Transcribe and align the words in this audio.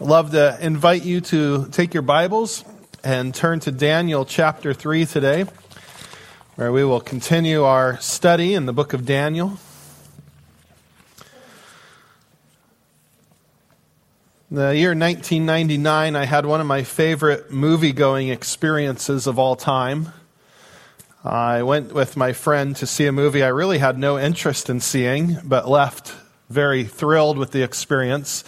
love 0.00 0.32
to 0.32 0.58
invite 0.60 1.04
you 1.04 1.22
to 1.22 1.68
take 1.70 1.94
your 1.94 2.02
Bibles 2.02 2.64
and 3.02 3.34
turn 3.34 3.60
to 3.60 3.72
Daniel 3.72 4.26
chapter 4.26 4.74
3 4.74 5.06
today, 5.06 5.46
where 6.56 6.70
we 6.70 6.84
will 6.84 7.00
continue 7.00 7.64
our 7.64 7.98
study 8.00 8.52
in 8.52 8.66
the 8.66 8.74
book 8.74 8.92
of 8.92 9.06
Daniel. 9.06 9.58
The 14.50 14.76
year 14.76 14.90
1999, 14.90 16.14
I 16.14 16.24
had 16.26 16.44
one 16.44 16.60
of 16.60 16.66
my 16.66 16.82
favorite 16.82 17.50
movie 17.50 17.92
going 17.92 18.28
experiences 18.28 19.26
of 19.26 19.38
all 19.38 19.56
time. 19.56 20.12
I 21.24 21.62
went 21.62 21.94
with 21.94 22.16
my 22.16 22.34
friend 22.34 22.76
to 22.76 22.86
see 22.86 23.06
a 23.06 23.12
movie 23.12 23.42
I 23.42 23.48
really 23.48 23.78
had 23.78 23.98
no 23.98 24.18
interest 24.18 24.68
in 24.68 24.80
seeing, 24.80 25.38
but 25.42 25.68
left 25.68 26.14
very 26.50 26.84
thrilled 26.84 27.38
with 27.38 27.50
the 27.50 27.62
experience. 27.62 28.44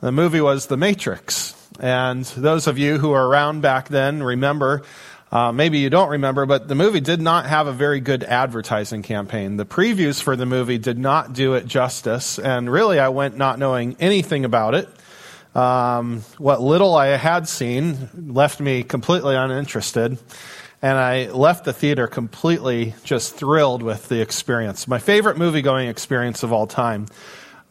The 0.00 0.12
movie 0.12 0.42
was 0.42 0.66
The 0.66 0.76
Matrix. 0.76 1.54
And 1.80 2.24
those 2.24 2.66
of 2.66 2.76
you 2.76 2.98
who 2.98 3.10
were 3.10 3.28
around 3.28 3.62
back 3.62 3.88
then 3.88 4.22
remember, 4.22 4.82
uh, 5.32 5.52
maybe 5.52 5.78
you 5.78 5.88
don't 5.88 6.10
remember, 6.10 6.44
but 6.44 6.68
the 6.68 6.74
movie 6.74 7.00
did 7.00 7.20
not 7.20 7.46
have 7.46 7.66
a 7.66 7.72
very 7.72 8.00
good 8.00 8.22
advertising 8.22 9.02
campaign. 9.02 9.56
The 9.56 9.64
previews 9.64 10.22
for 10.22 10.36
the 10.36 10.44
movie 10.44 10.76
did 10.76 10.98
not 10.98 11.32
do 11.32 11.54
it 11.54 11.66
justice. 11.66 12.38
And 12.38 12.70
really, 12.70 12.98
I 12.98 13.08
went 13.08 13.38
not 13.38 13.58
knowing 13.58 13.96
anything 13.98 14.44
about 14.44 14.74
it. 14.74 14.88
Um, 15.54 16.20
what 16.36 16.60
little 16.60 16.94
I 16.94 17.08
had 17.16 17.48
seen 17.48 18.10
left 18.14 18.60
me 18.60 18.82
completely 18.82 19.34
uninterested. 19.34 20.18
And 20.82 20.98
I 20.98 21.30
left 21.30 21.64
the 21.64 21.72
theater 21.72 22.06
completely 22.06 22.94
just 23.02 23.34
thrilled 23.34 23.82
with 23.82 24.10
the 24.10 24.20
experience. 24.20 24.86
My 24.86 24.98
favorite 24.98 25.38
movie 25.38 25.62
going 25.62 25.88
experience 25.88 26.42
of 26.42 26.52
all 26.52 26.66
time. 26.66 27.06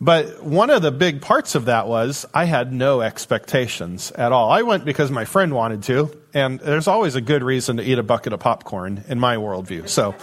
But 0.01 0.43
one 0.43 0.69
of 0.69 0.81
the 0.81 0.91
big 0.91 1.21
parts 1.21 1.55
of 1.55 1.65
that 1.65 1.87
was 1.87 2.25
I 2.33 2.45
had 2.45 2.73
no 2.73 3.01
expectations 3.01 4.11
at 4.11 4.31
all. 4.31 4.51
I 4.51 4.63
went 4.63 4.83
because 4.83 5.09
my 5.09 5.23
friend 5.23 5.53
wanted 5.53 5.83
to, 5.83 6.11
and 6.33 6.59
there's 6.59 6.87
always 6.87 7.15
a 7.15 7.21
good 7.21 7.43
reason 7.43 7.77
to 7.77 7.83
eat 7.83 7.97
a 7.97 8.03
bucket 8.03 8.33
of 8.33 8.41
popcorn 8.41 9.05
in 9.07 9.19
my 9.19 9.37
worldview. 9.37 9.87
So 9.87 10.13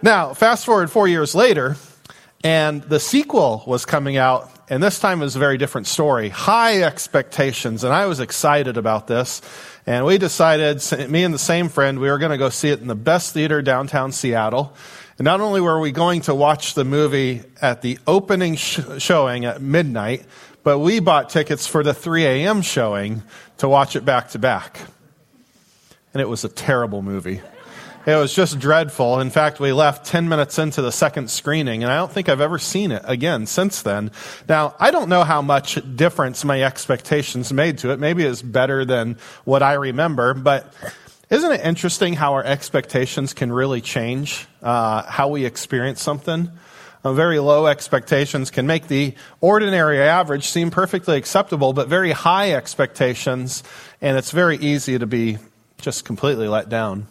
now, 0.00 0.32
fast 0.34 0.64
forward 0.64 0.90
four 0.90 1.06
years 1.06 1.34
later, 1.34 1.76
and 2.42 2.82
the 2.82 2.98
sequel 2.98 3.62
was 3.66 3.84
coming 3.84 4.16
out, 4.16 4.50
and 4.68 4.82
this 4.82 4.98
time 4.98 5.20
it 5.20 5.24
was 5.24 5.36
a 5.36 5.38
very 5.38 5.58
different 5.58 5.86
story. 5.86 6.30
High 6.30 6.82
expectations, 6.82 7.84
and 7.84 7.92
I 7.92 8.06
was 8.06 8.20
excited 8.20 8.78
about 8.78 9.06
this. 9.06 9.42
And 9.86 10.06
we 10.06 10.16
decided, 10.16 10.82
me 11.10 11.24
and 11.24 11.34
the 11.34 11.38
same 11.38 11.68
friend, 11.68 11.98
we 11.98 12.08
were 12.08 12.18
going 12.18 12.30
to 12.30 12.38
go 12.38 12.48
see 12.48 12.70
it 12.70 12.80
in 12.80 12.86
the 12.86 12.94
best 12.94 13.34
theater 13.34 13.62
downtown 13.62 14.12
Seattle. 14.12 14.74
Not 15.22 15.40
only 15.40 15.60
were 15.60 15.78
we 15.78 15.92
going 15.92 16.22
to 16.22 16.34
watch 16.34 16.74
the 16.74 16.84
movie 16.84 17.42
at 17.60 17.80
the 17.80 17.96
opening 18.08 18.56
sh- 18.56 18.80
showing 18.98 19.44
at 19.44 19.62
midnight, 19.62 20.26
but 20.64 20.80
we 20.80 20.98
bought 20.98 21.30
tickets 21.30 21.64
for 21.64 21.84
the 21.84 21.94
3 21.94 22.24
a.m. 22.24 22.60
showing 22.60 23.22
to 23.58 23.68
watch 23.68 23.94
it 23.94 24.04
back 24.04 24.30
to 24.30 24.40
back. 24.40 24.80
And 26.12 26.20
it 26.20 26.28
was 26.28 26.42
a 26.42 26.48
terrible 26.48 27.02
movie. 27.02 27.40
It 28.04 28.16
was 28.16 28.34
just 28.34 28.58
dreadful. 28.58 29.20
In 29.20 29.30
fact, 29.30 29.60
we 29.60 29.72
left 29.72 30.06
10 30.06 30.28
minutes 30.28 30.58
into 30.58 30.82
the 30.82 30.90
second 30.90 31.30
screening, 31.30 31.84
and 31.84 31.92
I 31.92 31.98
don't 31.98 32.10
think 32.10 32.28
I've 32.28 32.40
ever 32.40 32.58
seen 32.58 32.90
it 32.90 33.02
again 33.04 33.46
since 33.46 33.80
then. 33.82 34.10
Now, 34.48 34.74
I 34.80 34.90
don't 34.90 35.08
know 35.08 35.22
how 35.22 35.40
much 35.40 35.78
difference 35.94 36.44
my 36.44 36.64
expectations 36.64 37.52
made 37.52 37.78
to 37.78 37.92
it. 37.92 38.00
Maybe 38.00 38.24
it's 38.24 38.42
better 38.42 38.84
than 38.84 39.18
what 39.44 39.62
I 39.62 39.74
remember, 39.74 40.34
but 40.34 40.74
isn't 41.32 41.50
it 41.50 41.62
interesting 41.62 42.12
how 42.12 42.34
our 42.34 42.44
expectations 42.44 43.32
can 43.32 43.50
really 43.50 43.80
change 43.80 44.46
uh, 44.62 45.02
how 45.04 45.28
we 45.28 45.46
experience 45.46 46.02
something? 46.02 46.50
Uh, 47.02 47.14
very 47.14 47.38
low 47.38 47.66
expectations 47.66 48.50
can 48.50 48.66
make 48.66 48.86
the 48.86 49.14
ordinary 49.40 49.98
average 49.98 50.46
seem 50.46 50.70
perfectly 50.70 51.16
acceptable, 51.16 51.72
but 51.72 51.88
very 51.88 52.12
high 52.12 52.52
expectations, 52.52 53.64
and 54.02 54.18
it's 54.18 54.30
very 54.30 54.58
easy 54.58 54.98
to 54.98 55.06
be 55.06 55.38
just 55.80 56.04
completely 56.04 56.48
let 56.48 56.68
down. 56.68 57.06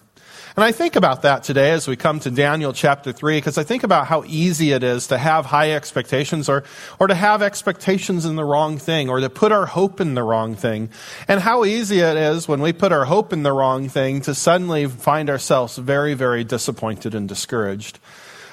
And 0.58 0.66
I 0.66 0.74
think 0.74 0.98
about 0.98 1.22
that 1.22 1.44
today 1.44 1.72
as 1.72 1.88
we 1.88 1.96
come 1.96 2.20
to 2.20 2.30
Daniel 2.30 2.74
chapter 2.74 3.14
3, 3.14 3.38
because 3.38 3.58
I 3.58 3.64
think 3.64 3.84
about 3.84 4.08
how 4.08 4.26
easy 4.28 4.74
it 4.74 4.84
is 4.84 5.08
to 5.08 5.18
have 5.18 5.46
high 5.46 5.72
expectations 5.72 6.50
or, 6.50 6.66
or 7.00 7.08
to 7.08 7.16
have 7.16 7.42
expectations 7.42 8.26
in 8.26 8.36
the 8.36 8.44
wrong 8.44 8.78
thing 8.78 9.10
or 9.10 9.22
to 9.22 9.30
put 9.30 9.54
our 9.54 9.66
hope 9.66 10.02
in 10.02 10.14
the 10.14 10.24
wrong 10.24 10.56
thing. 10.56 10.90
And 11.30 11.40
how 11.40 11.64
easy 11.64 12.00
it 12.00 12.18
is 12.18 12.50
when 12.50 12.60
we 12.60 12.74
put 12.74 12.92
our 12.92 13.06
hope 13.06 13.32
in 13.32 13.44
the 13.44 13.54
wrong 13.54 13.88
thing 13.88 14.20
to 14.22 14.36
suddenly 14.36 14.88
find 14.88 15.30
ourselves 15.30 15.78
very, 15.78 16.16
very 16.16 16.44
disappointed 16.44 17.16
and 17.16 17.30
discouraged. 17.30 18.00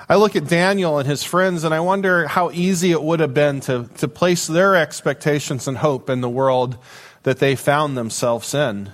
I 0.09 0.17
look 0.17 0.37
at 0.37 0.47
Daniel 0.47 0.99
and 0.99 1.09
his 1.09 1.25
friends 1.25 1.65
and 1.65 1.75
I 1.75 1.81
wonder 1.81 2.29
how 2.29 2.53
easy 2.53 2.93
it 2.93 3.03
would 3.03 3.19
have 3.19 3.35
been 3.35 3.59
to, 3.63 3.91
to 3.99 4.07
place 4.07 4.47
their 4.47 4.77
expectations 4.77 5.67
and 5.67 5.77
hope 5.77 6.09
in 6.09 6.21
the 6.21 6.29
world 6.29 6.79
that 7.25 7.41
they 7.41 7.57
found 7.57 7.97
themselves 7.97 8.55
in. 8.55 8.93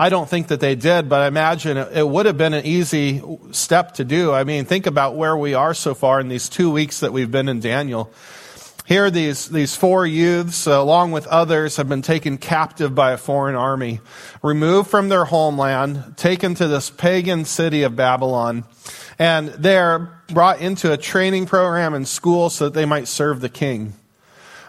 I 0.00 0.10
don't 0.10 0.28
think 0.28 0.48
that 0.48 0.60
they 0.60 0.76
did, 0.76 1.08
but 1.08 1.22
I 1.22 1.26
imagine 1.26 1.76
it 1.76 2.08
would 2.08 2.26
have 2.26 2.38
been 2.38 2.54
an 2.54 2.64
easy 2.64 3.20
step 3.50 3.94
to 3.94 4.04
do. 4.04 4.32
I 4.32 4.44
mean, 4.44 4.64
think 4.64 4.86
about 4.86 5.16
where 5.16 5.36
we 5.36 5.54
are 5.54 5.74
so 5.74 5.92
far 5.92 6.20
in 6.20 6.28
these 6.28 6.48
two 6.48 6.70
weeks 6.70 7.00
that 7.00 7.12
we've 7.12 7.30
been 7.30 7.48
in 7.48 7.58
Daniel. 7.58 8.12
Here, 8.86 9.10
these, 9.10 9.48
these 9.48 9.74
four 9.74 10.06
youths, 10.06 10.66
uh, 10.66 10.80
along 10.80 11.10
with 11.12 11.26
others, 11.26 11.76
have 11.76 11.88
been 11.88 12.00
taken 12.00 12.38
captive 12.38 12.94
by 12.94 13.12
a 13.12 13.18
foreign 13.18 13.56
army, 13.56 14.00
removed 14.40 14.88
from 14.88 15.08
their 15.08 15.26
homeland, 15.26 16.16
taken 16.16 16.54
to 16.54 16.68
this 16.68 16.88
pagan 16.88 17.44
city 17.44 17.82
of 17.82 17.96
Babylon, 17.96 18.64
and 19.18 19.48
they're 19.48 20.22
brought 20.28 20.60
into 20.60 20.92
a 20.92 20.96
training 20.96 21.44
program 21.44 21.92
in 21.92 22.06
school 22.06 22.48
so 22.50 22.66
that 22.66 22.74
they 22.74 22.86
might 22.86 23.08
serve 23.08 23.40
the 23.40 23.48
king. 23.50 23.94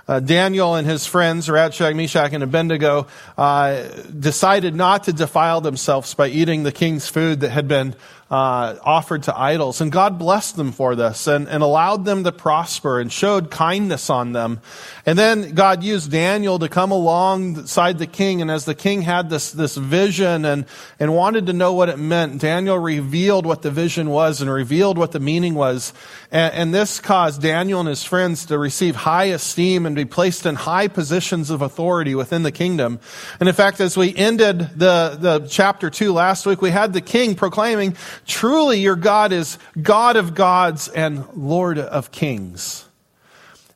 Uh, 0.10 0.20
Daniel 0.20 0.74
and 0.74 0.88
his 0.88 1.06
friends, 1.06 1.46
Shadrach, 1.46 1.96
Meshach, 1.96 2.34
and 2.34 2.42
Abednego, 2.44 3.06
uh, 3.38 3.84
decided 4.20 4.74
not 4.74 5.04
to 5.04 5.14
defile 5.14 5.62
themselves 5.62 6.16
by 6.16 6.30
eating 6.30 6.64
the 6.64 6.72
king's 6.72 7.08
food 7.08 7.42
that 7.42 7.52
had 7.52 7.68
been 7.68 7.94
uh, 8.32 8.76
offered 8.84 9.24
to 9.24 9.38
idols. 9.38 9.82
And 9.82 9.92
God 9.92 10.20
blessed 10.20 10.56
them 10.56 10.72
for 10.72 10.96
this 10.96 11.26
and, 11.28 11.48
and 11.48 11.64
allowed 11.64 12.06
them 12.06 12.24
to 12.24 12.32
prosper 12.32 13.00
and 13.00 13.12
showed 13.12 13.50
kindness 13.50 14.10
on 14.10 14.34
them. 14.34 14.62
And 15.06 15.18
then 15.18 15.56
God 15.56 15.84
used 15.84 16.12
Daniel 16.12 16.60
to 16.60 16.70
come 16.70 16.92
alongside 16.92 17.98
the 17.98 18.08
king. 18.08 18.42
And 18.42 18.52
as 18.52 18.66
the 18.66 18.76
king 18.76 19.02
had 19.02 19.30
this, 19.30 19.52
this 19.52 19.76
vision 19.76 20.46
and, 20.46 20.66
and 21.00 21.16
wanted 21.16 21.48
to 21.48 21.54
know 21.54 21.74
what 21.74 21.90
it 21.90 21.98
meant, 21.98 22.40
Daniel 22.40 22.78
revealed 22.78 23.48
what 23.48 23.64
the 23.64 23.72
vision 23.72 24.10
was 24.10 24.42
and 24.42 24.52
revealed 24.52 24.98
what 24.98 25.12
the 25.12 25.20
meaning 25.20 25.56
was. 25.56 25.92
And, 26.32 26.54
and 26.54 26.74
this 26.74 27.00
caused 27.00 27.42
Daniel 27.42 27.80
and 27.80 27.90
his 27.90 28.04
friends 28.04 28.46
to 28.48 28.60
receive 28.60 28.96
high 28.96 29.26
esteem 29.26 29.88
and 29.88 29.96
be 29.96 30.06
placed 30.06 30.46
in 30.46 30.54
high 30.54 30.88
positions 30.88 31.50
of 31.50 31.64
authority 31.64 32.14
within 32.14 32.44
the 32.44 32.52
kingdom. 32.52 33.00
And 33.40 33.50
in 33.50 33.56
fact, 33.56 33.82
as 33.82 33.98
we 33.98 34.16
ended 34.16 34.60
the, 34.60 35.18
the 35.20 35.48
chapter 35.50 35.90
two 35.90 36.14
last 36.14 36.46
week, 36.46 36.62
we 36.62 36.70
had 36.70 36.94
the 36.94 37.02
king 37.02 37.34
proclaiming, 37.34 37.96
Truly, 38.26 38.80
your 38.80 38.96
God 38.96 39.32
is 39.32 39.58
God 39.82 40.16
of 40.16 40.36
gods 40.36 40.88
and 40.88 41.26
Lord 41.34 41.78
of 41.80 42.12
kings. 42.12 42.86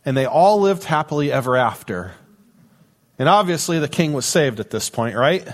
And 0.06 0.16
they 0.18 0.26
all 0.26 0.60
lived 0.60 0.84
happily 0.84 1.32
ever 1.32 1.56
after. 1.56 2.12
And 3.18 3.30
obviously, 3.30 3.80
the 3.80 3.88
king 3.88 4.14
was 4.14 4.26
saved 4.26 4.60
at 4.60 4.70
this 4.70 4.90
point, 4.90 5.16
right? 5.16 5.48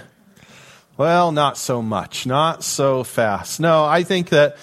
Well, 0.98 1.32
not 1.32 1.58
so 1.58 1.82
much, 1.82 2.26
not 2.26 2.64
so 2.64 3.04
fast. 3.04 3.60
No, 3.60 3.86
I 3.86 4.04
think 4.04 4.30
that 4.30 4.58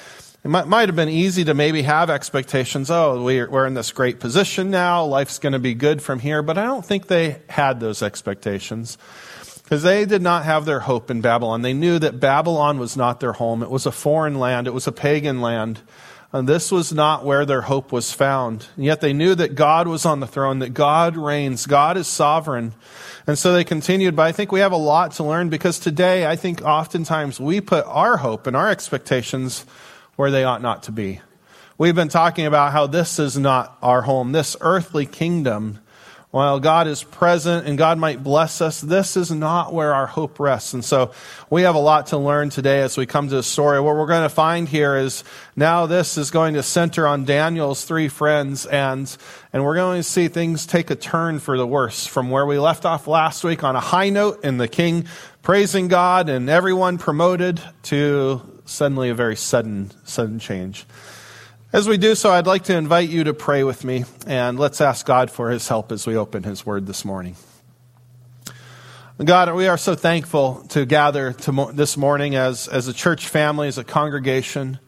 it 0.44 0.48
might, 0.48 0.68
might 0.68 0.88
have 0.88 0.94
been 0.94 1.08
easy 1.08 1.44
to 1.44 1.54
maybe 1.54 1.82
have 1.82 2.08
expectations. 2.08 2.90
Oh, 2.90 3.24
we're, 3.24 3.50
we're 3.50 3.66
in 3.66 3.74
this 3.74 3.90
great 3.90 4.20
position 4.20 4.70
now. 4.70 5.04
Life's 5.04 5.38
going 5.38 5.54
to 5.54 5.58
be 5.58 5.74
good 5.74 6.02
from 6.02 6.20
here. 6.20 6.42
But 6.42 6.56
I 6.56 6.64
don't 6.64 6.84
think 6.84 7.06
they 7.06 7.40
had 7.48 7.80
those 7.80 8.02
expectations. 8.02 8.96
Because 9.66 9.82
they 9.82 10.04
did 10.04 10.22
not 10.22 10.44
have 10.44 10.64
their 10.64 10.78
hope 10.78 11.10
in 11.10 11.20
Babylon. 11.20 11.62
They 11.62 11.72
knew 11.72 11.98
that 11.98 12.20
Babylon 12.20 12.78
was 12.78 12.96
not 12.96 13.18
their 13.18 13.32
home. 13.32 13.64
It 13.64 13.70
was 13.70 13.84
a 13.84 13.90
foreign 13.90 14.38
land. 14.38 14.68
It 14.68 14.72
was 14.72 14.86
a 14.86 14.92
pagan 14.92 15.40
land. 15.40 15.80
And 16.32 16.48
this 16.48 16.70
was 16.70 16.92
not 16.92 17.24
where 17.24 17.44
their 17.44 17.62
hope 17.62 17.90
was 17.90 18.12
found. 18.12 18.68
And 18.76 18.84
yet 18.84 19.00
they 19.00 19.12
knew 19.12 19.34
that 19.34 19.56
God 19.56 19.88
was 19.88 20.06
on 20.06 20.20
the 20.20 20.26
throne, 20.28 20.60
that 20.60 20.72
God 20.72 21.16
reigns, 21.16 21.66
God 21.66 21.96
is 21.96 22.06
sovereign. 22.06 22.74
And 23.26 23.36
so 23.36 23.52
they 23.52 23.64
continued, 23.64 24.14
but 24.14 24.22
I 24.22 24.30
think 24.30 24.52
we 24.52 24.60
have 24.60 24.70
a 24.70 24.76
lot 24.76 25.10
to 25.12 25.24
learn 25.24 25.48
because 25.48 25.80
today 25.80 26.28
I 26.28 26.36
think 26.36 26.62
oftentimes 26.62 27.40
we 27.40 27.60
put 27.60 27.84
our 27.86 28.18
hope 28.18 28.46
and 28.46 28.54
our 28.54 28.70
expectations 28.70 29.66
where 30.14 30.30
they 30.30 30.44
ought 30.44 30.62
not 30.62 30.84
to 30.84 30.92
be. 30.92 31.20
We've 31.76 31.94
been 31.96 32.08
talking 32.08 32.46
about 32.46 32.70
how 32.70 32.86
this 32.86 33.18
is 33.18 33.36
not 33.36 33.76
our 33.82 34.02
home. 34.02 34.30
This 34.30 34.56
earthly 34.60 35.06
kingdom 35.06 35.80
while 36.30 36.60
God 36.60 36.86
is 36.86 37.02
present 37.02 37.66
and 37.66 37.78
God 37.78 37.98
might 37.98 38.22
bless 38.22 38.60
us, 38.60 38.80
this 38.80 39.16
is 39.16 39.30
not 39.30 39.72
where 39.72 39.94
our 39.94 40.06
hope 40.06 40.38
rests. 40.38 40.74
And 40.74 40.84
so 40.84 41.12
we 41.48 41.62
have 41.62 41.74
a 41.74 41.80
lot 41.80 42.08
to 42.08 42.18
learn 42.18 42.50
today 42.50 42.82
as 42.82 42.96
we 42.96 43.06
come 43.06 43.28
to 43.28 43.36
the 43.36 43.42
story. 43.42 43.80
What 43.80 43.96
we're 43.96 44.06
going 44.06 44.24
to 44.28 44.34
find 44.34 44.68
here 44.68 44.96
is 44.96 45.24
now 45.54 45.86
this 45.86 46.18
is 46.18 46.30
going 46.30 46.54
to 46.54 46.62
center 46.62 47.06
on 47.06 47.24
Daniel's 47.24 47.84
three 47.84 48.08
friends 48.08 48.66
and, 48.66 49.16
and 49.52 49.64
we're 49.64 49.76
going 49.76 50.00
to 50.00 50.08
see 50.08 50.28
things 50.28 50.66
take 50.66 50.90
a 50.90 50.96
turn 50.96 51.38
for 51.38 51.56
the 51.56 51.66
worse 51.66 52.06
from 52.06 52.30
where 52.30 52.44
we 52.44 52.58
left 52.58 52.84
off 52.84 53.06
last 53.06 53.44
week 53.44 53.64
on 53.64 53.76
a 53.76 53.80
high 53.80 54.10
note 54.10 54.40
and 54.44 54.60
the 54.60 54.68
king 54.68 55.06
praising 55.42 55.88
God 55.88 56.28
and 56.28 56.50
everyone 56.50 56.98
promoted 56.98 57.62
to 57.84 58.42
suddenly 58.64 59.10
a 59.10 59.14
very 59.14 59.36
sudden, 59.36 59.92
sudden 60.04 60.38
change. 60.38 60.86
As 61.76 61.86
we 61.86 61.98
do 61.98 62.14
so, 62.14 62.30
I'd 62.30 62.46
like 62.46 62.64
to 62.64 62.74
invite 62.74 63.10
you 63.10 63.24
to 63.24 63.34
pray 63.34 63.62
with 63.62 63.84
me, 63.84 64.06
and 64.26 64.58
let's 64.58 64.80
ask 64.80 65.04
God 65.04 65.30
for 65.30 65.50
his 65.50 65.68
help 65.68 65.92
as 65.92 66.06
we 66.06 66.16
open 66.16 66.42
his 66.42 66.64
word 66.64 66.86
this 66.86 67.04
morning. 67.04 67.36
God, 69.22 69.54
we 69.54 69.68
are 69.68 69.76
so 69.76 69.94
thankful 69.94 70.64
to 70.70 70.86
gather 70.86 71.34
to 71.34 71.70
this 71.74 71.98
morning 71.98 72.34
as, 72.34 72.66
as 72.66 72.88
a 72.88 72.94
church 72.94 73.28
family, 73.28 73.68
as 73.68 73.76
a 73.76 73.84
congregation. 73.84 74.78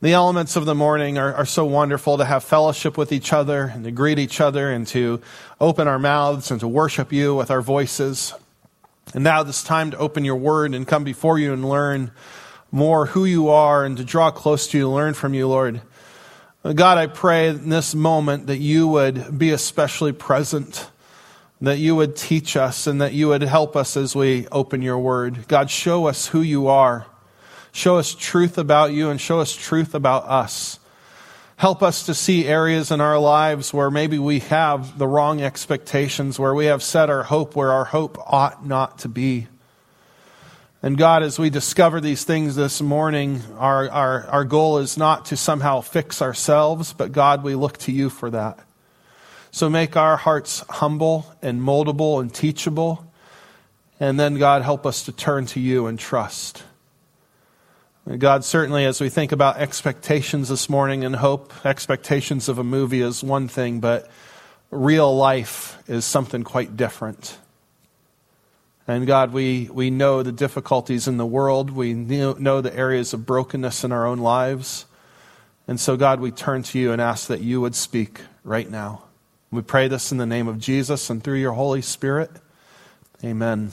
The 0.00 0.12
elements 0.12 0.56
of 0.56 0.64
the 0.64 0.74
morning 0.74 1.18
are, 1.18 1.34
are 1.34 1.46
so 1.46 1.64
wonderful 1.66 2.18
to 2.18 2.24
have 2.24 2.42
fellowship 2.42 2.98
with 2.98 3.12
each 3.12 3.32
other 3.32 3.70
and 3.72 3.84
to 3.84 3.92
greet 3.92 4.18
each 4.18 4.40
other 4.40 4.72
and 4.72 4.84
to 4.88 5.20
open 5.60 5.86
our 5.86 6.00
mouths 6.00 6.50
and 6.50 6.58
to 6.58 6.66
worship 6.66 7.12
you 7.12 7.32
with 7.36 7.48
our 7.48 7.62
voices. 7.62 8.34
And 9.14 9.22
now 9.22 9.44
this 9.44 9.62
time 9.62 9.92
to 9.92 9.98
open 9.98 10.24
your 10.24 10.34
word 10.34 10.74
and 10.74 10.84
come 10.84 11.04
before 11.04 11.38
you 11.38 11.52
and 11.52 11.68
learn 11.68 12.10
more 12.72 13.06
who 13.06 13.24
you 13.24 13.50
are 13.50 13.84
and 13.84 13.96
to 13.98 14.04
draw 14.04 14.32
close 14.32 14.66
to 14.66 14.78
you, 14.78 14.90
learn 14.90 15.14
from 15.14 15.32
you, 15.32 15.46
Lord. 15.46 15.80
God, 16.62 16.96
I 16.96 17.08
pray 17.08 17.48
in 17.48 17.70
this 17.70 17.94
moment 17.94 18.46
that 18.46 18.58
you 18.58 18.86
would 18.86 19.36
be 19.36 19.50
especially 19.50 20.12
present 20.12 20.88
that 21.62 21.78
you 21.78 21.94
would 21.94 22.16
teach 22.16 22.56
us 22.56 22.88
and 22.88 23.00
that 23.00 23.12
you 23.12 23.28
would 23.28 23.42
help 23.42 23.76
us 23.76 23.96
as 23.96 24.16
we 24.16 24.48
open 24.48 24.82
your 24.82 24.98
word. 24.98 25.46
God, 25.46 25.70
show 25.70 26.06
us 26.06 26.26
who 26.26 26.40
you 26.40 26.66
are. 26.66 27.06
Show 27.70 27.98
us 27.98 28.14
truth 28.14 28.58
about 28.58 28.92
you 28.92 29.10
and 29.10 29.20
show 29.20 29.38
us 29.38 29.54
truth 29.54 29.94
about 29.94 30.24
us. 30.24 30.80
Help 31.56 31.80
us 31.80 32.06
to 32.06 32.14
see 32.14 32.46
areas 32.46 32.90
in 32.90 33.00
our 33.00 33.18
lives 33.18 33.72
where 33.72 33.92
maybe 33.92 34.18
we 34.18 34.40
have 34.40 34.98
the 34.98 35.06
wrong 35.06 35.40
expectations, 35.40 36.36
where 36.36 36.54
we 36.54 36.66
have 36.66 36.82
set 36.82 37.08
our 37.08 37.22
hope 37.22 37.54
where 37.54 37.72
our 37.72 37.84
hope 37.84 38.18
ought 38.18 38.66
not 38.66 38.98
to 38.98 39.08
be. 39.08 39.46
And 40.84 40.98
God, 40.98 41.22
as 41.22 41.38
we 41.38 41.48
discover 41.48 42.00
these 42.00 42.24
things 42.24 42.56
this 42.56 42.82
morning, 42.82 43.40
our, 43.56 43.88
our, 43.88 44.26
our 44.26 44.44
goal 44.44 44.78
is 44.78 44.98
not 44.98 45.26
to 45.26 45.36
somehow 45.36 45.80
fix 45.80 46.20
ourselves, 46.20 46.92
but 46.92 47.12
God, 47.12 47.44
we 47.44 47.54
look 47.54 47.78
to 47.78 47.92
you 47.92 48.10
for 48.10 48.30
that. 48.30 48.58
So 49.52 49.70
make 49.70 49.96
our 49.96 50.16
hearts 50.16 50.64
humble 50.68 51.32
and 51.40 51.60
moldable 51.60 52.20
and 52.20 52.34
teachable. 52.34 53.06
And 54.00 54.18
then, 54.18 54.34
God, 54.34 54.62
help 54.62 54.84
us 54.84 55.04
to 55.04 55.12
turn 55.12 55.46
to 55.46 55.60
you 55.60 55.86
and 55.86 56.00
trust. 56.00 56.64
God, 58.18 58.44
certainly 58.44 58.84
as 58.84 59.00
we 59.00 59.08
think 59.08 59.30
about 59.30 59.58
expectations 59.58 60.48
this 60.48 60.68
morning 60.68 61.04
and 61.04 61.14
hope, 61.14 61.52
expectations 61.64 62.48
of 62.48 62.58
a 62.58 62.64
movie 62.64 63.02
is 63.02 63.22
one 63.22 63.46
thing, 63.46 63.78
but 63.78 64.10
real 64.72 65.14
life 65.16 65.80
is 65.86 66.04
something 66.04 66.42
quite 66.42 66.76
different. 66.76 67.38
And 68.88 69.06
God, 69.06 69.32
we, 69.32 69.68
we 69.72 69.90
know 69.90 70.22
the 70.22 70.32
difficulties 70.32 71.06
in 71.06 71.16
the 71.16 71.26
world. 71.26 71.70
We 71.70 71.94
know 71.94 72.60
the 72.60 72.76
areas 72.76 73.14
of 73.14 73.24
brokenness 73.24 73.84
in 73.84 73.92
our 73.92 74.06
own 74.06 74.18
lives. 74.18 74.86
And 75.68 75.78
so, 75.78 75.96
God, 75.96 76.20
we 76.20 76.32
turn 76.32 76.64
to 76.64 76.78
you 76.78 76.92
and 76.92 77.00
ask 77.00 77.28
that 77.28 77.40
you 77.40 77.60
would 77.60 77.76
speak 77.76 78.20
right 78.42 78.68
now. 78.68 79.04
We 79.52 79.62
pray 79.62 79.86
this 79.86 80.10
in 80.10 80.18
the 80.18 80.26
name 80.26 80.48
of 80.48 80.58
Jesus 80.58 81.10
and 81.10 81.22
through 81.22 81.38
your 81.38 81.52
Holy 81.52 81.82
Spirit. 81.82 82.30
Amen. 83.22 83.70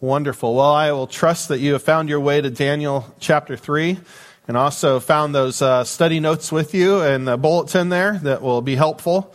Wonderful. 0.00 0.56
Well, 0.56 0.72
I 0.72 0.90
will 0.90 1.06
trust 1.06 1.48
that 1.48 1.60
you 1.60 1.74
have 1.74 1.82
found 1.84 2.08
your 2.08 2.18
way 2.18 2.40
to 2.40 2.50
Daniel 2.50 3.14
chapter 3.20 3.56
3 3.56 3.98
and 4.48 4.56
also 4.56 4.98
found 4.98 5.32
those 5.32 5.62
uh, 5.62 5.84
study 5.84 6.18
notes 6.18 6.50
with 6.50 6.74
you 6.74 7.00
and 7.00 7.28
the 7.28 7.36
bulletin 7.36 7.88
there 7.90 8.18
that 8.24 8.42
will 8.42 8.60
be 8.60 8.74
helpful. 8.74 9.32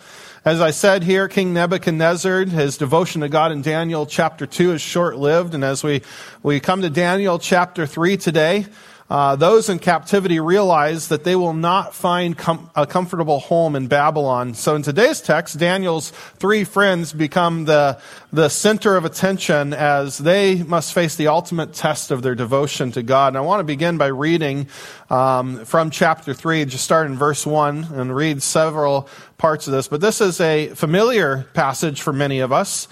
As 0.48 0.62
I 0.62 0.72
said 0.72 1.04
here, 1.04 1.28
King 1.28 1.54
Nebuchadnezzar, 1.54 2.46
his 2.46 2.78
devotion 2.78 3.20
to 3.20 3.28
God 3.28 3.52
in 3.52 3.62
Daniel 3.62 4.06
chapter 4.06 4.46
2 4.46 4.72
is 4.72 4.82
short 4.82 5.18
lived. 5.18 5.54
And 5.54 5.62
as 5.62 5.84
we, 5.84 6.04
we 6.42 6.62
come 6.62 6.84
to 6.84 6.90
Daniel 6.90 7.38
chapter 7.38 7.86
3 7.86 8.16
today, 8.16 8.66
uh, 9.10 9.38
those 9.38 9.70
in 9.70 9.80
captivity 9.80 10.40
realize 10.40 11.08
that 11.08 11.24
they 11.24 11.36
will 11.36 11.54
not 11.54 11.96
find 11.96 12.38
com- 12.38 12.70
a 12.76 12.86
comfortable 12.86 13.40
home 13.40 13.76
in 13.76 13.88
Babylon. 13.88 14.54
So 14.54 14.76
in 14.76 14.82
today's 14.82 15.22
text, 15.22 15.58
Daniel's 15.58 16.10
three 16.10 16.66
friends 16.66 17.14
become 17.14 17.64
the, 17.64 18.00
the 18.34 18.50
center 18.50 18.98
of 18.98 19.06
attention 19.06 19.74
as 19.74 20.18
they 20.18 20.62
must 20.62 20.94
face 20.94 21.16
the 21.16 21.28
ultimate 21.28 21.74
test 21.74 22.12
of 22.12 22.22
their 22.22 22.36
devotion 22.36 22.92
to 22.94 23.04
God. 23.04 23.30
And 23.30 23.38
I 23.38 23.42
want 23.42 23.62
to 23.62 23.64
begin 23.64 23.98
by 23.98 24.08
reading 24.08 24.68
um, 25.10 25.64
from 25.64 25.90
chapter 25.90 26.34
3, 26.34 26.66
just 26.66 26.84
start 26.84 27.08
in 27.08 27.16
verse 27.16 27.46
1 27.46 27.88
and 27.94 28.14
read 28.14 28.44
several 28.44 29.08
parts 29.38 29.68
of 29.68 29.74
this. 29.74 29.88
But 29.88 30.02
this 30.02 30.20
is 30.20 30.42
a 30.42 30.68
familiar 30.70 31.48
passage 31.54 32.02
for 32.02 32.12
many 32.12 32.42
of 32.42 32.52
us. 32.52 32.90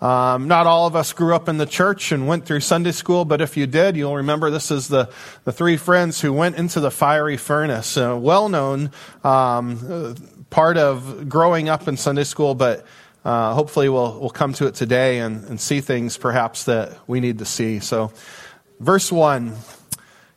Um, 0.00 0.46
not 0.46 0.66
all 0.66 0.86
of 0.86 0.94
us 0.94 1.14
grew 1.14 1.34
up 1.34 1.48
in 1.48 1.56
the 1.56 1.66
church 1.66 2.12
and 2.12 2.28
went 2.28 2.44
through 2.44 2.60
Sunday 2.60 2.92
school, 2.92 3.24
but 3.24 3.40
if 3.40 3.56
you 3.56 3.66
did, 3.66 3.96
you'll 3.96 4.16
remember 4.16 4.50
this 4.50 4.70
is 4.70 4.88
the, 4.88 5.08
the 5.44 5.52
three 5.52 5.78
friends 5.78 6.20
who 6.20 6.32
went 6.32 6.56
into 6.56 6.80
the 6.80 6.90
fiery 6.90 7.38
furnace. 7.38 7.96
A 7.96 8.14
well 8.16 8.50
known 8.50 8.90
um, 9.24 10.14
part 10.50 10.76
of 10.76 11.28
growing 11.30 11.70
up 11.70 11.88
in 11.88 11.96
Sunday 11.96 12.24
school, 12.24 12.54
but 12.54 12.84
uh, 13.24 13.54
hopefully 13.54 13.88
we'll, 13.88 14.20
we'll 14.20 14.30
come 14.30 14.52
to 14.54 14.66
it 14.66 14.74
today 14.74 15.18
and, 15.18 15.44
and 15.46 15.60
see 15.60 15.80
things 15.80 16.18
perhaps 16.18 16.64
that 16.64 16.96
we 17.06 17.20
need 17.20 17.38
to 17.38 17.46
see. 17.46 17.80
So, 17.80 18.12
verse 18.78 19.10
1 19.10 19.56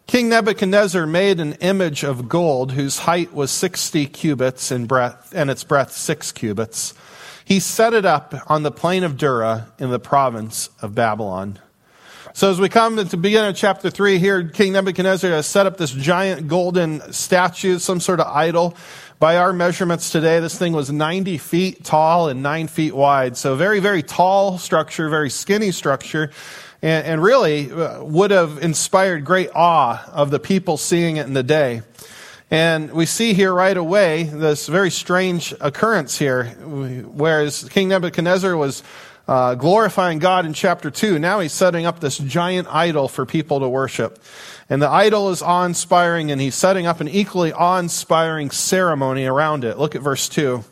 King 0.08 0.30
Nebuchadnezzar 0.30 1.06
made 1.06 1.40
an 1.40 1.54
image 1.62 2.04
of 2.04 2.28
gold 2.28 2.72
whose 2.72 2.98
height 2.98 3.32
was 3.32 3.52
60 3.52 4.08
cubits 4.08 4.72
in 4.72 4.88
breadth 4.88 5.34
and 5.36 5.52
its 5.52 5.64
breadth 5.64 5.92
6 5.92 6.32
cubits. 6.32 6.96
He 7.50 7.60
set 7.60 7.96
it 7.96 8.06
up 8.06 8.36
on 8.46 8.62
the 8.62 8.70
plain 8.70 9.04
of 9.04 9.18
Dura 9.18 9.72
in 9.80 9.90
the 9.90 9.98
province 9.98 10.70
of 10.84 10.94
Babylon. 10.94 11.58
So 12.34 12.52
as 12.52 12.60
we 12.60 12.70
come 12.70 12.96
to 12.98 13.04
the 13.04 13.18
beginning 13.18 13.50
of 13.50 13.56
chapter 13.56 13.90
3 13.90 14.20
here, 14.20 14.48
King 14.48 14.74
Nebuchadnezzar 14.74 15.32
has 15.32 15.48
set 15.48 15.66
up 15.66 15.76
this 15.76 15.90
giant 15.90 16.48
golden 16.48 17.12
statue, 17.12 17.80
some 17.80 18.02
sort 18.02 18.20
of 18.20 18.28
idol. 18.28 18.78
By 19.18 19.38
our 19.38 19.52
measurements 19.52 20.12
today, 20.12 20.40
this 20.40 20.60
thing 20.60 20.74
was 20.74 20.92
90 20.92 21.40
feet 21.40 21.84
tall 21.84 22.30
and 22.30 22.44
9 22.44 22.68
feet 22.68 22.94
wide. 22.94 23.36
So 23.36 23.56
very, 23.56 23.80
very 23.80 24.04
tall 24.04 24.60
structure, 24.60 25.10
very 25.10 25.32
skinny 25.32 25.72
structure. 25.72 26.30
And, 26.84 27.08
and 27.08 27.24
really 27.24 27.72
uh, 27.72 28.04
would 28.04 28.30
have 28.30 28.60
inspired 28.62 29.26
great 29.26 29.50
awe 29.56 30.08
of 30.12 30.30
the 30.30 30.40
people 30.40 30.78
seeing 30.78 31.18
it 31.18 31.26
in 31.26 31.34
the 31.34 31.42
day. 31.42 31.82
And 32.52 32.92
we 32.92 33.06
see 33.06 33.34
here 33.34 33.54
right 33.54 33.78
away 33.78 34.24
this 34.24 34.68
very 34.68 34.90
strange 34.90 35.54
occurrence 35.62 36.18
here. 36.18 36.46
Whereas 36.46 37.70
King 37.70 37.90
Nebuchadnezzar 37.90 38.58
was 38.58 38.82
uh, 39.28 39.54
glorifying 39.54 40.18
God 40.18 40.48
in 40.48 40.54
chapter 40.54 40.90
2, 40.90 41.20
now 41.20 41.40
he's 41.40 41.54
setting 41.54 41.86
up 41.86 42.00
this 42.00 42.18
giant 42.18 42.68
idol 42.72 43.08
for 43.08 43.28
people 43.28 43.60
to 43.60 43.70
worship. 43.70 44.18
And 44.72 44.82
the 44.82 44.90
idol 44.90 45.30
is 45.30 45.44
awe 45.44 45.66
inspiring, 45.66 46.32
and 46.32 46.42
he's 46.42 46.56
setting 46.56 46.88
up 46.88 47.00
an 47.00 47.08
equally 47.08 47.54
awe 47.54 47.78
inspiring 47.78 48.50
ceremony 48.50 49.26
around 49.26 49.66
it. 49.66 49.78
Look 49.78 49.94
at 49.94 50.02
verse 50.02 50.28
2. 50.30 50.64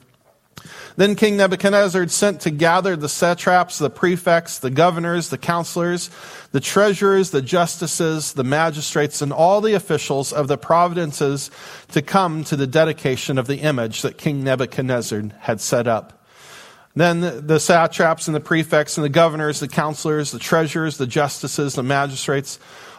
Then 0.97 1.15
King 1.15 1.37
Nebuchadnezzar 1.37 2.07
sent 2.07 2.41
to 2.41 2.49
gather 2.49 2.95
the 2.95 3.07
satraps, 3.07 3.77
the 3.77 3.91
prefects, 3.91 4.57
the 4.57 4.71
governors, 4.71 5.29
the 5.29 5.37
counselors, 5.37 6.09
the 6.51 6.59
treasurers, 6.59 7.29
the 7.29 7.41
justices, 7.41 8.33
the 8.33 8.43
magistrates, 8.43 9.21
and 9.21 9.31
all 9.31 9.61
the 9.61 9.75
officials 9.75 10.33
of 10.33 10.47
the 10.47 10.57
provinces 10.57 11.51
to 11.89 12.01
come 12.01 12.43
to 12.45 12.55
the 12.55 12.65
dedication 12.65 13.37
of 13.37 13.45
the 13.45 13.57
image 13.57 14.01
that 14.01 14.17
King 14.17 14.43
Nebuchadnezzar 14.43 15.21
had 15.41 15.61
set 15.61 15.87
up. 15.87 16.25
Then 16.95 17.45
the 17.45 17.59
satraps 17.59 18.27
and 18.27 18.33
the 18.33 18.39
prefects 18.39 18.97
and 18.97 19.05
the 19.05 19.09
governors, 19.09 19.59
the 19.59 19.67
counselors, 19.67 20.31
the 20.31 20.39
treasurers, 20.39 20.97
the 20.97 21.05
justices, 21.05 21.75
the 21.75 21.83
magistrates, 21.83 22.57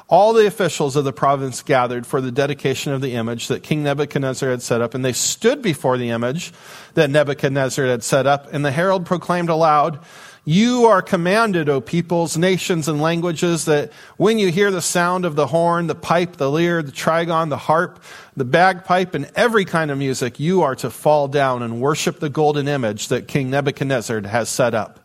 all 0.08 0.32
the 0.32 0.46
officials 0.46 0.96
of 0.96 1.04
the 1.04 1.12
province 1.12 1.62
gathered 1.62 2.06
for 2.06 2.20
the 2.20 2.32
dedication 2.32 2.92
of 2.92 3.02
the 3.02 3.14
image 3.14 3.48
that 3.48 3.62
King 3.62 3.82
Nebuchadnezzar 3.82 4.50
had 4.50 4.62
set 4.62 4.80
up, 4.80 4.94
and 4.94 5.04
they 5.04 5.12
stood 5.12 5.60
before 5.60 5.98
the 5.98 6.10
image 6.10 6.52
that 6.94 7.10
Nebuchadnezzar 7.10 7.84
had 7.86 8.02
set 8.02 8.26
up, 8.26 8.52
and 8.52 8.64
the 8.64 8.70
herald 8.70 9.04
proclaimed 9.04 9.50
aloud, 9.50 10.00
you 10.46 10.86
are 10.86 11.02
commanded, 11.02 11.68
O 11.68 11.82
peoples, 11.82 12.38
nations, 12.38 12.88
and 12.88 13.02
languages, 13.02 13.66
that 13.66 13.92
when 14.16 14.38
you 14.38 14.50
hear 14.50 14.70
the 14.70 14.80
sound 14.80 15.26
of 15.26 15.36
the 15.36 15.48
horn, 15.48 15.88
the 15.88 15.94
pipe, 15.94 16.36
the 16.38 16.50
lyre, 16.50 16.82
the 16.82 16.90
trigon, 16.90 17.50
the 17.50 17.58
harp, 17.58 18.02
the 18.34 18.46
bagpipe, 18.46 19.14
and 19.14 19.30
every 19.36 19.66
kind 19.66 19.90
of 19.90 19.98
music, 19.98 20.40
you 20.40 20.62
are 20.62 20.74
to 20.76 20.88
fall 20.88 21.28
down 21.28 21.62
and 21.62 21.82
worship 21.82 22.18
the 22.18 22.30
golden 22.30 22.66
image 22.66 23.08
that 23.08 23.28
King 23.28 23.50
Nebuchadnezzar 23.50 24.22
has 24.22 24.48
set 24.48 24.72
up. 24.72 25.00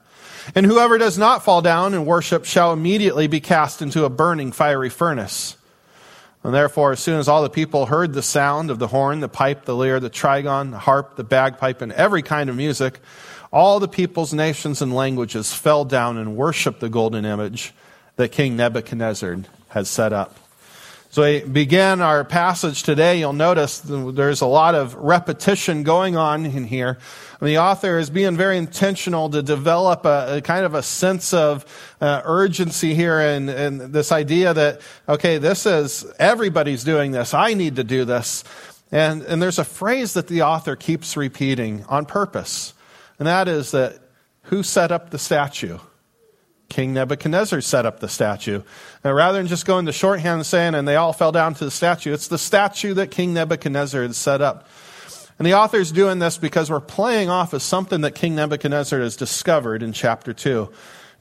And 0.56 0.66
whoever 0.66 0.98
does 0.98 1.18
not 1.18 1.44
fall 1.44 1.62
down 1.62 1.94
and 1.94 2.06
worship 2.06 2.46
shall 2.46 2.74
immediately 2.74 3.28
be 3.28 3.40
cast 3.40 3.82
into 3.82 4.06
a 4.06 4.10
burning 4.10 4.52
fiery 4.52 4.90
furnace. 4.90 5.58
And 6.44 6.54
therefore, 6.54 6.92
as 6.92 7.00
soon 7.00 7.20
as 7.20 7.28
all 7.28 7.42
the 7.42 7.50
people 7.50 7.86
heard 7.86 8.14
the 8.14 8.22
sound 8.22 8.70
of 8.70 8.78
the 8.78 8.88
horn, 8.88 9.22
the 9.22 9.30
pipe, 9.30 9.64
the 9.64 9.76
lyre, 9.76 10.00
the 10.00 10.10
trigon, 10.10 10.72
the 10.72 10.80
harp, 10.80 11.16
the 11.16 11.24
bagpipe, 11.24 11.82
and 11.82 11.94
every 11.94 12.22
kind 12.22 12.50
of 12.50 12.56
music, 12.58 13.00
all 13.52 13.80
the 13.80 13.88
peoples, 13.88 14.34
nations, 14.34 14.82
and 14.82 14.94
languages 14.94 15.54
fell 15.54 15.86
down 15.86 16.18
and 16.18 16.36
worshiped 16.36 16.82
the 16.82 16.90
golden 16.90 17.24
image 17.24 17.74
that 18.18 18.32
King 18.32 18.58
Nebuchadnezzar 18.58 19.38
had 19.70 19.88
set 19.88 20.12
up. 20.12 20.38
So 21.12 21.22
we 21.22 21.42
begin 21.42 22.02
our 22.02 22.24
passage 22.24 22.82
today. 22.82 23.20
You'll 23.20 23.34
notice 23.34 23.80
there's 23.86 24.42
a 24.42 24.48
lot 24.48 24.74
of 24.74 24.96
repetition 24.96 25.84
going 25.84 26.18
on 26.18 26.48
in 26.48 26.66
here. 26.66 26.98
The 27.44 27.58
author 27.58 28.00
is 28.00 28.10
being 28.10 28.38
very 28.38 28.58
intentional 28.58 29.30
to 29.30 29.44
develop 29.44 30.06
a, 30.06 30.38
a 30.38 30.42
kind 30.42 30.64
of 30.64 30.76
a 30.76 30.82
sense 30.82 31.34
of 31.34 31.66
uh, 32.00 32.22
urgency 32.24 32.96
here 32.96 33.20
and, 33.20 33.50
and 33.50 33.82
this 33.82 34.14
idea 34.14 34.54
that, 34.54 34.80
okay, 35.10 35.40
this 35.40 35.66
is, 35.66 36.06
everybody's 36.20 36.86
doing 36.86 37.12
this. 37.12 37.34
I 37.34 37.54
need 37.54 37.76
to 37.76 37.84
do 37.84 38.06
this. 38.06 38.46
And, 38.94 39.24
and 39.24 39.42
there's 39.42 39.60
a 39.60 39.66
phrase 39.66 40.14
that 40.14 40.28
the 40.28 40.44
author 40.44 40.78
keeps 40.78 41.18
repeating 41.18 41.84
on 41.90 42.06
purpose. 42.06 42.74
And 43.20 43.28
that 43.28 43.50
is 43.50 43.72
that 43.72 44.00
who 44.44 44.64
set 44.64 44.94
up 44.94 45.10
the 45.10 45.20
statue? 45.20 45.80
King 46.70 46.94
Nebuchadnezzar 46.94 47.60
set 47.60 47.86
up 47.86 48.00
the 48.00 48.08
statue. 48.08 48.62
Now, 49.04 49.12
rather 49.12 49.38
than 49.38 49.48
just 49.48 49.66
going 49.66 49.84
the 49.84 49.92
shorthand 49.92 50.40
and 50.40 50.46
saying, 50.46 50.76
and 50.76 50.88
they 50.88 50.96
all 50.96 51.12
fell 51.12 51.34
down 51.34 51.56
to 51.56 51.66
the 51.66 51.72
statue, 51.72 52.14
it's 52.14 52.30
the 52.30 52.38
statue 52.38 52.94
that 52.94 53.12
King 53.12 53.34
Nebuchadnezzar 53.34 54.02
had 54.02 54.16
set 54.16 54.42
up. 54.42 54.68
And 55.40 55.48
the 55.48 55.56
author's 55.56 55.92
doing 55.92 56.20
this 56.20 56.38
because 56.38 56.70
we're 56.70 56.80
playing 56.80 57.30
off 57.30 57.54
of 57.54 57.62
something 57.62 58.02
that 58.02 58.16
King 58.16 58.36
Nebuchadnezzar 58.36 59.00
has 59.00 59.16
discovered 59.16 59.82
in 59.82 59.94
chapter 59.94 60.34
2. 60.34 60.70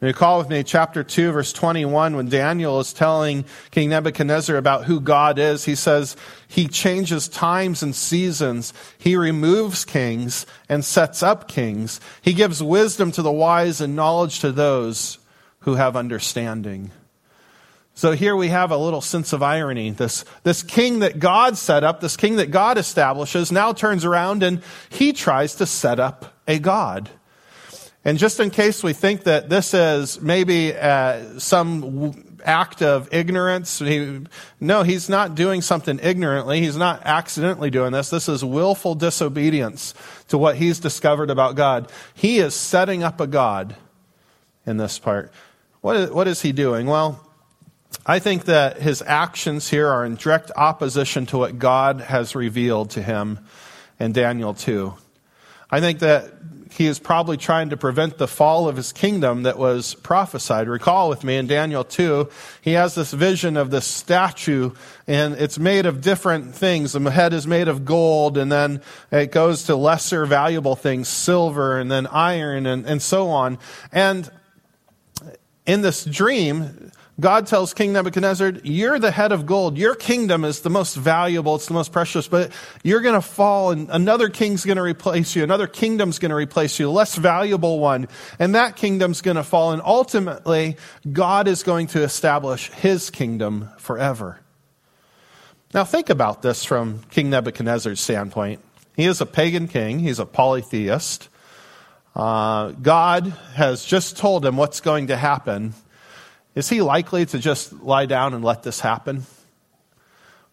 And 0.03 0.09
you 0.09 0.15
call 0.15 0.39
with 0.39 0.49
me 0.49 0.65
chapter 0.65 1.05
2, 1.05 1.31
verse 1.31 1.53
21, 1.53 2.17
when 2.17 2.29
Daniel 2.29 2.81
is 2.81 2.93
telling 2.93 3.45
King 3.71 3.91
Nebuchadnezzar 3.91 4.57
about 4.57 4.85
who 4.85 5.01
God 5.01 5.39
is, 5.39 5.65
he 5.65 5.77
says, 5.77 6.17
He 6.49 6.67
changes 6.67 7.29
times 7.29 7.85
and 7.85 7.95
seasons. 7.95 8.75
He 8.99 9.15
removes 9.15 9.85
kings 9.85 10.45
and 10.69 10.85
sets 10.85 11.23
up 11.23 11.47
kings. 11.47 12.01
He 12.21 12.33
gives 12.33 12.61
wisdom 12.61 13.13
to 13.13 13.23
the 13.23 13.31
wise 13.31 13.81
and 13.81 13.95
knowledge 13.95 14.41
to 14.41 14.51
those 14.51 15.19
who 15.61 15.77
have 15.77 15.97
understanding. 15.97 16.91
So 17.95 18.13
here 18.13 18.35
we 18.35 18.49
have 18.49 18.71
a 18.71 18.77
little 18.77 19.03
sense 19.03 19.33
of 19.33 19.43
irony. 19.43 19.91
This, 19.91 20.25
this 20.45 20.63
king 20.63 21.01
that 21.01 21.19
God 21.19 21.59
set 21.59 21.85
up, 21.85 22.01
this 22.01 22.17
king 22.17 22.37
that 22.37 22.51
God 22.51 22.79
establishes, 22.79 23.53
now 23.53 23.73
turns 23.73 24.05
around 24.05 24.43
and 24.43 24.63
he 24.89 25.13
tries 25.13 25.57
to 25.57 25.67
set 25.67 26.01
up 26.01 26.35
a 26.49 26.59
God. 26.59 27.11
And 28.05 28.19
just 28.19 28.41
in 28.41 28.51
case 28.51 28.83
we 28.83 28.95
think 28.95 29.25
that 29.25 29.49
this 29.49 29.75
is 29.75 30.21
maybe 30.21 30.75
uh, 30.75 31.39
some 31.39 32.35
act 32.45 32.83
of 32.83 33.13
ignorance, 33.13 33.79
he, 33.79 34.21
no, 34.59 34.83
he's 34.83 35.09
not 35.09 35.35
doing 35.35 35.61
something 35.61 36.01
ignorantly. 36.03 36.61
He's 36.61 36.77
not 36.77 37.03
accidentally 37.05 37.71
doing 37.71 37.93
this. 37.93 38.11
This 38.11 38.29
is 38.29 38.45
willful 38.45 38.97
disobedience 38.97 39.95
to 40.29 40.39
what 40.39 40.57
he's 40.57 40.81
discovered 40.81 41.31
about 41.31 41.55
God. 41.55 41.93
He 42.15 42.39
is 42.39 42.55
setting 42.55 43.05
up 43.05 43.21
a 43.21 43.27
God 43.29 43.77
in 44.67 44.79
this 44.79 44.99
part. 44.99 45.31
What 45.83 45.97
is, 45.97 46.11
what 46.11 46.27
is 46.27 46.43
he 46.43 46.51
doing? 46.51 46.87
Well, 46.87 47.25
I 48.05 48.19
think 48.19 48.47
that 48.47 48.79
his 48.81 49.03
actions 49.07 49.69
here 49.69 49.89
are 49.89 50.05
in 50.05 50.17
direct 50.17 50.51
opposition 50.57 51.27
to 51.27 51.39
what 51.39 51.59
God 51.59 52.01
has 52.01 52.35
revealed 52.35 52.91
to 52.91 53.03
him 53.03 53.39
in 54.01 54.13
Daniel 54.13 54.55
2. 54.55 54.95
I 55.71 55.81
think 55.81 56.01
that 56.01 56.33
he 56.73 56.87
is 56.87 56.99
probably 56.99 57.37
trying 57.37 57.71
to 57.71 57.77
prevent 57.77 58.19
the 58.19 58.27
fall 58.27 58.69
of 58.69 58.77
his 58.77 58.93
kingdom 58.93 59.43
that 59.43 59.59
was 59.59 59.95
prophesied. 59.95 60.69
Recall 60.69 61.09
with 61.09 61.23
me 61.23 61.37
in 61.37 61.47
Daniel 61.47 61.85
2, 61.85 62.29
he 62.63 62.73
has 62.73 62.95
this 62.95 63.13
vision 63.13 63.57
of 63.57 63.71
this 63.71 63.87
statue, 63.87 64.71
and 65.07 65.35
it's 65.35 65.59
made 65.59 65.85
of 65.87 66.01
different 66.01 66.55
things. 66.55 66.93
The 66.93 67.11
head 67.11 67.33
is 67.33 67.47
made 67.47 67.69
of 67.69 67.85
gold, 67.85 68.39
and 68.39 68.51
then 68.51 68.81
it 69.11 69.33
goes 69.33 69.65
to 69.65 69.77
lesser 69.77 70.25
valuable 70.25 70.75
things, 70.75 71.09
silver, 71.09 71.79
and 71.79 71.91
then 71.91 72.07
iron, 72.07 72.67
and, 72.67 72.87
and 72.87 73.03
so 73.03 73.29
on. 73.29 73.59
And 73.93 74.31
in 75.67 75.83
this 75.83 76.05
dream, 76.05 76.91
God 77.21 77.47
tells 77.47 77.75
King 77.75 77.93
Nebuchadnezzar, 77.93 78.55
You're 78.63 78.99
the 78.99 79.11
head 79.11 79.33
of 79.33 79.45
gold. 79.45 79.77
Your 79.77 79.95
kingdom 79.95 80.45
is 80.45 80.61
the 80.61 80.71
most 80.71 80.97
valuable, 80.97 81.57
it's 81.57 81.67
the 81.67 81.75
most 81.75 81.93
precious, 81.93 82.27
but 82.27 82.53
you're 82.83 83.03
going 83.03 83.15
to 83.15 83.21
fall, 83.21 83.71
and 83.71 83.91
another 83.91 84.29
king's 84.31 84.65
going 84.65 84.77
to 84.77 84.83
replace 84.83 85.37
you. 85.37 85.43
Another 85.43 85.67
kingdom's 85.67 86.19
going 86.19 86.31
to 86.31 86.37
replace 86.37 86.79
you, 86.81 86.89
a 86.89 86.91
less 86.91 87.17
valuable 87.17 87.79
one. 87.79 88.09
And 88.39 88.55
that 88.55 88.77
kingdom's 88.77 89.21
going 89.21 89.37
to 89.37 89.45
fall. 89.45 89.73
And 89.73 89.83
ultimately, 89.85 90.77
God 91.11 91.49
is 91.49 91.63
going 91.63 91.89
to 91.89 92.03
establish 92.03 92.71
his 92.71 93.11
kingdom 93.11 93.69
forever. 93.77 94.41
Now, 95.75 95.85
think 95.85 96.11
about 96.11 96.43
this 96.43 96.65
from 96.65 97.03
King 97.11 97.31
Nebuchadnezzar's 97.31 98.01
standpoint. 98.01 98.61
He 98.97 99.05
is 99.05 99.21
a 99.21 99.27
pagan 99.27 99.69
king, 99.69 99.99
he's 99.99 100.19
a 100.19 100.27
polytheist. 100.27 101.29
Uh, 102.15 102.73
God 102.73 103.29
has 103.55 103.85
just 103.85 104.19
told 104.19 104.45
him 104.45 104.57
what's 104.59 104.81
going 104.81 105.07
to 105.07 105.17
happen 105.17 105.73
is 106.55 106.69
he 106.69 106.83
likely 106.83 107.27
to 107.27 107.39
just 107.39 107.73
lie 107.83 108.07
down 108.07 108.35
and 108.35 108.45
let 108.45 108.63
this 108.63 108.81
happen? 108.81 109.25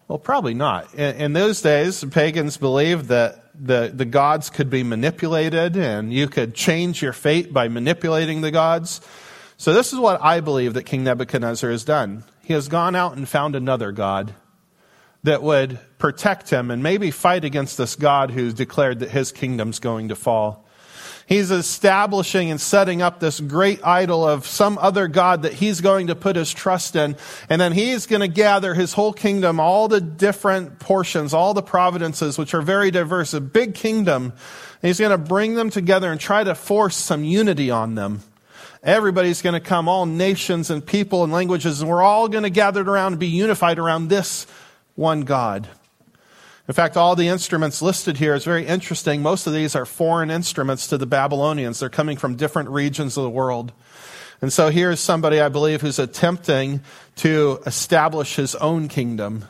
Well, 0.08 0.18
probably 0.18 0.53
not. 0.53 0.94
In, 0.96 1.15
in 1.15 1.34
those 1.34 1.62
days, 1.62 2.03
pagans 2.06 2.58
believed 2.58 3.08
that 3.10 3.46
the, 3.53 3.91
the 3.94 4.06
gods 4.06 4.50
could 4.50 4.70
be 4.70 4.84
manipulated 4.84 5.75
and 5.75 6.12
you 6.13 6.27
could 6.27 6.56
change 6.56 7.01
your 7.01 7.13
fate 7.13 7.53
by 7.53 7.68
manipulating 7.68 8.41
the 8.41 8.51
gods. 8.51 9.01
So, 9.58 9.74
this 9.74 9.91
is 9.91 10.00
what 10.00 10.22
I 10.24 10.39
believe 10.39 10.74
that 10.75 10.84
King 10.84 11.03
Nebuchadnezzar 11.03 11.70
has 11.70 11.84
done. 11.84 12.24
He 12.41 12.53
has 12.53 12.70
gone 12.70 12.96
out 12.96 13.18
and 13.18 13.27
found 13.27 13.56
another 13.56 13.91
God 13.91 14.34
that 15.24 15.44
would 15.44 15.79
protect 15.98 16.50
him 16.50 16.72
and 16.72 16.82
maybe 16.82 17.12
fight 17.12 17.44
against 17.44 17.77
this 17.77 17.96
God 17.96 18.32
who's 18.32 18.53
declared 18.53 19.00
that 19.00 19.12
his 19.12 19.32
kingdom's 19.32 19.79
going 19.79 20.08
to 20.08 20.15
fall. 20.15 20.65
He's 21.30 21.52
establishing 21.52 22.50
and 22.50 22.60
setting 22.60 23.04
up 23.04 23.20
this 23.20 23.40
great 23.40 23.86
idol 23.86 24.28
of 24.28 24.48
some 24.48 24.80
other 24.80 25.08
God 25.08 25.44
that 25.44 25.54
he's 25.54 25.80
going 25.80 26.08
to 26.08 26.16
put 26.16 26.36
his 26.36 26.52
trust 26.52 26.96
in. 26.96 27.16
And 27.50 27.62
then 27.62 27.72
he's 27.72 28.08
going 28.08 28.22
to 28.22 28.28
gather 28.28 28.74
his 28.74 28.94
whole 28.94 29.14
kingdom, 29.14 29.60
all 29.60 29.88
the 29.88 30.02
different 30.02 30.80
portions, 30.80 31.32
all 31.32 31.54
the 31.54 31.62
providences, 31.62 32.40
which 32.40 32.56
are 32.56 32.64
very 32.64 32.90
diverse, 32.90 33.36
a 33.36 33.42
big 33.42 33.76
kingdom. 33.76 34.34
He's 34.82 35.00
going 35.00 35.12
to 35.12 35.20
bring 35.20 35.54
them 35.54 35.70
together 35.70 36.12
and 36.12 36.20
try 36.20 36.44
to 36.44 36.56
force 36.56 36.96
some 36.96 37.24
unity 37.24 37.70
on 37.70 37.94
them. 37.94 38.24
Everybody's 38.82 39.44
going 39.44 39.54
to 39.54 39.60
come, 39.60 39.88
all 39.88 40.08
nations 40.08 40.72
and 40.72 40.84
people 40.84 41.24
and 41.24 41.32
languages, 41.32 41.80
and 41.80 41.92
we're 41.92 42.02
all 42.02 42.28
going 42.28 42.44
to 42.44 42.50
gather 42.50 42.82
around 42.82 43.14
and 43.14 43.20
be 43.20 43.28
unified 43.28 43.78
around 43.78 44.08
this 44.08 44.48
one 44.96 45.22
God. 45.22 45.70
In 46.70 46.76
fact, 46.76 46.98
all 46.98 47.16
the 47.16 47.30
instruments 47.30 47.82
listed 47.82 48.18
here 48.18 48.36
is 48.36 48.46
very 48.46 48.64
interesting. 48.64 49.24
Most 49.24 49.48
of 49.48 49.54
these 49.54 49.76
are 49.76 49.88
foreign 49.88 50.30
instruments 50.30 50.86
to 50.90 51.00
the 51.00 51.08
Babylonians. 51.08 51.80
They're 51.80 51.90
coming 51.90 52.16
from 52.16 52.36
different 52.36 52.70
regions 52.70 53.18
of 53.18 53.24
the 53.24 53.30
world. 53.30 53.72
And 54.40 54.54
so 54.54 54.70
here's 54.70 55.00
somebody, 55.00 55.42
I 55.42 55.50
believe, 55.50 55.82
who's 55.82 55.98
attempting 55.98 56.82
to 57.18 57.60
establish 57.66 58.36
his 58.36 58.54
own 58.54 58.88
kingdom 58.88 59.46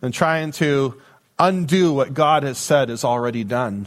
and 0.00 0.14
trying 0.14 0.52
to 0.52 0.98
undo 1.38 1.92
what 1.92 2.14
God 2.14 2.42
has 2.44 2.56
said 2.56 2.88
is 2.88 3.04
already 3.04 3.44
done. 3.44 3.86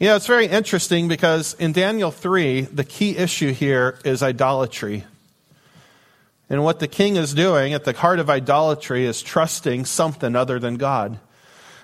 You 0.00 0.08
know, 0.08 0.16
it's 0.16 0.26
very 0.26 0.46
interesting 0.46 1.06
because 1.06 1.54
in 1.54 1.70
Daniel 1.70 2.10
3, 2.10 2.62
the 2.62 2.82
key 2.82 3.16
issue 3.16 3.52
here 3.52 4.00
is 4.04 4.24
idolatry. 4.24 5.04
And 6.50 6.64
what 6.64 6.80
the 6.80 6.88
king 6.88 7.14
is 7.14 7.32
doing 7.32 7.74
at 7.74 7.84
the 7.84 7.92
heart 7.92 8.18
of 8.18 8.28
idolatry 8.28 9.04
is 9.04 9.22
trusting 9.22 9.84
something 9.84 10.34
other 10.34 10.58
than 10.58 10.78
God. 10.78 11.20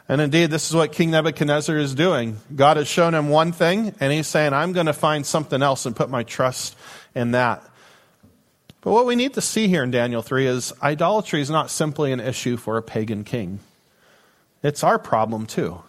And 0.08 0.20
indeed, 0.20 0.50
this 0.50 0.68
is 0.68 0.76
what 0.76 0.92
King 0.92 1.10
Nebuchadnezzar 1.10 1.76
is 1.78 1.94
doing. 1.94 2.38
God 2.54 2.76
has 2.76 2.86
shown 2.86 3.14
him 3.14 3.30
one 3.30 3.52
thing, 3.52 3.94
and 4.00 4.12
he's 4.12 4.26
saying, 4.26 4.52
I'm 4.52 4.72
going 4.72 4.86
to 4.86 4.92
find 4.92 5.24
something 5.24 5.62
else 5.62 5.86
and 5.86 5.96
put 5.96 6.10
my 6.10 6.22
trust 6.24 6.76
in 7.14 7.30
that. 7.30 7.62
But 8.82 8.92
what 8.92 9.06
we 9.06 9.16
need 9.16 9.32
to 9.34 9.40
see 9.40 9.66
here 9.66 9.82
in 9.82 9.90
Daniel 9.90 10.20
3 10.20 10.46
is 10.46 10.74
idolatry 10.82 11.40
is 11.40 11.48
not 11.48 11.70
simply 11.70 12.12
an 12.12 12.20
issue 12.20 12.58
for 12.58 12.76
a 12.76 12.82
pagan 12.82 13.24
king, 13.24 13.60
it's 14.62 14.84
our 14.84 14.98
problem 14.98 15.46
too. 15.46 15.82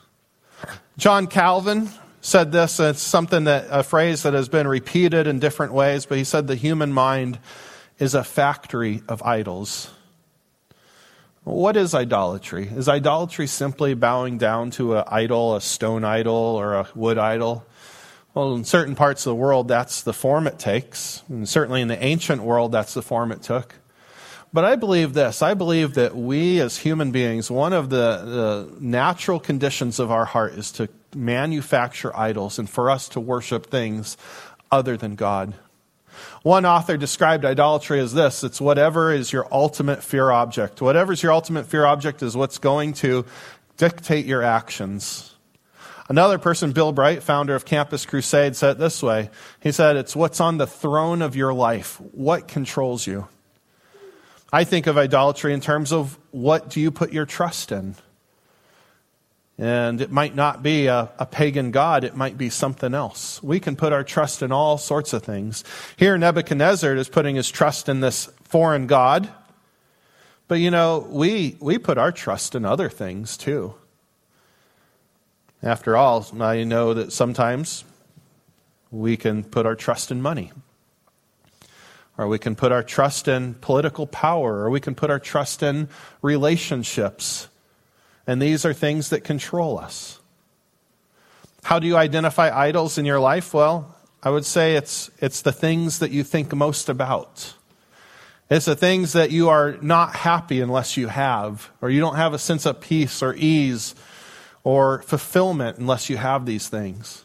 John 0.98 1.27
Calvin 1.27 1.89
said 2.22 2.53
this, 2.53 2.79
it's 2.79 3.01
something 3.01 3.43
that, 3.43 3.67
a 3.69 3.84
phrase 3.84 4.24
that 4.24 4.34
has 4.34 4.48
been 4.48 4.67
repeated 4.67 5.27
in 5.27 5.39
different 5.39 5.74
ways, 5.74 6.05
but 6.05 6.17
he 6.17 6.24
said 6.24 6.48
the 6.48 6.55
human 6.55 6.93
mind 6.93 7.38
is 8.00 8.15
a 8.15 8.24
factory 8.24 9.03
of 9.07 9.22
idols. 9.24 9.91
What 11.45 11.77
is 11.77 11.93
idolatry? 11.93 12.67
Is 12.67 12.89
idolatry 12.89 13.45
simply 13.45 13.93
bowing 13.93 14.39
down 14.39 14.71
to 14.71 14.97
an 14.97 15.03
idol, 15.07 15.55
a 15.55 15.61
stone 15.61 16.03
idol, 16.03 16.33
or 16.33 16.73
a 16.73 16.87
wood 16.95 17.19
idol? 17.19 17.63
Well, 18.33 18.55
in 18.55 18.63
certain 18.63 18.95
parts 18.95 19.27
of 19.27 19.29
the 19.29 19.35
world, 19.35 19.67
that's 19.67 20.01
the 20.01 20.11
form 20.11 20.47
it 20.47 20.57
takes. 20.57 21.21
And 21.29 21.47
certainly 21.47 21.81
in 21.81 21.87
the 21.87 22.03
ancient 22.03 22.41
world, 22.41 22.71
that's 22.71 22.95
the 22.95 23.03
form 23.03 23.31
it 23.31 23.43
took. 23.43 23.75
But 24.51 24.65
I 24.65 24.75
believe 24.75 25.13
this 25.13 25.43
I 25.43 25.53
believe 25.53 25.93
that 25.93 26.15
we 26.15 26.59
as 26.61 26.79
human 26.79 27.11
beings, 27.11 27.51
one 27.51 27.73
of 27.73 27.91
the, 27.91 28.67
the 28.67 28.77
natural 28.79 29.39
conditions 29.39 29.99
of 29.99 30.09
our 30.09 30.25
heart 30.25 30.53
is 30.53 30.71
to 30.73 30.89
manufacture 31.15 32.15
idols 32.17 32.57
and 32.57 32.67
for 32.67 32.89
us 32.89 33.07
to 33.09 33.19
worship 33.19 33.67
things 33.67 34.17
other 34.71 34.97
than 34.97 35.13
God. 35.13 35.53
One 36.43 36.65
author 36.65 36.98
described 36.98 37.45
idolatry 37.45 38.00
as 38.00 38.13
this 38.13 38.43
it's 38.43 38.62
whatever 38.62 39.12
is 39.12 39.34
your 39.34 39.48
ultimate 39.51 40.03
fear 40.03 40.31
object. 40.31 40.81
Whatever 40.81 41.13
is 41.13 41.24
your 41.24 41.31
ultimate 41.31 41.65
fear 41.65 41.86
object 41.86 42.22
is 42.24 42.36
what's 42.36 42.57
going 42.57 42.93
to 42.93 43.25
dictate 43.77 44.25
your 44.25 44.43
actions. 44.43 45.36
Another 46.07 46.38
person, 46.38 46.72
Bill 46.72 46.91
Bright, 46.91 47.24
founder 47.24 47.55
of 47.55 47.65
Campus 47.65 48.05
Crusade, 48.05 48.55
said 48.55 48.72
it 48.72 48.77
this 48.77 49.01
way. 49.01 49.31
He 49.60 49.72
said, 49.72 49.95
It's 49.95 50.15
what's 50.15 50.39
on 50.39 50.57
the 50.57 50.67
throne 50.67 51.24
of 51.24 51.36
your 51.36 51.53
life. 51.53 52.00
What 52.12 52.48
controls 52.48 53.07
you? 53.07 53.27
I 54.53 54.63
think 54.63 54.86
of 54.86 54.98
idolatry 54.98 55.53
in 55.53 55.62
terms 55.62 55.91
of 55.91 56.19
what 56.31 56.69
do 56.69 56.79
you 56.79 56.91
put 56.91 57.12
your 57.12 57.25
trust 57.25 57.72
in? 57.72 57.95
And 59.57 60.01
it 60.01 60.12
might 60.12 60.35
not 60.35 60.62
be 60.62 60.88
a, 60.88 61.09
a, 61.17 61.25
pagan 61.25 61.71
god, 61.71 62.03
it 62.03 62.15
might 62.15 62.38
be 62.38 62.50
something 62.50 62.93
else. 62.93 63.41
We 63.41 63.62
can 63.62 63.77
put 63.77 63.93
our 63.93 64.03
trust 64.03 64.41
in 64.41 64.51
all 64.51 64.77
sorts 64.77 65.13
of 65.13 65.24
things. 65.24 65.63
Here, 65.95 66.17
Nebuchadnezzar 66.17 66.93
is 66.95 67.07
putting 67.07 67.38
his 67.38 67.50
trust 67.50 67.88
in 67.88 68.01
this 68.01 68.29
foreign 68.43 68.85
god. 68.85 69.29
But 70.50 70.55
you 70.55 70.71
know, 70.71 71.07
we, 71.09 71.55
we 71.62 71.77
put 71.77 71.97
our 71.97 72.12
trust 72.12 72.53
in 72.53 72.65
other 72.65 72.89
things 72.89 73.38
too. 73.38 73.75
After 75.63 75.95
all, 75.95 76.27
I 76.41 76.63
know 76.65 76.93
that 76.93 77.13
sometimes 77.13 77.85
we 78.91 79.17
can 79.17 79.43
put 79.43 79.65
our 79.65 79.75
trust 79.75 80.12
in 80.12 80.21
money. 80.21 80.51
or 82.17 82.27
we 82.27 82.39
can 82.39 82.55
put 82.55 82.71
our 82.71 82.83
trust 82.83 83.27
in 83.27 83.53
political 83.55 84.07
power, 84.07 84.59
or 84.59 84.69
we 84.69 84.79
can 84.79 84.95
put 84.95 85.09
our 85.09 85.19
trust 85.19 85.62
in 85.63 85.89
relationships. 86.21 87.47
And 88.27 88.41
these 88.41 88.65
are 88.65 88.74
things 88.74 89.10
that 89.10 89.24
control 89.24 89.77
us. 89.77 90.20
How 91.63 91.79
do 91.79 91.88
you 91.88 91.98
identify 91.98 92.55
idols 92.55 92.98
in 92.98 93.05
your 93.05 93.20
life? 93.20 93.53
Well, 93.53 93.96
I 94.22 94.29
would 94.29 94.46
say 94.46 94.75
it's, 94.75 95.12
it's 95.20 95.41
the 95.41 95.51
things 95.51 96.00
that 96.00 96.12
you 96.12 96.24
think 96.24 96.53
most 96.53 96.89
about. 96.89 97.53
It's 98.50 98.65
the 98.65 98.75
things 98.75 99.13
that 99.13 99.32
you 99.32 99.50
are 99.50 99.77
not 99.82 100.15
happy 100.15 100.62
unless 100.62 100.98
you 100.98 101.08
have, 101.08 101.72
or 101.82 101.89
you 101.89 102.00
don't 102.00 102.15
have 102.15 102.34
a 102.34 102.39
sense 102.39 102.65
of 102.65 102.79
peace 102.79 103.24
or 103.24 103.34
ease 103.36 103.96
or 104.63 105.01
fulfillment 105.03 105.77
unless 105.77 106.10
you 106.10 106.17
have 106.17 106.46
these 106.46 106.70
things. 106.70 107.24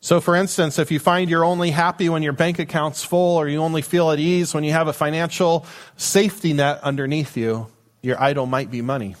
So, 0.00 0.20
for 0.20 0.36
instance, 0.36 0.78
if 0.78 0.92
you 0.92 1.00
find 1.00 1.28
you're 1.28 1.44
only 1.44 1.72
happy 1.72 2.08
when 2.08 2.22
your 2.22 2.32
bank 2.32 2.60
account's 2.60 3.02
full, 3.02 3.36
or 3.36 3.48
you 3.48 3.58
only 3.58 3.82
feel 3.82 4.12
at 4.12 4.20
ease 4.20 4.54
when 4.54 4.62
you 4.62 4.70
have 4.70 4.86
a 4.86 4.92
financial 4.92 5.66
safety 5.96 6.52
net 6.52 6.78
underneath 6.84 7.36
you, 7.36 7.66
your 8.02 8.20
idol 8.22 8.46
might 8.46 8.70
be 8.70 8.82
money. 8.82 9.16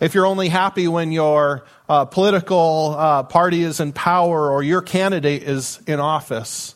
If 0.00 0.14
you're 0.14 0.26
only 0.26 0.48
happy 0.48 0.88
when 0.88 1.12
your 1.12 1.64
uh, 1.88 2.04
political 2.06 2.94
uh, 2.96 3.22
party 3.24 3.62
is 3.62 3.80
in 3.80 3.92
power 3.92 4.50
or 4.50 4.62
your 4.62 4.82
candidate 4.82 5.42
is 5.42 5.80
in 5.86 6.00
office, 6.00 6.74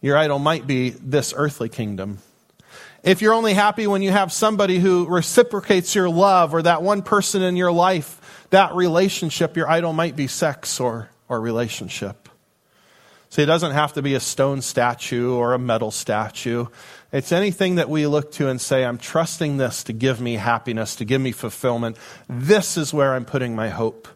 your 0.00 0.16
idol 0.16 0.38
might 0.38 0.66
be 0.66 0.90
this 0.90 1.34
earthly 1.36 1.68
kingdom. 1.68 2.18
If 3.02 3.22
you're 3.22 3.34
only 3.34 3.54
happy 3.54 3.86
when 3.86 4.02
you 4.02 4.10
have 4.10 4.32
somebody 4.32 4.78
who 4.78 5.06
reciprocates 5.06 5.94
your 5.94 6.08
love 6.08 6.54
or 6.54 6.62
that 6.62 6.82
one 6.82 7.02
person 7.02 7.42
in 7.42 7.56
your 7.56 7.72
life, 7.72 8.46
that 8.50 8.74
relationship, 8.74 9.56
your 9.56 9.68
idol 9.68 9.92
might 9.92 10.16
be 10.16 10.26
sex 10.26 10.80
or, 10.80 11.08
or 11.28 11.40
relationship. 11.40 12.28
See, 13.30 13.42
it 13.42 13.46
doesn't 13.46 13.72
have 13.72 13.92
to 13.94 14.02
be 14.02 14.14
a 14.14 14.20
stone 14.20 14.62
statue 14.62 15.34
or 15.34 15.52
a 15.52 15.58
metal 15.58 15.90
statue. 15.90 16.66
It's 17.12 17.32
anything 17.32 17.76
that 17.76 17.88
we 17.88 18.06
look 18.06 18.32
to 18.32 18.48
and 18.48 18.60
say, 18.60 18.84
I'm 18.84 18.98
trusting 18.98 19.56
this 19.56 19.84
to 19.84 19.92
give 19.92 20.20
me 20.20 20.34
happiness, 20.34 20.96
to 20.96 21.04
give 21.04 21.20
me 21.20 21.32
fulfillment. 21.32 21.96
This 22.28 22.76
is 22.76 22.92
where 22.92 23.14
I'm 23.14 23.24
putting 23.24 23.54
my 23.54 23.68
hope. 23.68 24.08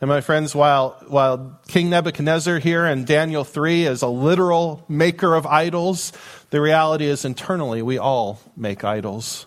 And 0.00 0.08
my 0.08 0.20
friends, 0.20 0.54
while, 0.54 1.02
while 1.06 1.60
King 1.68 1.88
Nebuchadnezzar 1.90 2.58
here 2.58 2.84
in 2.86 3.04
Daniel 3.04 3.44
3 3.44 3.86
is 3.86 4.02
a 4.02 4.08
literal 4.08 4.84
maker 4.88 5.34
of 5.34 5.46
idols, 5.46 6.12
the 6.50 6.60
reality 6.60 7.06
is 7.06 7.24
internally 7.24 7.80
we 7.82 7.98
all 7.98 8.40
make 8.56 8.84
idols. 8.84 9.46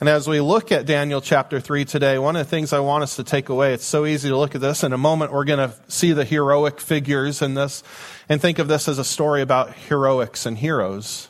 And 0.00 0.08
as 0.08 0.26
we 0.26 0.40
look 0.40 0.72
at 0.72 0.86
Daniel 0.86 1.20
chapter 1.20 1.60
3 1.60 1.84
today, 1.84 2.18
one 2.18 2.34
of 2.34 2.44
the 2.44 2.50
things 2.50 2.72
I 2.72 2.80
want 2.80 3.04
us 3.04 3.16
to 3.16 3.24
take 3.24 3.48
away, 3.48 3.72
it's 3.74 3.84
so 3.84 4.06
easy 4.06 4.28
to 4.28 4.36
look 4.36 4.54
at 4.56 4.60
this. 4.60 4.82
In 4.82 4.92
a 4.92 4.98
moment, 4.98 5.32
we're 5.32 5.44
going 5.44 5.70
to 5.70 5.74
see 5.86 6.12
the 6.12 6.24
heroic 6.24 6.80
figures 6.80 7.40
in 7.40 7.54
this 7.54 7.84
and 8.28 8.40
think 8.40 8.58
of 8.58 8.66
this 8.66 8.88
as 8.88 8.98
a 8.98 9.04
story 9.04 9.40
about 9.40 9.72
heroics 9.72 10.46
and 10.46 10.58
heroes. 10.58 11.28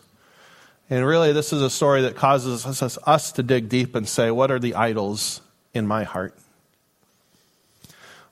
And 0.88 1.06
really, 1.06 1.32
this 1.32 1.52
is 1.52 1.60
a 1.60 1.68
story 1.68 2.02
that 2.02 2.16
causes 2.16 2.64
us, 2.64 2.98
us 3.06 3.32
to 3.32 3.42
dig 3.42 3.68
deep 3.68 3.94
and 3.94 4.08
say, 4.08 4.30
what 4.30 4.50
are 4.50 4.58
the 4.58 4.74
idols 4.74 5.42
in 5.74 5.86
my 5.86 6.04
heart? 6.04 6.34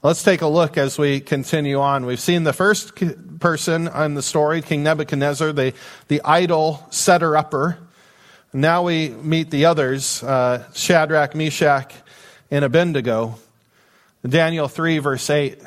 Let's 0.03 0.23
take 0.23 0.41
a 0.41 0.49
look 0.49 0.79
as 0.79 0.99
we 0.99 1.21
continue 1.21 1.79
on. 1.79 2.07
We've 2.07 2.19
seen 2.19 2.43
the 2.43 2.53
first 2.53 2.93
person 3.39 3.87
in 3.87 4.15
the 4.15 4.23
story, 4.23 4.63
King 4.63 4.83
Nebuchadnezzar, 4.83 5.53
the, 5.53 5.75
the 6.09 6.23
idol 6.25 6.85
setter 6.91 7.37
upper. 7.37 7.79
Now 8.53 8.83
we 8.83 9.09
meet 9.09 9.51
the 9.51 9.65
others, 9.65 10.23
uh, 10.23 10.71
Shadrach, 10.75 11.35
Meshach, 11.35 11.95
and 12.51 12.65
Abednego. 12.65 13.39
Daniel 14.29 14.69
3, 14.69 14.99
verse 14.99 15.31
8. 15.31 15.59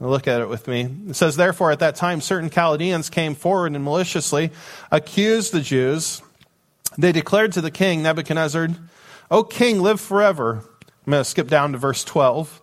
Look 0.00 0.26
at 0.26 0.40
it 0.40 0.48
with 0.48 0.66
me. 0.66 0.88
It 1.08 1.14
says, 1.14 1.36
Therefore, 1.36 1.70
at 1.70 1.78
that 1.78 1.94
time, 1.94 2.20
certain 2.20 2.50
Chaldeans 2.50 3.10
came 3.10 3.34
forward 3.36 3.74
and 3.74 3.84
maliciously 3.84 4.50
accused 4.90 5.52
the 5.52 5.60
Jews. 5.60 6.20
They 6.98 7.12
declared 7.12 7.52
to 7.52 7.60
the 7.60 7.70
king, 7.70 8.02
Nebuchadnezzar, 8.02 8.68
O 9.30 9.44
king, 9.44 9.80
live 9.80 10.00
forever. 10.00 10.64
I'm 11.06 11.10
going 11.10 11.20
to 11.22 11.24
skip 11.24 11.46
down 11.46 11.72
to 11.72 11.78
verse 11.78 12.02
12. 12.02 12.60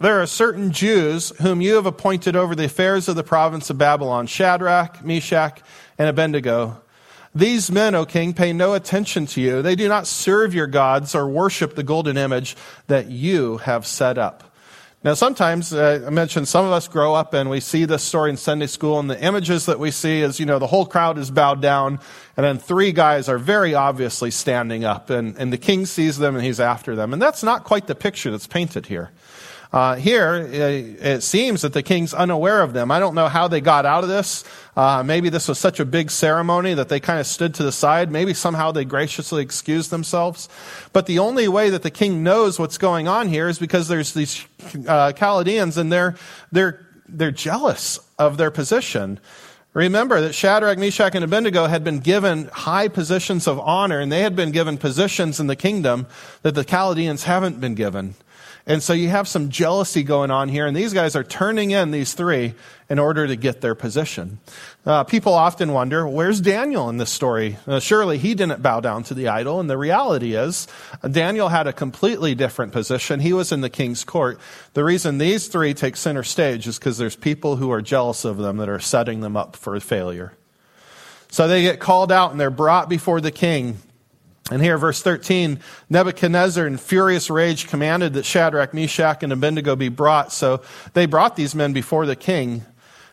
There 0.00 0.20
are 0.20 0.26
certain 0.26 0.72
Jews 0.72 1.30
whom 1.40 1.60
you 1.60 1.76
have 1.76 1.86
appointed 1.86 2.34
over 2.34 2.56
the 2.56 2.64
affairs 2.64 3.08
of 3.08 3.14
the 3.14 3.22
province 3.22 3.70
of 3.70 3.78
Babylon 3.78 4.26
Shadrach, 4.26 5.04
Meshach, 5.04 5.62
and 5.96 6.08
Abednego. 6.08 6.82
These 7.36 7.70
men, 7.70 7.94
O 7.94 8.06
king, 8.06 8.32
pay 8.32 8.54
no 8.54 8.72
attention 8.72 9.26
to 9.26 9.42
you. 9.42 9.60
They 9.60 9.76
do 9.76 9.88
not 9.88 10.06
serve 10.06 10.54
your 10.54 10.66
gods 10.66 11.14
or 11.14 11.28
worship 11.28 11.74
the 11.74 11.82
golden 11.82 12.16
image 12.16 12.56
that 12.86 13.10
you 13.10 13.58
have 13.58 13.86
set 13.86 14.16
up. 14.16 14.54
Now, 15.04 15.12
sometimes 15.12 15.74
uh, 15.74 16.02
I 16.06 16.08
mentioned 16.08 16.48
some 16.48 16.64
of 16.64 16.72
us 16.72 16.88
grow 16.88 17.14
up 17.14 17.34
and 17.34 17.50
we 17.50 17.60
see 17.60 17.84
this 17.84 18.02
story 18.02 18.30
in 18.30 18.38
Sunday 18.38 18.66
school, 18.66 18.98
and 18.98 19.10
the 19.10 19.22
images 19.22 19.66
that 19.66 19.78
we 19.78 19.90
see 19.90 20.22
is, 20.22 20.40
you 20.40 20.46
know, 20.46 20.58
the 20.58 20.66
whole 20.66 20.86
crowd 20.86 21.18
is 21.18 21.30
bowed 21.30 21.60
down, 21.60 22.00
and 22.38 22.46
then 22.46 22.56
three 22.58 22.90
guys 22.90 23.28
are 23.28 23.36
very 23.36 23.74
obviously 23.74 24.30
standing 24.30 24.86
up, 24.86 25.10
and, 25.10 25.36
and 25.36 25.52
the 25.52 25.58
king 25.58 25.84
sees 25.84 26.16
them 26.16 26.36
and 26.36 26.44
he's 26.44 26.58
after 26.58 26.96
them. 26.96 27.12
And 27.12 27.20
that's 27.20 27.42
not 27.42 27.64
quite 27.64 27.86
the 27.86 27.94
picture 27.94 28.30
that's 28.30 28.46
painted 28.46 28.86
here. 28.86 29.10
Uh, 29.76 29.94
here, 29.94 30.36
it 30.36 31.22
seems 31.22 31.60
that 31.60 31.74
the 31.74 31.82
king's 31.82 32.14
unaware 32.14 32.62
of 32.62 32.72
them. 32.72 32.90
I 32.90 32.98
don't 32.98 33.14
know 33.14 33.28
how 33.28 33.46
they 33.46 33.60
got 33.60 33.84
out 33.84 34.04
of 34.04 34.08
this. 34.08 34.42
Uh, 34.74 35.02
maybe 35.02 35.28
this 35.28 35.48
was 35.48 35.58
such 35.58 35.80
a 35.80 35.84
big 35.84 36.10
ceremony 36.10 36.72
that 36.72 36.88
they 36.88 36.98
kind 36.98 37.20
of 37.20 37.26
stood 37.26 37.52
to 37.56 37.62
the 37.62 37.70
side. 37.70 38.10
Maybe 38.10 38.32
somehow 38.32 38.72
they 38.72 38.86
graciously 38.86 39.42
excused 39.42 39.90
themselves. 39.90 40.48
But 40.94 41.04
the 41.04 41.18
only 41.18 41.46
way 41.46 41.68
that 41.68 41.82
the 41.82 41.90
king 41.90 42.22
knows 42.22 42.58
what's 42.58 42.78
going 42.78 43.06
on 43.06 43.28
here 43.28 43.50
is 43.50 43.58
because 43.58 43.86
there's 43.86 44.14
these 44.14 44.46
uh, 44.88 45.12
Chaldeans 45.12 45.76
and 45.76 45.92
they're, 45.92 46.16
they're, 46.50 46.80
they're 47.06 47.30
jealous 47.30 48.00
of 48.18 48.38
their 48.38 48.50
position. 48.50 49.20
Remember 49.74 50.22
that 50.22 50.32
Shadrach, 50.32 50.78
Meshach, 50.78 51.14
and 51.14 51.22
Abednego 51.22 51.66
had 51.66 51.84
been 51.84 51.98
given 51.98 52.46
high 52.46 52.88
positions 52.88 53.46
of 53.46 53.60
honor, 53.60 54.00
and 54.00 54.10
they 54.10 54.22
had 54.22 54.34
been 54.34 54.52
given 54.52 54.78
positions 54.78 55.38
in 55.38 55.48
the 55.48 55.54
kingdom 55.54 56.06
that 56.40 56.54
the 56.54 56.64
Chaldeans 56.64 57.24
haven't 57.24 57.60
been 57.60 57.74
given. 57.74 58.14
And 58.68 58.82
so 58.82 58.94
you 58.94 59.08
have 59.10 59.28
some 59.28 59.48
jealousy 59.48 60.02
going 60.02 60.32
on 60.32 60.48
here, 60.48 60.66
and 60.66 60.76
these 60.76 60.92
guys 60.92 61.14
are 61.14 61.22
turning 61.22 61.70
in 61.70 61.92
these 61.92 62.14
three 62.14 62.54
in 62.90 62.98
order 62.98 63.24
to 63.24 63.36
get 63.36 63.60
their 63.60 63.76
position. 63.76 64.40
Uh, 64.84 65.04
people 65.04 65.34
often 65.34 65.72
wonder, 65.72 66.06
where's 66.06 66.40
Daniel 66.40 66.88
in 66.88 66.96
this 66.96 67.10
story? 67.10 67.58
Uh, 67.64 67.78
surely 67.78 68.18
he 68.18 68.34
didn't 68.34 68.62
bow 68.62 68.80
down 68.80 69.04
to 69.04 69.14
the 69.14 69.28
idol, 69.28 69.60
and 69.60 69.70
the 69.70 69.78
reality 69.78 70.34
is, 70.34 70.66
Daniel 71.08 71.48
had 71.48 71.68
a 71.68 71.72
completely 71.72 72.34
different 72.34 72.72
position. 72.72 73.20
He 73.20 73.32
was 73.32 73.52
in 73.52 73.60
the 73.60 73.70
king's 73.70 74.02
court. 74.02 74.40
The 74.74 74.82
reason 74.82 75.18
these 75.18 75.46
three 75.46 75.72
take 75.72 75.96
center 75.96 76.24
stage 76.24 76.66
is 76.66 76.76
because 76.76 76.98
there's 76.98 77.14
people 77.14 77.54
who 77.54 77.70
are 77.70 77.82
jealous 77.82 78.24
of 78.24 78.36
them 78.36 78.56
that 78.56 78.68
are 78.68 78.80
setting 78.80 79.20
them 79.20 79.36
up 79.36 79.54
for 79.54 79.78
failure. 79.78 80.32
So 81.30 81.46
they 81.46 81.62
get 81.62 81.78
called 81.78 82.10
out 82.10 82.32
and 82.32 82.40
they're 82.40 82.50
brought 82.50 82.88
before 82.88 83.20
the 83.20 83.30
king. 83.30 83.78
And 84.50 84.62
here, 84.62 84.78
verse 84.78 85.02
13, 85.02 85.58
Nebuchadnezzar 85.90 86.66
in 86.66 86.76
furious 86.76 87.30
rage 87.30 87.66
commanded 87.66 88.12
that 88.12 88.24
Shadrach, 88.24 88.72
Meshach, 88.72 89.24
and 89.24 89.32
Abednego 89.32 89.74
be 89.74 89.88
brought. 89.88 90.32
So 90.32 90.62
they 90.92 91.06
brought 91.06 91.34
these 91.34 91.54
men 91.54 91.72
before 91.72 92.06
the 92.06 92.14
king. 92.14 92.64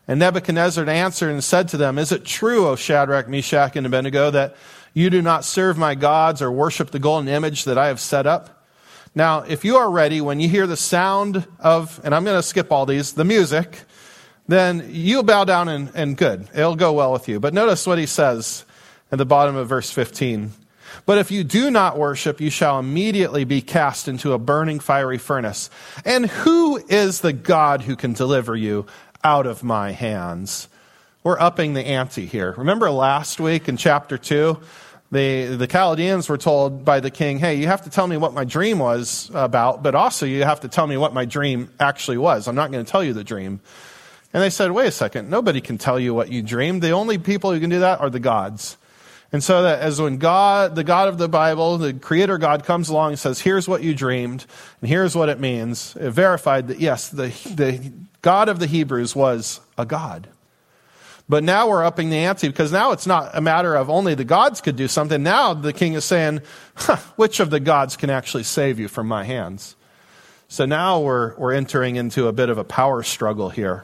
And 0.08 0.19
Nebuchadnezzar 0.19 0.88
answered 0.88 1.32
and 1.32 1.43
said 1.43 1.69
to 1.69 1.78
them, 1.78 1.98
Is 1.98 2.12
it 2.12 2.24
true, 2.24 2.67
O 2.67 2.76
Shadrach, 2.76 3.28
Meshach, 3.28 3.76
and 3.76 3.88
Abednego, 3.88 4.30
that 4.30 4.56
you 4.93 5.10
do 5.10 5.24
not 5.24 5.43
serve 5.43 5.76
my 5.76 5.96
gods 5.96 6.39
or 6.41 6.52
worship 6.52 6.91
the 6.91 7.00
golden 7.00 7.28
image 7.28 7.63
that 7.63 7.80
I 7.80 7.88
have 7.88 8.00
set 8.00 8.28
up? 8.28 8.63
Now, 9.15 9.39
if 9.39 9.65
you 9.65 9.78
are 9.78 9.89
ready, 9.89 10.22
when 10.22 10.39
you 10.39 10.50
hear 10.50 10.67
the 10.67 10.78
sound 10.78 11.48
of, 11.60 12.00
and 12.04 12.13
I'm 12.13 12.24
going 12.24 12.38
to 12.38 12.43
skip 12.43 12.72
all 12.72 12.86
these, 12.86 13.13
the 13.13 13.24
music, 13.24 13.82
then 14.48 14.88
you'll 14.89 15.24
bow 15.24 15.46
down 15.46 15.67
and, 15.69 15.89
and 15.96 16.17
good. 16.17 16.48
It'll 16.54 16.76
go 16.76 16.93
well 16.93 17.12
with 17.12 17.28
you. 17.28 17.39
But 17.39 17.54
notice 17.54 17.88
what 17.88 17.98
he 17.98 18.06
says 18.06 18.65
at 19.12 19.17
the 19.17 19.26
bottom 19.26 19.56
of 19.56 19.69
verse 19.69 19.89
15. 19.89 20.52
But 21.06 21.17
if 21.17 21.32
you 21.32 21.43
do 21.43 21.71
not 21.71 21.97
worship, 21.97 22.39
you 22.41 22.49
shall 22.49 22.79
immediately 22.79 23.43
be 23.43 23.62
cast 23.62 24.08
into 24.08 24.34
a 24.34 24.39
burning 24.39 24.79
fiery 24.79 25.17
furnace. 25.17 25.69
And 26.06 26.25
who 26.25 26.77
is 26.88 27.21
the 27.21 27.34
God 27.34 27.82
who 27.82 27.95
can 27.95 28.13
deliver 28.13 28.56
you 28.56 28.86
out 29.23 29.45
of 29.45 29.63
my 29.63 29.91
hands? 29.91 30.67
We're 31.23 31.39
upping 31.39 31.73
the 31.73 31.86
ante 31.86 32.25
here. 32.25 32.53
Remember 32.58 32.89
last 32.91 33.39
week 33.39 33.69
in 33.69 33.77
chapter 33.77 34.17
2? 34.17 34.60
The, 35.12 35.56
the 35.58 35.67
Chaldeans 35.67 36.27
were 36.27 36.39
told 36.39 36.84
by 36.84 36.99
the 36.99 37.12
king, 37.12 37.38
hey, 37.38 37.56
you 37.56 37.67
have 37.67 37.84
to 37.84 37.91
tell 37.91 38.08
me 38.08 38.17
what 38.17 38.34
my 38.34 38.45
dream 38.45 38.79
was 38.79 39.29
about, 39.34 39.84
but 39.84 39.93
also 39.93 40.25
you 40.25 40.43
have 40.43 40.62
to 40.62 40.67
tell 40.67 40.88
me 40.88 40.97
what 40.97 41.13
my 41.13 41.25
dream 41.25 41.69
actually 41.79 42.17
was. 42.17 42.47
I'm 42.47 42.56
not 42.56 42.71
going 42.71 42.84
to 42.84 42.91
tell 42.91 43.03
you 43.03 43.13
the 43.13 43.23
dream. 43.23 43.62
And 44.34 44.41
they 44.41 44.49
said, 44.49 44.71
wait 44.71 44.88
a 44.88 44.91
second, 44.91 45.29
nobody 45.29 45.62
can 45.62 45.77
tell 45.77 45.99
you 45.99 46.15
what 46.15 46.32
you 46.32 46.41
dreamed. 46.41 46.82
The 46.82 46.91
only 46.91 47.19
people 47.19 47.53
who 47.53 47.60
can 47.60 47.69
do 47.69 47.82
that 47.82 48.01
are 48.01 48.10
the 48.10 48.19
gods. 48.19 48.75
And 49.34 49.43
so 49.43 49.63
that 49.63 49.82
as 49.82 50.00
when 50.00 50.17
God, 50.17 50.76
the 50.76 50.84
God 50.84 51.08
of 51.08 51.17
the 51.17 51.28
Bible, 51.28 51.80
the 51.80 51.91
creator 51.93 52.38
God 52.38 52.63
comes 52.65 52.88
along 52.88 53.13
and 53.13 53.19
says, 53.19 53.41
here's 53.41 53.67
what 53.67 53.82
you 53.82 53.96
dreamed, 53.96 54.46
and 54.80 54.88
here's 54.88 55.15
what 55.15 55.28
it 55.28 55.39
means, 55.39 55.98
it 56.00 56.12
verified 56.12 56.67
that 56.67 56.80
yes, 56.80 57.10
the, 57.10 57.30
the 57.56 57.91
God 58.22 58.48
of 58.48 58.60
the 58.60 58.67
Hebrews 58.67 59.15
was 59.15 59.60
a 59.76 59.88
God. 59.88 60.28
But 61.28 61.43
now 61.43 61.69
we're 61.69 61.84
upping 61.84 62.12
the 62.12 62.17
ante 62.17 62.48
because 62.48 62.72
now 62.72 62.91
it's 62.91 63.08
not 63.08 63.32
a 63.34 63.41
matter 63.41 63.74
of 63.74 63.89
only 63.89 64.13
the 64.13 64.24
gods 64.24 64.62
could 64.62 64.76
do 64.76 64.88
something. 64.88 65.24
Now 65.24 65.56
the 65.56 65.74
king 65.74 65.93
is 65.93 66.06
saying, 66.06 66.41
huh, 66.76 66.98
which 67.15 67.39
of 67.39 67.50
the 67.50 67.60
gods 67.60 67.98
can 67.98 68.12
actually 68.12 68.43
save 68.43 68.78
you 68.78 68.88
from 68.88 69.08
my 69.08 69.24
hands? 69.24 69.76
So 70.48 70.65
now 70.65 71.00
we're, 71.00 71.36
we're 71.38 71.54
entering 71.54 71.96
into 71.96 72.28
a 72.28 72.34
bit 72.34 72.50
of 72.50 72.60
a 72.60 72.63
power 72.63 73.02
struggle 73.02 73.50
here. 73.50 73.84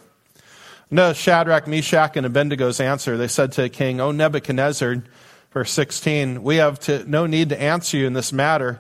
No, 0.92 1.14
Shadrach, 1.14 1.66
Meshach, 1.66 2.18
and 2.18 2.28
Abednego's 2.28 2.80
answer. 2.80 3.18
They 3.18 3.28
said 3.28 3.54
to 3.54 3.64
the 3.64 3.70
king, 3.70 4.00
O 4.00 4.12
Nebuchadnezzar, 4.12 5.04
verse 5.52 5.72
16, 5.72 6.44
we 6.44 6.58
have 6.58 6.80
to, 6.82 7.10
no 7.10 7.26
need 7.26 7.50
to 7.50 7.62
answer 7.62 7.98
you 7.98 8.08
in 8.08 8.14
this 8.14 8.32
matter. 8.32 8.80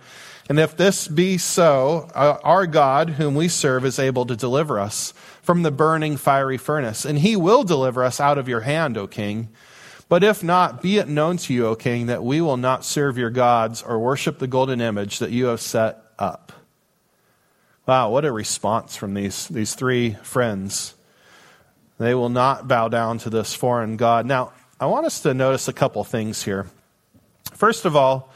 And 0.49 0.59
if 0.59 0.75
this 0.75 1.07
be 1.07 1.37
so, 1.37 2.09
uh, 2.15 2.39
our 2.43 2.65
God, 2.65 3.11
whom 3.11 3.35
we 3.35 3.47
serve, 3.47 3.85
is 3.85 3.99
able 3.99 4.25
to 4.25 4.35
deliver 4.35 4.79
us 4.79 5.13
from 5.43 5.63
the 5.63 5.71
burning 5.71 6.17
fiery 6.17 6.57
furnace. 6.57 7.05
And 7.05 7.19
he 7.19 7.35
will 7.35 7.63
deliver 7.63 8.03
us 8.03 8.19
out 8.19 8.37
of 8.37 8.47
your 8.47 8.61
hand, 8.61 8.97
O 8.97 9.07
king. 9.07 9.49
But 10.07 10.23
if 10.23 10.43
not, 10.43 10.81
be 10.81 10.97
it 10.97 11.07
known 11.07 11.37
to 11.37 11.53
you, 11.53 11.67
O 11.67 11.75
king, 11.75 12.07
that 12.07 12.23
we 12.23 12.41
will 12.41 12.57
not 12.57 12.83
serve 12.83 13.17
your 13.17 13.29
gods 13.29 13.83
or 13.83 13.99
worship 13.99 14.39
the 14.39 14.47
golden 14.47 14.81
image 14.81 15.19
that 15.19 15.29
you 15.29 15.45
have 15.45 15.61
set 15.61 16.01
up. 16.17 16.51
Wow, 17.85 18.09
what 18.09 18.25
a 18.25 18.31
response 18.31 18.95
from 18.95 19.13
these, 19.13 19.47
these 19.47 19.75
three 19.75 20.15
friends. 20.23 20.95
They 21.99 22.15
will 22.15 22.29
not 22.29 22.67
bow 22.67 22.87
down 22.87 23.19
to 23.19 23.29
this 23.29 23.53
foreign 23.53 23.97
God. 23.97 24.25
Now, 24.25 24.53
I 24.81 24.85
want 24.85 25.05
us 25.05 25.19
to 25.21 25.33
notice 25.33 25.67
a 25.67 25.73
couple 25.73 26.01
things 26.05 26.41
here. 26.41 26.65
First 27.51 27.83
of 27.83 27.97
all, 27.97 28.31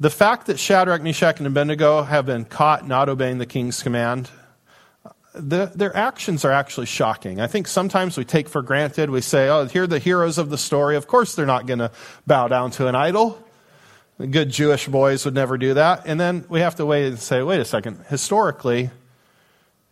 the 0.00 0.10
fact 0.10 0.46
that 0.46 0.58
Shadrach, 0.58 1.02
Meshach, 1.02 1.38
and 1.38 1.46
Abednego 1.46 2.02
have 2.02 2.26
been 2.26 2.44
caught 2.44 2.88
not 2.88 3.08
obeying 3.08 3.38
the 3.38 3.46
king's 3.46 3.80
command, 3.80 4.28
the, 5.32 5.70
their 5.72 5.96
actions 5.96 6.44
are 6.44 6.50
actually 6.50 6.86
shocking. 6.86 7.40
I 7.40 7.46
think 7.46 7.68
sometimes 7.68 8.16
we 8.16 8.24
take 8.24 8.48
for 8.48 8.60
granted, 8.60 9.08
we 9.10 9.20
say, 9.20 9.48
oh, 9.48 9.66
here 9.66 9.84
are 9.84 9.86
the 9.86 10.00
heroes 10.00 10.36
of 10.36 10.50
the 10.50 10.58
story. 10.58 10.96
Of 10.96 11.06
course, 11.06 11.36
they're 11.36 11.46
not 11.46 11.66
going 11.66 11.78
to 11.78 11.92
bow 12.26 12.48
down 12.48 12.72
to 12.72 12.88
an 12.88 12.96
idol. 12.96 13.40
Good 14.18 14.50
Jewish 14.50 14.88
boys 14.88 15.24
would 15.24 15.34
never 15.34 15.56
do 15.56 15.74
that. 15.74 16.06
And 16.06 16.18
then 16.18 16.44
we 16.48 16.58
have 16.58 16.74
to 16.76 16.86
wait 16.86 17.06
and 17.06 17.18
say, 17.20 17.40
wait 17.42 17.60
a 17.60 17.64
second, 17.64 18.04
historically, 18.08 18.90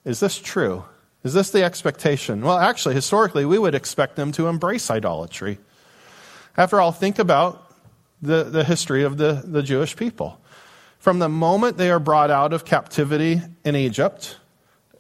is 0.05 0.19
this 0.19 0.37
true? 0.37 0.85
Is 1.29 1.35
this 1.35 1.51
the 1.51 1.63
expectation? 1.63 2.41
Well, 2.41 2.57
actually, 2.57 2.95
historically, 2.95 3.45
we 3.45 3.59
would 3.59 3.75
expect 3.75 4.17
them 4.17 4.33
to 4.33 4.47
embrace 4.47 4.91
idolatry. 4.91 5.59
After 6.57 6.81
all, 6.81 6.91
think 6.91 7.19
about 7.19 7.71
the, 8.23 8.45
the 8.45 8.65
history 8.65 9.03
of 9.03 9.19
the, 9.19 9.43
the 9.45 9.63
Jewish 9.63 9.95
people. 9.95 10.41
From 10.99 11.19
the 11.19 11.29
moment 11.29 11.77
they 11.77 11.91
are 11.91 11.99
brought 12.01 12.31
out 12.31 12.55
of 12.55 12.65
captivity 12.65 13.43
in 13.63 13.77
Egypt, 13.77 14.39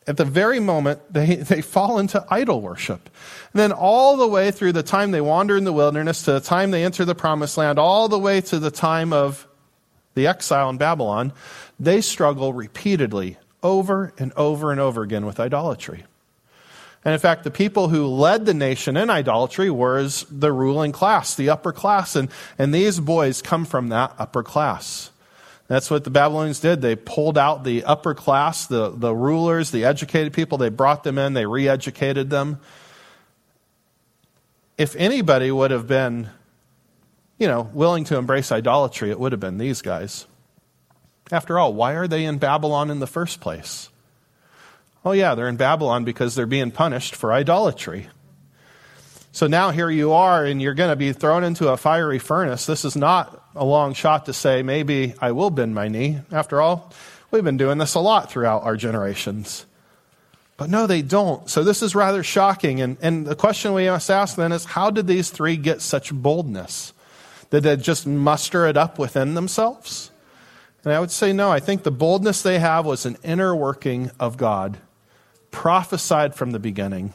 at 0.07 0.19
the 0.19 0.27
very 0.27 0.61
moment 0.61 1.01
they, 1.11 1.37
they 1.51 1.62
fall 1.62 1.99
into 1.99 2.23
idol 2.29 2.61
worship. 2.61 3.09
And 3.55 3.61
then 3.61 3.73
all 3.73 4.19
the 4.19 4.29
way 4.29 4.51
through 4.51 4.73
the 4.73 4.83
time 4.83 5.12
they 5.12 5.23
wander 5.23 5.57
in 5.57 5.64
the 5.64 5.73
wilderness 5.73 6.25
to 6.25 6.33
the 6.33 6.41
time 6.41 6.73
they 6.73 6.85
enter 6.85 7.07
the 7.07 7.14
promised 7.14 7.57
land, 7.57 7.79
all 7.79 8.11
the 8.11 8.19
way 8.19 8.43
to 8.43 8.59
the 8.59 8.71
time 8.71 9.14
of 9.14 9.49
the 10.12 10.27
exile 10.27 10.69
in 10.69 10.77
Babylon, 10.77 11.33
they 11.81 12.03
struggle 12.03 12.53
repeatedly 12.53 13.38
over 13.62 14.12
and 14.19 14.31
over 14.35 14.71
and 14.73 14.79
over 14.79 15.03
again 15.03 15.25
with 15.25 15.41
idolatry. 15.41 16.05
And 17.05 17.15
in 17.15 17.21
fact, 17.21 17.45
the 17.45 17.51
people 17.51 17.89
who 17.89 18.07
led 18.07 18.45
the 18.45 18.55
nation 18.55 18.97
in 18.97 19.09
idolatry 19.09 19.71
was 19.71 20.27
the 20.31 20.53
ruling 20.53 20.93
class, 20.93 21.35
the 21.35 21.51
upper 21.51 21.73
class. 21.73 22.17
And, 22.17 22.29
and 22.59 22.75
these 22.75 22.99
boys 23.01 23.41
come 23.41 23.65
from 23.65 23.89
that 23.89 24.15
upper 24.19 24.43
class. 24.43 25.11
That's 25.69 25.91
what 25.91 26.05
the 26.05 26.11
Babylonians 26.11 26.61
did. 26.61 26.81
They 26.81 26.97
pulled 26.97 27.39
out 27.39 27.63
the 27.63 27.85
upper 27.85 28.15
class, 28.15 28.67
the, 28.67 28.91
the 28.91 29.15
rulers, 29.15 29.71
the 29.71 29.85
educated 29.85 30.33
people. 30.33 30.59
They 30.59 30.71
brought 30.71 31.05
them 31.05 31.19
in, 31.19 31.35
they 31.35 31.47
re 31.47 31.69
educated 31.69 32.31
them. 32.31 32.59
If 34.79 34.97
anybody 34.97 35.51
would 35.51 35.71
have 35.71 35.87
been, 35.87 36.31
you 37.39 37.49
know, 37.49 37.63
willing 37.73 38.05
to 38.05 38.17
embrace 38.17 38.51
idolatry, 38.51 39.11
it 39.11 39.21
would 39.21 39.33
have 39.33 39.41
been 39.41 39.59
these 39.59 39.83
guys. 39.83 40.27
After 41.31 41.59
all, 41.59 41.75
why 41.75 41.93
are 41.93 42.09
they 42.09 42.25
in 42.25 42.39
Babylon 42.39 42.91
in 42.91 43.01
the 43.01 43.07
first 43.07 43.41
place? 43.41 43.91
Oh, 45.05 45.13
yeah, 45.13 45.35
they're 45.35 45.49
in 45.49 45.57
Babylon 45.57 46.05
because 46.05 46.35
they're 46.35 46.47
being 46.47 46.71
punished 46.71 47.15
for 47.15 47.33
idolatry. 47.33 48.09
So 49.33 49.47
now 49.47 49.71
here 49.71 49.91
you 49.91 50.13
are, 50.13 50.45
and 50.45 50.61
you're 50.61 50.75
going 50.75 50.91
to 50.91 50.97
be 50.97 51.13
thrown 51.13 51.45
into 51.45 51.69
a 51.69 51.77
fiery 51.77 52.19
furnace. 52.19 52.67
This 52.67 52.85
is 52.85 52.97
not 52.97 53.43
a 53.55 53.65
long 53.65 53.95
shot 53.95 54.27
to 54.27 54.33
say, 54.33 54.63
maybe 54.63 55.15
I 55.21 55.33
will 55.33 55.51
bend 55.51 55.75
my 55.75 55.89
knee. 55.89 56.21
After 56.33 56.61
all, 56.61 56.93
we've 57.31 57.45
been 57.45 57.57
doing 57.57 57.79
this 57.79 57.95
a 57.95 58.01
lot 58.01 58.31
throughout 58.31 58.65
our 58.65 58.77
generations. 58.77 59.67
But 60.57 60.71
no, 60.71 60.89
they 60.89 61.03
don't. 61.03 61.49
So 61.49 61.63
this 61.63 61.83
is 61.83 61.95
rather 61.95 62.25
shocking. 62.25 62.81
And, 62.81 62.97
and 63.01 63.27
the 63.27 63.37
question 63.37 63.75
we 63.75 63.89
must 63.89 64.11
ask 64.11 64.35
then 64.35 64.51
is 64.51 64.65
how 64.65 64.91
did 64.91 65.07
these 65.07 65.31
three 65.31 65.57
get 65.57 65.81
such 65.81 66.13
boldness? 66.13 66.93
Did 67.51 67.63
they 67.63 67.77
just 67.77 68.07
muster 68.07 68.67
it 68.67 68.77
up 68.77 68.99
within 68.99 69.35
themselves? 69.35 70.11
And 70.85 70.93
I 70.93 71.01
would 71.01 71.13
say 71.13 71.33
no. 71.33 71.51
I 71.51 71.61
think 71.61 71.83
the 71.85 71.91
boldness 71.91 72.43
they 72.43 72.59
have 72.59 72.87
was 72.87 73.07
an 73.07 73.17
inner 73.23 73.55
working 73.55 74.11
of 74.19 74.37
God, 74.37 74.79
prophesied 75.51 76.35
from 76.35 76.51
the 76.51 76.59
beginning. 76.59 77.13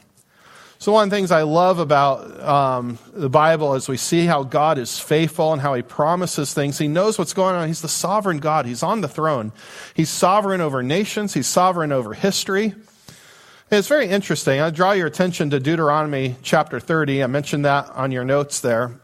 So, 0.79 0.91
one 0.91 1.05
of 1.05 1.09
the 1.09 1.15
things 1.15 1.31
I 1.31 1.43
love 1.43 1.79
about 1.79 2.41
um, 2.41 2.99
the 3.13 3.29
Bible 3.29 3.75
is 3.75 3.87
we 3.87 3.95
see 3.95 4.25
how 4.25 4.43
God 4.43 4.77
is 4.77 4.99
faithful 4.99 5.53
and 5.53 5.61
how 5.61 5.75
He 5.75 5.81
promises 5.81 6.53
things. 6.53 6.77
He 6.77 6.89
knows 6.89 7.17
what's 7.17 7.33
going 7.33 7.55
on. 7.55 7.69
He's 7.69 7.81
the 7.81 7.87
sovereign 7.87 8.39
God, 8.39 8.65
He's 8.65 8.83
on 8.83 8.99
the 8.99 9.07
throne. 9.07 9.53
He's 9.93 10.09
sovereign 10.09 10.59
over 10.59 10.83
nations, 10.83 11.33
He's 11.33 11.47
sovereign 11.47 11.93
over 11.93 12.13
history. 12.13 12.65
And 12.65 13.79
it's 13.79 13.87
very 13.87 14.07
interesting. 14.07 14.59
I 14.59 14.71
draw 14.71 14.91
your 14.91 15.07
attention 15.07 15.49
to 15.51 15.59
Deuteronomy 15.59 16.35
chapter 16.43 16.81
30. 16.81 17.23
I 17.23 17.27
mentioned 17.27 17.63
that 17.63 17.89
on 17.91 18.11
your 18.11 18.25
notes 18.25 18.59
there. 18.59 18.99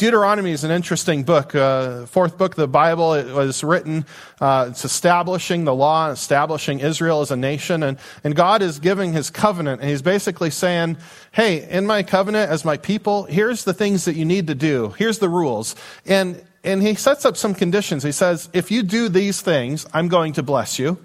Deuteronomy 0.00 0.52
is 0.52 0.64
an 0.64 0.70
interesting 0.70 1.24
book, 1.24 1.54
uh, 1.54 2.06
fourth 2.06 2.38
book 2.38 2.52
of 2.52 2.56
the 2.56 2.66
Bible. 2.66 3.12
It 3.12 3.34
was 3.34 3.62
written, 3.62 4.06
uh, 4.40 4.68
it's 4.70 4.82
establishing 4.82 5.64
the 5.64 5.74
law, 5.74 6.08
establishing 6.08 6.80
Israel 6.80 7.20
as 7.20 7.30
a 7.30 7.36
nation, 7.36 7.82
and, 7.82 7.98
and 8.24 8.34
God 8.34 8.62
is 8.62 8.78
giving 8.78 9.12
his 9.12 9.28
covenant, 9.28 9.82
and 9.82 9.90
he's 9.90 10.00
basically 10.00 10.48
saying, 10.48 10.96
hey, 11.32 11.68
in 11.68 11.86
my 11.86 12.02
covenant 12.02 12.50
as 12.50 12.64
my 12.64 12.78
people, 12.78 13.24
here's 13.24 13.64
the 13.64 13.74
things 13.74 14.06
that 14.06 14.16
you 14.16 14.24
need 14.24 14.46
to 14.46 14.54
do. 14.54 14.94
Here's 14.96 15.18
the 15.18 15.28
rules. 15.28 15.76
And, 16.06 16.42
and 16.64 16.80
he 16.80 16.94
sets 16.94 17.26
up 17.26 17.36
some 17.36 17.54
conditions. 17.54 18.02
He 18.02 18.12
says, 18.12 18.48
if 18.54 18.70
you 18.70 18.82
do 18.82 19.10
these 19.10 19.42
things, 19.42 19.84
I'm 19.92 20.08
going 20.08 20.32
to 20.32 20.42
bless 20.42 20.78
you. 20.78 20.96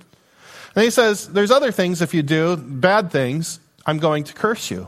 And 0.74 0.86
he 0.86 0.90
says, 0.90 1.28
there's 1.28 1.52
other 1.52 1.74
things 1.74 2.02
if 2.02 2.14
you 2.14 2.24
do, 2.24 2.56
bad 2.56 3.12
things, 3.12 3.60
I'm 3.86 3.98
going 3.98 4.24
to 4.24 4.34
curse 4.34 4.72
you. 4.72 4.88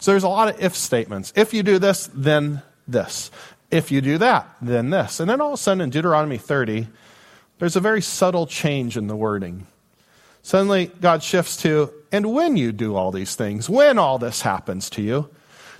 So 0.00 0.12
there's 0.12 0.24
a 0.24 0.30
lot 0.30 0.48
of 0.48 0.62
if 0.62 0.74
statements. 0.74 1.34
If 1.36 1.52
you 1.52 1.62
do 1.62 1.78
this, 1.78 2.08
then 2.14 2.62
this. 2.86 3.30
If 3.70 3.90
you 3.90 4.00
do 4.00 4.18
that, 4.18 4.48
then 4.60 4.90
this. 4.90 5.20
And 5.20 5.28
then 5.28 5.40
all 5.40 5.48
of 5.48 5.54
a 5.54 5.56
sudden 5.56 5.80
in 5.80 5.90
Deuteronomy 5.90 6.38
30, 6.38 6.86
there's 7.58 7.76
a 7.76 7.80
very 7.80 8.02
subtle 8.02 8.46
change 8.46 8.96
in 8.96 9.06
the 9.06 9.16
wording. 9.16 9.66
Suddenly, 10.42 10.90
God 11.00 11.22
shifts 11.22 11.56
to, 11.58 11.92
and 12.12 12.32
when 12.34 12.56
you 12.56 12.70
do 12.70 12.94
all 12.94 13.10
these 13.10 13.34
things, 13.34 13.68
when 13.68 13.98
all 13.98 14.18
this 14.18 14.42
happens 14.42 14.90
to 14.90 15.02
you. 15.02 15.30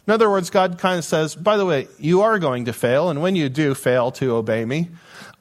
In 0.07 0.13
other 0.13 0.31
words, 0.31 0.51
God 0.51 0.79
kind 0.79 0.99
of 0.99 1.05
says, 1.05 1.35
by 1.35 1.57
the 1.57 1.67
way, 1.67 1.89
you 1.99 2.23
are 2.23 2.39
going 2.39 2.67
to 2.67 2.73
fail, 2.73 3.11
and 3.11 3.23
when 3.23 3.37
you 3.37 3.49
do 3.49 3.75
fail 3.75 4.11
to 4.13 4.35
obey 4.35 4.65
me, 4.65 4.91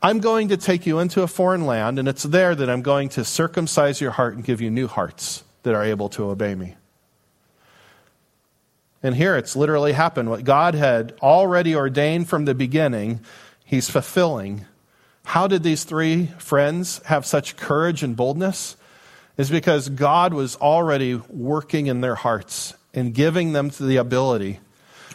I'm 0.02 0.20
going 0.20 0.50
to 0.50 0.58
take 0.58 0.86
you 0.86 1.00
into 1.00 1.22
a 1.22 1.28
foreign 1.28 1.66
land, 1.66 2.00
and 2.00 2.08
it's 2.08 2.24
there 2.24 2.54
that 2.54 2.70
I'm 2.70 2.82
going 2.82 3.10
to 3.10 3.24
circumcise 3.24 4.02
your 4.02 4.12
heart 4.12 4.36
and 4.36 4.44
give 4.44 4.60
you 4.60 4.70
new 4.70 4.88
hearts 4.88 5.44
that 5.64 5.74
are 5.74 5.84
able 5.84 6.10
to 6.10 6.30
obey 6.30 6.56
me. 6.56 6.76
And 9.04 9.16
here 9.16 9.36
it's 9.36 9.56
literally 9.56 9.92
happened. 9.92 10.30
What 10.30 10.46
God 10.46 10.74
had 10.74 11.14
already 11.22 11.76
ordained 11.76 12.30
from 12.30 12.46
the 12.46 12.56
beginning, 12.56 13.20
He's 13.66 13.90
fulfilling. 13.90 14.66
How 15.26 15.48
did 15.48 15.62
these 15.64 15.84
three 15.84 16.28
friends 16.38 17.02
have 17.06 17.26
such 17.26 17.58
courage 17.58 18.02
and 18.02 18.16
boldness? 18.16 18.78
Is 19.38 19.50
because 19.50 19.90
God 19.90 20.34
was 20.34 20.56
already 20.56 21.16
working 21.16 21.88
in 21.88 22.02
their 22.02 22.16
hearts 22.16 22.76
and 22.94 23.14
giving 23.14 23.54
them 23.54 23.72
the 23.80 23.98
ability. 23.98 24.60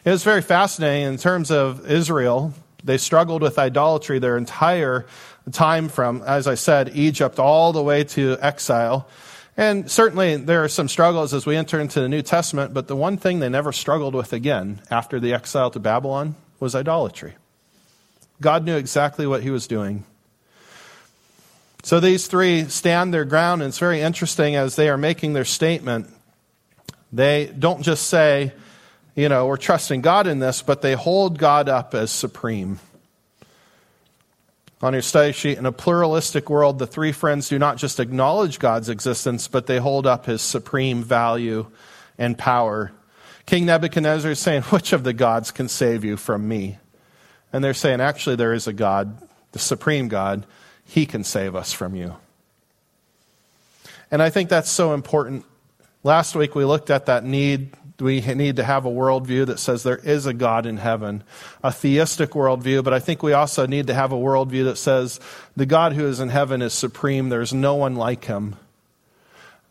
It 0.04 0.10
was 0.10 0.24
very 0.24 0.42
fascinating 0.42 1.06
in 1.06 1.16
terms 1.18 1.50
of 1.50 1.88
Israel. 1.88 2.52
They 2.82 2.98
struggled 2.98 3.42
with 3.42 3.58
idolatry 3.58 4.18
their 4.18 4.36
entire 4.36 5.06
time 5.52 5.88
from, 5.88 6.22
as 6.22 6.46
I 6.46 6.54
said, 6.54 6.90
Egypt 6.94 7.38
all 7.38 7.72
the 7.72 7.82
way 7.82 8.04
to 8.04 8.36
exile. 8.40 9.08
And 9.58 9.90
certainly 9.90 10.36
there 10.36 10.62
are 10.62 10.68
some 10.68 10.86
struggles 10.86 11.34
as 11.34 11.44
we 11.44 11.56
enter 11.56 11.80
into 11.80 12.00
the 12.00 12.08
New 12.08 12.22
Testament, 12.22 12.72
but 12.72 12.86
the 12.86 12.94
one 12.94 13.16
thing 13.16 13.40
they 13.40 13.48
never 13.48 13.72
struggled 13.72 14.14
with 14.14 14.32
again 14.32 14.80
after 14.88 15.18
the 15.18 15.34
exile 15.34 15.68
to 15.72 15.80
Babylon 15.80 16.36
was 16.60 16.76
idolatry. 16.76 17.34
God 18.40 18.64
knew 18.64 18.76
exactly 18.76 19.26
what 19.26 19.42
he 19.42 19.50
was 19.50 19.66
doing. 19.66 20.04
So 21.82 21.98
these 21.98 22.28
three 22.28 22.66
stand 22.66 23.12
their 23.12 23.24
ground, 23.24 23.62
and 23.62 23.68
it's 23.68 23.80
very 23.80 24.00
interesting 24.00 24.54
as 24.54 24.76
they 24.76 24.88
are 24.88 24.96
making 24.96 25.32
their 25.32 25.44
statement. 25.44 26.08
They 27.12 27.46
don't 27.46 27.82
just 27.82 28.06
say, 28.06 28.52
you 29.16 29.28
know, 29.28 29.46
we're 29.46 29.56
trusting 29.56 30.02
God 30.02 30.28
in 30.28 30.38
this, 30.38 30.62
but 30.62 30.82
they 30.82 30.92
hold 30.92 31.36
God 31.36 31.68
up 31.68 31.96
as 31.96 32.12
supreme 32.12 32.78
on 34.80 34.92
your 34.92 35.02
study 35.02 35.32
sheet, 35.32 35.58
in 35.58 35.66
a 35.66 35.72
pluralistic 35.72 36.48
world, 36.48 36.78
the 36.78 36.86
three 36.86 37.12
friends 37.12 37.48
do 37.48 37.58
not 37.58 37.78
just 37.78 37.98
acknowledge 37.98 38.58
God's 38.58 38.88
existence, 38.88 39.48
but 39.48 39.66
they 39.66 39.78
hold 39.78 40.06
up 40.06 40.26
his 40.26 40.40
supreme 40.40 41.02
value 41.02 41.66
and 42.16 42.38
power. 42.38 42.92
King 43.44 43.66
Nebuchadnezzar 43.66 44.30
is 44.30 44.38
saying, 44.38 44.62
Which 44.64 44.92
of 44.92 45.04
the 45.04 45.12
gods 45.12 45.50
can 45.50 45.68
save 45.68 46.04
you 46.04 46.16
from 46.16 46.46
me? 46.46 46.78
And 47.52 47.64
they're 47.64 47.74
saying, 47.74 48.00
Actually, 48.00 48.36
there 48.36 48.52
is 48.52 48.66
a 48.66 48.72
God, 48.72 49.18
the 49.52 49.58
supreme 49.58 50.08
God. 50.08 50.46
He 50.84 51.06
can 51.06 51.24
save 51.24 51.54
us 51.56 51.72
from 51.72 51.94
you. 51.94 52.16
And 54.10 54.22
I 54.22 54.30
think 54.30 54.48
that's 54.48 54.70
so 54.70 54.94
important 54.94 55.44
Last 56.04 56.36
week 56.36 56.54
we 56.54 56.64
looked 56.64 56.90
at 56.90 57.06
that 57.06 57.24
need. 57.24 57.72
We 58.00 58.20
need 58.20 58.56
to 58.56 58.64
have 58.64 58.84
a 58.84 58.90
worldview 58.90 59.46
that 59.46 59.58
says 59.58 59.82
there 59.82 59.96
is 59.96 60.24
a 60.26 60.32
God 60.32 60.66
in 60.66 60.76
heaven, 60.76 61.24
a 61.64 61.72
theistic 61.72 62.30
worldview, 62.30 62.84
but 62.84 62.94
I 62.94 63.00
think 63.00 63.24
we 63.24 63.32
also 63.32 63.66
need 63.66 63.88
to 63.88 63.94
have 63.94 64.12
a 64.12 64.16
worldview 64.16 64.64
that 64.64 64.76
says 64.76 65.18
the 65.56 65.66
God 65.66 65.94
who 65.94 66.06
is 66.06 66.20
in 66.20 66.28
heaven 66.28 66.62
is 66.62 66.72
supreme. 66.72 67.28
There's 67.28 67.52
no 67.52 67.74
one 67.74 67.96
like 67.96 68.26
him. 68.26 68.54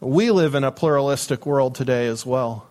We 0.02 0.30
live 0.30 0.56
in 0.56 0.66
a 0.66 0.74
pluralistic 0.74 1.46
world 1.46 1.74
today 1.74 2.08
as 2.08 2.26
well. 2.26 2.68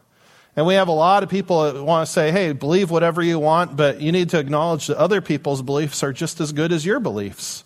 And 0.57 0.67
we 0.67 0.75
have 0.75 0.89
a 0.89 0.93
lot 0.93 1.23
of 1.23 1.31
people 1.31 1.73
that 1.73 1.83
want 1.83 2.07
to 2.07 2.13
say, 2.13 2.31
hey, 2.31 2.53
believe 2.53 2.91
whatever 2.91 3.23
you 3.23 3.39
want, 3.39 3.77
but 3.77 4.01
you 4.01 4.13
need 4.13 4.31
to 4.31 4.39
acknowledge 4.39 4.89
that 4.89 4.99
other 4.99 5.23
people's 5.23 5.63
beliefs 5.63 6.03
are 6.03 6.13
just 6.13 6.39
as 6.41 6.53
good 6.53 6.71
as 6.71 6.85
your 6.85 7.01
beliefs. 7.01 7.65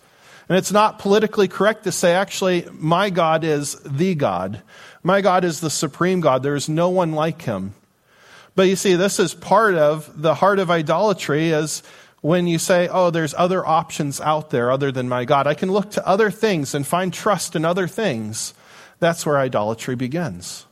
And 0.48 0.58
it's 0.58 0.72
not 0.72 0.98
politically 0.98 1.46
correct 1.48 1.84
to 1.84 1.92
say, 1.92 2.14
actually, 2.14 2.66
my 2.72 3.10
God 3.10 3.44
is 3.44 3.76
the 3.84 4.14
God. 4.14 4.62
My 5.02 5.20
God 5.20 5.44
is 5.44 5.60
the 5.60 5.70
supreme 5.70 6.20
God. 6.20 6.42
There 6.42 6.56
is 6.56 6.68
no 6.68 6.88
one 6.88 7.12
like 7.12 7.42
him. 7.42 7.74
But 8.54 8.68
you 8.68 8.76
see, 8.76 8.94
this 8.94 9.18
is 9.18 9.34
part 9.34 9.74
of 9.74 10.20
the 10.20 10.34
heart 10.34 10.58
of 10.58 10.70
idolatry 10.70 11.50
is 11.50 11.82
when 12.20 12.46
you 12.46 12.58
say, 12.58 12.88
oh, 12.88 13.10
there's 13.10 13.34
other 13.34 13.66
options 13.66 14.20
out 14.20 14.50
there 14.50 14.70
other 14.70 14.92
than 14.92 15.08
my 15.08 15.24
God. 15.24 15.46
I 15.46 15.54
can 15.54 15.72
look 15.72 15.92
to 15.92 16.06
other 16.06 16.30
things 16.30 16.74
and 16.74 16.86
find 16.86 17.12
trust 17.12 17.56
in 17.56 17.64
other 17.64 17.88
things. 17.88 18.52
That's 18.98 19.24
where 19.24 19.38
idolatry 19.38 19.94
begins. 19.94 20.66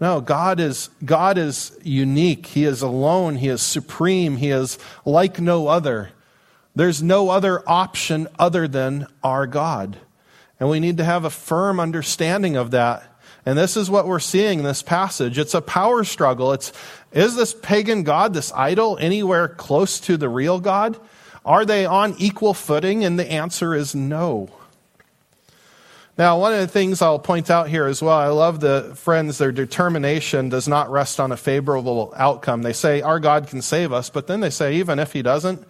No, 0.00 0.20
God 0.20 0.60
is, 0.60 0.88
God 1.04 1.36
is 1.36 1.78
unique. 1.82 2.46
He 2.46 2.64
is 2.64 2.80
alone. 2.80 3.36
He 3.36 3.48
is 3.48 3.62
supreme. 3.62 4.38
He 4.38 4.50
is 4.50 4.78
like 5.04 5.40
no 5.40 5.68
other. 5.68 6.10
There's 6.74 7.02
no 7.02 7.28
other 7.28 7.62
option 7.68 8.26
other 8.38 8.66
than 8.66 9.06
our 9.22 9.46
God. 9.46 9.98
And 10.58 10.70
we 10.70 10.80
need 10.80 10.96
to 10.96 11.04
have 11.04 11.24
a 11.24 11.30
firm 11.30 11.78
understanding 11.78 12.56
of 12.56 12.70
that. 12.70 13.04
And 13.46 13.56
this 13.56 13.76
is 13.76 13.90
what 13.90 14.06
we're 14.06 14.20
seeing 14.20 14.58
in 14.58 14.64
this 14.64 14.82
passage. 14.82 15.38
It's 15.38 15.54
a 15.54 15.62
power 15.62 16.04
struggle. 16.04 16.52
It's, 16.52 16.72
is 17.12 17.36
this 17.36 17.54
pagan 17.54 18.02
God, 18.02 18.34
this 18.34 18.52
idol, 18.52 18.98
anywhere 19.00 19.48
close 19.48 20.00
to 20.00 20.16
the 20.16 20.28
real 20.28 20.60
God? 20.60 20.98
Are 21.44 21.64
they 21.64 21.86
on 21.86 22.14
equal 22.18 22.54
footing? 22.54 23.04
And 23.04 23.18
the 23.18 23.30
answer 23.30 23.74
is 23.74 23.94
no. 23.94 24.50
Now, 26.18 26.38
one 26.38 26.52
of 26.52 26.60
the 26.60 26.68
things 26.68 27.00
I'll 27.00 27.18
point 27.18 27.50
out 27.50 27.70
here 27.70 27.86
as 27.86 28.02
well, 28.02 28.18
I 28.18 28.26
love 28.26 28.60
the 28.60 28.92
friends, 28.94 29.38
their 29.38 29.52
determination 29.52 30.50
does 30.50 30.68
not 30.68 30.90
rest 30.90 31.18
on 31.18 31.32
a 31.32 31.36
favorable 31.36 32.12
outcome. 32.14 32.60
They 32.60 32.74
say, 32.74 33.00
Our 33.00 33.20
God 33.20 33.48
can 33.48 33.62
save 33.62 33.90
us, 33.90 34.10
but 34.10 34.26
then 34.26 34.40
they 34.40 34.50
say, 34.50 34.74
Even 34.74 34.98
if 34.98 35.14
He 35.14 35.22
doesn't, 35.22 35.66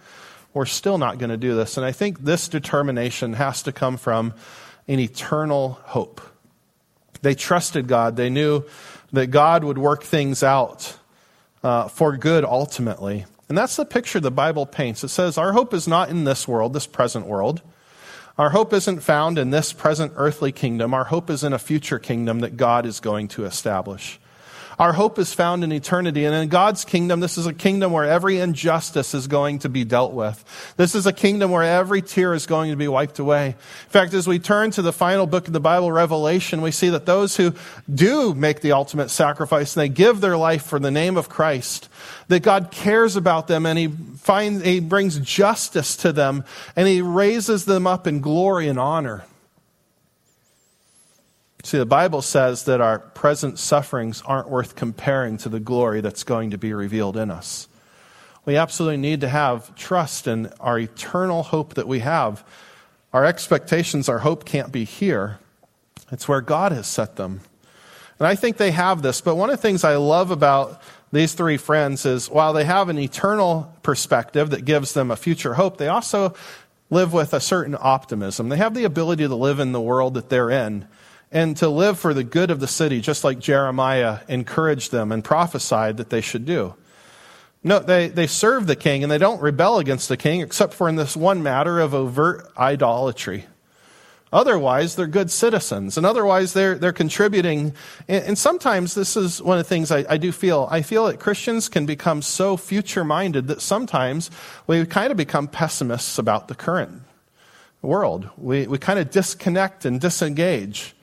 we're 0.53 0.65
still 0.65 0.97
not 0.97 1.19
going 1.19 1.29
to 1.29 1.37
do 1.37 1.55
this. 1.55 1.77
And 1.77 1.85
I 1.85 1.93
think 1.93 2.19
this 2.19 2.49
determination 2.49 3.31
has 3.33 3.63
to 3.63 3.71
come 3.71 3.95
from 3.95 4.33
an 4.89 4.99
eternal 4.99 5.79
hope. 5.83 6.19
They 7.21 7.35
trusted 7.35 7.87
God, 7.87 8.15
they 8.15 8.29
knew 8.29 8.63
that 9.11 9.27
God 9.27 9.63
would 9.63 9.77
work 9.77 10.03
things 10.03 10.41
out 10.43 10.97
uh, 11.63 11.87
for 11.87 12.15
good 12.17 12.45
ultimately. 12.45 13.25
And 13.49 13.57
that's 13.57 13.75
the 13.75 13.85
picture 13.85 14.21
the 14.21 14.31
Bible 14.31 14.65
paints. 14.65 15.03
It 15.03 15.09
says, 15.09 15.37
Our 15.37 15.51
hope 15.51 15.73
is 15.73 15.85
not 15.85 16.09
in 16.09 16.23
this 16.23 16.47
world, 16.47 16.73
this 16.73 16.87
present 16.87 17.25
world. 17.25 17.61
Our 18.37 18.51
hope 18.51 18.71
isn't 18.71 19.01
found 19.01 19.37
in 19.37 19.49
this 19.49 19.73
present 19.73 20.13
earthly 20.15 20.53
kingdom. 20.53 20.93
Our 20.93 21.03
hope 21.03 21.29
is 21.29 21.43
in 21.43 21.51
a 21.51 21.59
future 21.59 21.99
kingdom 21.99 22.39
that 22.39 22.55
God 22.55 22.85
is 22.85 23.01
going 23.01 23.27
to 23.29 23.43
establish. 23.43 24.20
Our 24.79 24.93
hope 24.93 25.19
is 25.19 25.33
found 25.33 25.63
in 25.63 25.71
eternity. 25.71 26.25
And 26.25 26.35
in 26.35 26.49
God's 26.49 26.85
kingdom, 26.85 27.19
this 27.19 27.37
is 27.37 27.45
a 27.45 27.53
kingdom 27.53 27.91
where 27.91 28.05
every 28.05 28.39
injustice 28.39 29.13
is 29.13 29.27
going 29.27 29.59
to 29.59 29.69
be 29.69 29.83
dealt 29.83 30.13
with. 30.13 30.73
This 30.77 30.95
is 30.95 31.05
a 31.05 31.13
kingdom 31.13 31.51
where 31.51 31.63
every 31.63 32.01
tear 32.01 32.33
is 32.33 32.45
going 32.45 32.71
to 32.71 32.77
be 32.77 32.87
wiped 32.87 33.19
away. 33.19 33.47
In 33.47 33.89
fact, 33.89 34.13
as 34.13 34.27
we 34.27 34.39
turn 34.39 34.71
to 34.71 34.81
the 34.81 34.93
final 34.93 35.27
book 35.27 35.47
of 35.47 35.53
the 35.53 35.59
Bible, 35.59 35.91
Revelation, 35.91 36.61
we 36.61 36.71
see 36.71 36.89
that 36.89 37.05
those 37.05 37.35
who 37.35 37.53
do 37.93 38.33
make 38.33 38.61
the 38.61 38.71
ultimate 38.71 39.09
sacrifice 39.09 39.75
and 39.75 39.81
they 39.81 39.89
give 39.89 40.21
their 40.21 40.37
life 40.37 40.63
for 40.63 40.79
the 40.79 40.91
name 40.91 41.17
of 41.17 41.29
Christ, 41.29 41.89
that 42.29 42.41
God 42.41 42.71
cares 42.71 43.15
about 43.15 43.47
them 43.47 43.65
and 43.65 43.77
he 43.77 43.87
finds, 43.87 44.63
he 44.63 44.79
brings 44.79 45.19
justice 45.19 45.95
to 45.97 46.11
them 46.13 46.45
and 46.75 46.87
he 46.87 47.01
raises 47.01 47.65
them 47.65 47.85
up 47.85 48.07
in 48.07 48.21
glory 48.21 48.67
and 48.67 48.79
honor. 48.79 49.25
See, 51.63 51.77
the 51.77 51.85
Bible 51.85 52.21
says 52.21 52.63
that 52.63 52.81
our 52.81 52.99
present 52.99 53.59
sufferings 53.59 54.23
aren't 54.25 54.49
worth 54.49 54.75
comparing 54.75 55.37
to 55.39 55.49
the 55.49 55.59
glory 55.59 56.01
that's 56.01 56.23
going 56.23 56.51
to 56.51 56.57
be 56.57 56.73
revealed 56.73 57.17
in 57.17 57.29
us. 57.29 57.67
We 58.45 58.57
absolutely 58.57 58.97
need 58.97 59.21
to 59.21 59.29
have 59.29 59.75
trust 59.75 60.27
in 60.27 60.51
our 60.59 60.79
eternal 60.79 61.43
hope 61.43 61.75
that 61.75 61.87
we 61.87 61.99
have. 61.99 62.43
Our 63.13 63.25
expectations, 63.25 64.09
our 64.09 64.19
hope 64.19 64.45
can't 64.45 64.71
be 64.71 64.85
here. 64.85 65.37
It's 66.11 66.27
where 66.27 66.41
God 66.41 66.71
has 66.71 66.87
set 66.87 67.15
them. 67.15 67.41
And 68.17 68.27
I 68.27 68.35
think 68.35 68.57
they 68.57 68.71
have 68.71 69.03
this. 69.03 69.21
But 69.21 69.35
one 69.35 69.51
of 69.51 69.57
the 69.57 69.61
things 69.61 69.83
I 69.83 69.97
love 69.97 70.31
about 70.31 70.81
these 71.11 71.33
three 71.33 71.57
friends 71.57 72.05
is 72.05 72.29
while 72.29 72.53
they 72.53 72.65
have 72.65 72.89
an 72.89 72.97
eternal 72.97 73.71
perspective 73.83 74.49
that 74.51 74.65
gives 74.65 74.93
them 74.93 75.11
a 75.11 75.15
future 75.15 75.53
hope, 75.53 75.77
they 75.77 75.87
also 75.87 76.33
live 76.89 77.13
with 77.13 77.33
a 77.33 77.39
certain 77.39 77.77
optimism. 77.79 78.49
They 78.49 78.57
have 78.57 78.73
the 78.73 78.85
ability 78.85 79.27
to 79.27 79.35
live 79.35 79.59
in 79.59 79.71
the 79.71 79.81
world 79.81 80.15
that 80.15 80.29
they're 80.29 80.49
in 80.49 80.87
and 81.31 81.55
to 81.57 81.69
live 81.69 81.97
for 81.97 82.13
the 82.13 82.23
good 82.23 82.51
of 82.51 82.59
the 82.59 82.67
city, 82.67 82.99
just 82.99 83.23
like 83.23 83.39
Jeremiah 83.39 84.19
encouraged 84.27 84.91
them 84.91 85.11
and 85.11 85.23
prophesied 85.23 85.97
that 85.97 86.09
they 86.09 86.21
should 86.21 86.45
do. 86.45 86.75
No, 87.63 87.79
they, 87.79 88.07
they 88.09 88.27
serve 88.27 88.67
the 88.67 88.75
king 88.75 89.03
and 89.03 89.11
they 89.11 89.17
don't 89.17 89.41
rebel 89.41 89.77
against 89.77 90.09
the 90.09 90.17
king 90.17 90.41
except 90.41 90.73
for 90.73 90.89
in 90.89 90.95
this 90.95 91.15
one 91.15 91.43
matter 91.43 91.79
of 91.79 91.93
overt 91.93 92.51
idolatry. 92.57 93.45
Otherwise, 94.33 94.95
they're 94.95 95.07
good 95.07 95.29
citizens, 95.29 95.97
and 95.97 96.05
otherwise, 96.05 96.53
they're, 96.53 96.75
they're 96.75 96.93
contributing. 96.93 97.73
And, 98.07 98.23
and 98.23 98.37
sometimes 98.37 98.93
this 98.93 99.17
is 99.17 99.41
one 99.41 99.57
of 99.57 99.65
the 99.65 99.67
things 99.67 99.91
I, 99.91 100.05
I 100.09 100.15
do 100.15 100.31
feel. 100.31 100.69
I 100.71 100.83
feel 100.83 101.07
that 101.07 101.19
Christians 101.19 101.67
can 101.67 101.85
become 101.85 102.21
so 102.21 102.55
future 102.55 103.03
minded 103.03 103.47
that 103.47 103.61
sometimes 103.61 104.31
we 104.67 104.85
kind 104.85 105.11
of 105.11 105.17
become 105.17 105.49
pessimists 105.49 106.17
about 106.17 106.47
the 106.47 106.55
current 106.55 107.01
world. 107.81 108.29
We, 108.37 108.67
we 108.67 108.77
kind 108.77 108.99
of 108.99 109.11
disconnect 109.11 109.83
and 109.83 109.99
disengage 109.99 110.95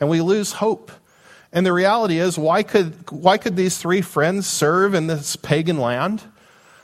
and 0.00 0.08
we 0.08 0.20
lose 0.20 0.52
hope. 0.52 0.90
And 1.52 1.64
the 1.64 1.72
reality 1.72 2.18
is, 2.18 2.36
why 2.36 2.62
could, 2.64 3.10
why 3.10 3.38
could 3.38 3.54
these 3.54 3.78
three 3.78 4.00
friends 4.00 4.46
serve 4.46 4.92
in 4.92 5.06
this 5.06 5.36
pagan 5.36 5.78
land? 5.78 6.22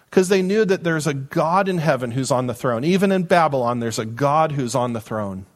Because 0.08 0.28
they 0.28 0.42
knew 0.42 0.64
that 0.64 0.84
there's 0.84 1.06
a 1.06 1.14
God 1.14 1.68
in 1.68 1.78
heaven 1.78 2.12
who's 2.12 2.30
on 2.30 2.46
the 2.46 2.54
throne. 2.54 2.84
Even 2.84 3.10
in 3.10 3.24
Babylon, 3.24 3.80
there's 3.80 3.98
a 3.98 4.04
God 4.04 4.52
who's 4.52 4.74
on 4.74 4.92
the 4.92 5.00
throne. 5.00 5.46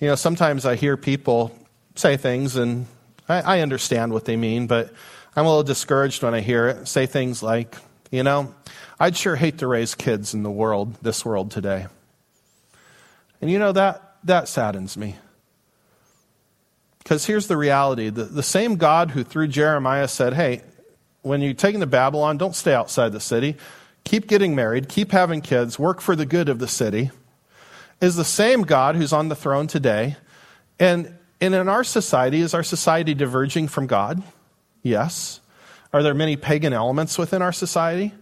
You 0.00 0.08
know, 0.08 0.14
sometimes 0.16 0.66
I 0.66 0.76
hear 0.76 0.96
people 0.96 1.56
say 1.94 2.16
things, 2.16 2.56
and 2.56 2.86
I, 3.28 3.58
I 3.58 3.60
understand 3.60 4.12
what 4.12 4.26
they 4.26 4.36
mean, 4.36 4.66
but 4.66 4.92
I'm 5.36 5.46
a 5.46 5.48
little 5.48 5.62
discouraged 5.62 6.22
when 6.22 6.34
I 6.34 6.40
hear 6.40 6.68
it. 6.68 6.88
Say 6.88 7.06
things 7.06 7.42
like, 7.42 7.76
you 8.10 8.22
know, 8.22 8.54
I'd 9.00 9.16
sure 9.16 9.36
hate 9.36 9.58
to 9.58 9.66
raise 9.66 9.94
kids 9.94 10.34
in 10.34 10.42
the 10.42 10.50
world, 10.50 10.94
this 11.00 11.24
world 11.24 11.50
today. 11.50 11.86
And 13.40 13.50
you 13.50 13.58
know 13.58 13.72
that 13.72 14.13
that 14.24 14.48
saddens 14.48 14.96
me. 14.96 15.16
Because 16.98 17.26
here's 17.26 17.46
the 17.46 17.56
reality 17.56 18.08
the, 18.08 18.24
the 18.24 18.42
same 18.42 18.76
God 18.76 19.10
who, 19.10 19.22
through 19.22 19.48
Jeremiah, 19.48 20.08
said, 20.08 20.34
Hey, 20.34 20.62
when 21.22 21.40
you're 21.40 21.54
taking 21.54 21.80
to 21.80 21.86
Babylon, 21.86 22.38
don't 22.38 22.54
stay 22.54 22.74
outside 22.74 23.12
the 23.12 23.20
city. 23.20 23.56
Keep 24.04 24.26
getting 24.26 24.54
married, 24.54 24.88
keep 24.88 25.12
having 25.12 25.40
kids, 25.40 25.78
work 25.78 26.00
for 26.00 26.14
the 26.14 26.26
good 26.26 26.48
of 26.50 26.58
the 26.58 26.68
city, 26.68 27.10
is 28.00 28.16
the 28.16 28.24
same 28.24 28.62
God 28.62 28.96
who's 28.96 29.14
on 29.14 29.28
the 29.28 29.34
throne 29.34 29.66
today. 29.66 30.16
And, 30.78 31.16
and 31.40 31.54
in 31.54 31.68
our 31.68 31.84
society, 31.84 32.40
is 32.40 32.52
our 32.52 32.62
society 32.62 33.14
diverging 33.14 33.68
from 33.68 33.86
God? 33.86 34.22
Yes. 34.82 35.40
Are 35.92 36.02
there 36.02 36.12
many 36.12 36.36
pagan 36.36 36.74
elements 36.74 37.16
within 37.16 37.40
our 37.40 37.52
society? 37.52 38.12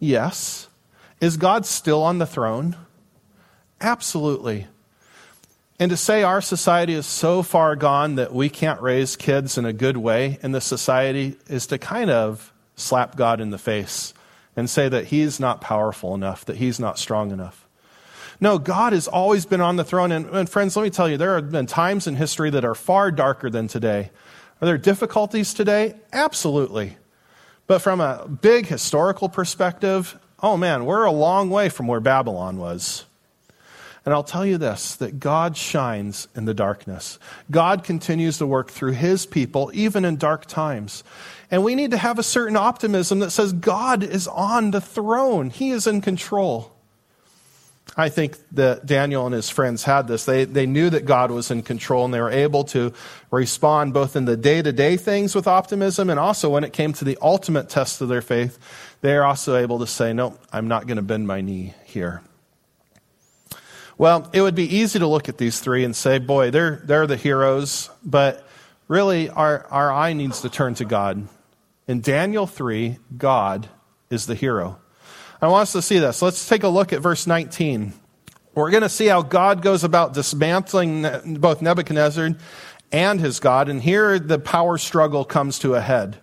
Yes. 0.00 0.68
Is 1.20 1.36
God 1.36 1.66
still 1.66 2.02
on 2.02 2.18
the 2.18 2.26
throne? 2.26 2.76
Absolutely. 3.80 4.66
And 5.80 5.88
to 5.90 5.96
say 5.96 6.22
our 6.22 6.42
society 6.42 6.92
is 6.92 7.06
so 7.06 7.42
far 7.42 7.74
gone 7.74 8.16
that 8.16 8.34
we 8.34 8.50
can't 8.50 8.82
raise 8.82 9.16
kids 9.16 9.56
in 9.56 9.64
a 9.64 9.72
good 9.72 9.96
way 9.96 10.38
in 10.42 10.52
the 10.52 10.60
society 10.60 11.38
is 11.48 11.66
to 11.68 11.78
kind 11.78 12.10
of 12.10 12.52
slap 12.76 13.16
God 13.16 13.40
in 13.40 13.48
the 13.48 13.56
face 13.56 14.12
and 14.54 14.68
say 14.68 14.90
that 14.90 15.06
he's 15.06 15.40
not 15.40 15.62
powerful 15.62 16.14
enough, 16.14 16.44
that 16.44 16.58
he's 16.58 16.78
not 16.78 16.98
strong 16.98 17.30
enough. 17.30 17.66
No, 18.42 18.58
God 18.58 18.92
has 18.92 19.08
always 19.08 19.46
been 19.46 19.62
on 19.62 19.76
the 19.76 19.84
throne. 19.84 20.12
And, 20.12 20.26
and, 20.26 20.50
friends, 20.50 20.76
let 20.76 20.82
me 20.82 20.90
tell 20.90 21.08
you, 21.08 21.16
there 21.16 21.36
have 21.36 21.50
been 21.50 21.64
times 21.64 22.06
in 22.06 22.14
history 22.14 22.50
that 22.50 22.64
are 22.64 22.74
far 22.74 23.10
darker 23.10 23.48
than 23.48 23.66
today. 23.66 24.10
Are 24.60 24.66
there 24.66 24.76
difficulties 24.76 25.54
today? 25.54 25.94
Absolutely. 26.12 26.98
But 27.66 27.78
from 27.78 28.02
a 28.02 28.28
big 28.28 28.66
historical 28.66 29.30
perspective, 29.30 30.18
oh 30.42 30.58
man, 30.58 30.84
we're 30.84 31.04
a 31.04 31.10
long 31.10 31.48
way 31.48 31.70
from 31.70 31.86
where 31.86 32.00
Babylon 32.00 32.58
was. 32.58 33.06
And 34.04 34.14
I'll 34.14 34.24
tell 34.24 34.46
you 34.46 34.58
this 34.58 34.96
that 34.96 35.20
God 35.20 35.56
shines 35.56 36.28
in 36.34 36.44
the 36.44 36.54
darkness. 36.54 37.18
God 37.50 37.84
continues 37.84 38.38
to 38.38 38.46
work 38.46 38.70
through 38.70 38.92
his 38.92 39.26
people, 39.26 39.70
even 39.74 40.04
in 40.04 40.16
dark 40.16 40.46
times. 40.46 41.04
And 41.50 41.64
we 41.64 41.74
need 41.74 41.90
to 41.90 41.96
have 41.96 42.18
a 42.18 42.22
certain 42.22 42.56
optimism 42.56 43.18
that 43.18 43.30
says 43.30 43.52
God 43.52 44.02
is 44.02 44.26
on 44.28 44.70
the 44.70 44.80
throne, 44.80 45.50
he 45.50 45.70
is 45.70 45.86
in 45.86 46.00
control. 46.00 46.72
I 47.96 48.08
think 48.08 48.36
that 48.52 48.86
Daniel 48.86 49.26
and 49.26 49.34
his 49.34 49.50
friends 49.50 49.82
had 49.82 50.06
this. 50.06 50.24
They, 50.24 50.44
they 50.44 50.64
knew 50.64 50.90
that 50.90 51.06
God 51.06 51.32
was 51.32 51.50
in 51.50 51.62
control 51.62 52.04
and 52.04 52.14
they 52.14 52.20
were 52.20 52.30
able 52.30 52.62
to 52.64 52.92
respond 53.32 53.92
both 53.92 54.14
in 54.14 54.26
the 54.26 54.36
day 54.36 54.62
to 54.62 54.72
day 54.72 54.96
things 54.96 55.34
with 55.34 55.48
optimism 55.48 56.08
and 56.08 56.18
also 56.18 56.48
when 56.48 56.62
it 56.62 56.72
came 56.72 56.92
to 56.94 57.04
the 57.04 57.18
ultimate 57.20 57.68
test 57.68 58.00
of 58.00 58.08
their 58.08 58.22
faith, 58.22 58.58
they 59.00 59.16
are 59.16 59.24
also 59.24 59.56
able 59.56 59.80
to 59.80 59.88
say, 59.88 60.12
No, 60.12 60.38
I'm 60.52 60.68
not 60.68 60.86
going 60.86 60.96
to 60.96 61.02
bend 61.02 61.26
my 61.26 61.40
knee 61.40 61.74
here. 61.84 62.22
Well, 64.00 64.30
it 64.32 64.40
would 64.40 64.54
be 64.54 64.78
easy 64.78 64.98
to 64.98 65.06
look 65.06 65.28
at 65.28 65.36
these 65.36 65.60
three 65.60 65.84
and 65.84 65.94
say, 65.94 66.18
Boy, 66.18 66.50
they're, 66.50 66.80
they're 66.84 67.06
the 67.06 67.18
heroes, 67.18 67.90
but 68.02 68.48
really 68.88 69.28
our, 69.28 69.66
our 69.66 69.92
eye 69.92 70.14
needs 70.14 70.40
to 70.40 70.48
turn 70.48 70.72
to 70.76 70.86
God. 70.86 71.28
In 71.86 72.00
Daniel 72.00 72.46
3, 72.46 72.96
God 73.18 73.68
is 74.08 74.24
the 74.24 74.34
hero. 74.34 74.78
I 75.42 75.48
want 75.48 75.64
us 75.64 75.72
to 75.72 75.82
see 75.82 75.98
this. 75.98 76.22
Let's 76.22 76.48
take 76.48 76.62
a 76.62 76.68
look 76.68 76.94
at 76.94 77.02
verse 77.02 77.26
19. 77.26 77.92
We're 78.54 78.70
going 78.70 78.84
to 78.84 78.88
see 78.88 79.04
how 79.04 79.20
God 79.20 79.60
goes 79.60 79.84
about 79.84 80.14
dismantling 80.14 81.36
both 81.38 81.60
Nebuchadnezzar 81.60 82.30
and 82.90 83.20
his 83.20 83.38
God, 83.38 83.68
and 83.68 83.82
here 83.82 84.18
the 84.18 84.38
power 84.38 84.78
struggle 84.78 85.26
comes 85.26 85.58
to 85.58 85.74
a 85.74 85.82
head. 85.82 86.16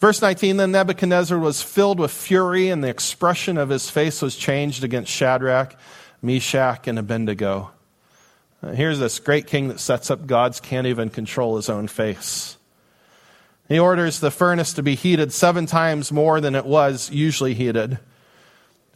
Verse 0.00 0.20
19 0.20 0.56
Then 0.56 0.72
Nebuchadnezzar 0.72 1.38
was 1.38 1.62
filled 1.62 2.00
with 2.00 2.10
fury, 2.10 2.68
and 2.68 2.82
the 2.82 2.88
expression 2.88 3.58
of 3.58 3.68
his 3.68 3.88
face 3.88 4.20
was 4.20 4.34
changed 4.34 4.82
against 4.82 5.12
Shadrach, 5.12 5.76
Meshach, 6.22 6.86
and 6.86 6.98
Abednego. 6.98 7.70
Uh, 8.62 8.72
here's 8.72 8.98
this 8.98 9.18
great 9.18 9.46
king 9.46 9.68
that 9.68 9.80
sets 9.80 10.10
up 10.10 10.26
gods, 10.26 10.60
can't 10.60 10.86
even 10.86 11.10
control 11.10 11.56
his 11.56 11.68
own 11.68 11.88
face. 11.88 12.56
He 13.68 13.78
orders 13.78 14.20
the 14.20 14.30
furnace 14.30 14.72
to 14.74 14.82
be 14.82 14.94
heated 14.94 15.32
seven 15.32 15.66
times 15.66 16.12
more 16.12 16.40
than 16.40 16.54
it 16.54 16.64
was 16.64 17.10
usually 17.10 17.54
heated. 17.54 17.98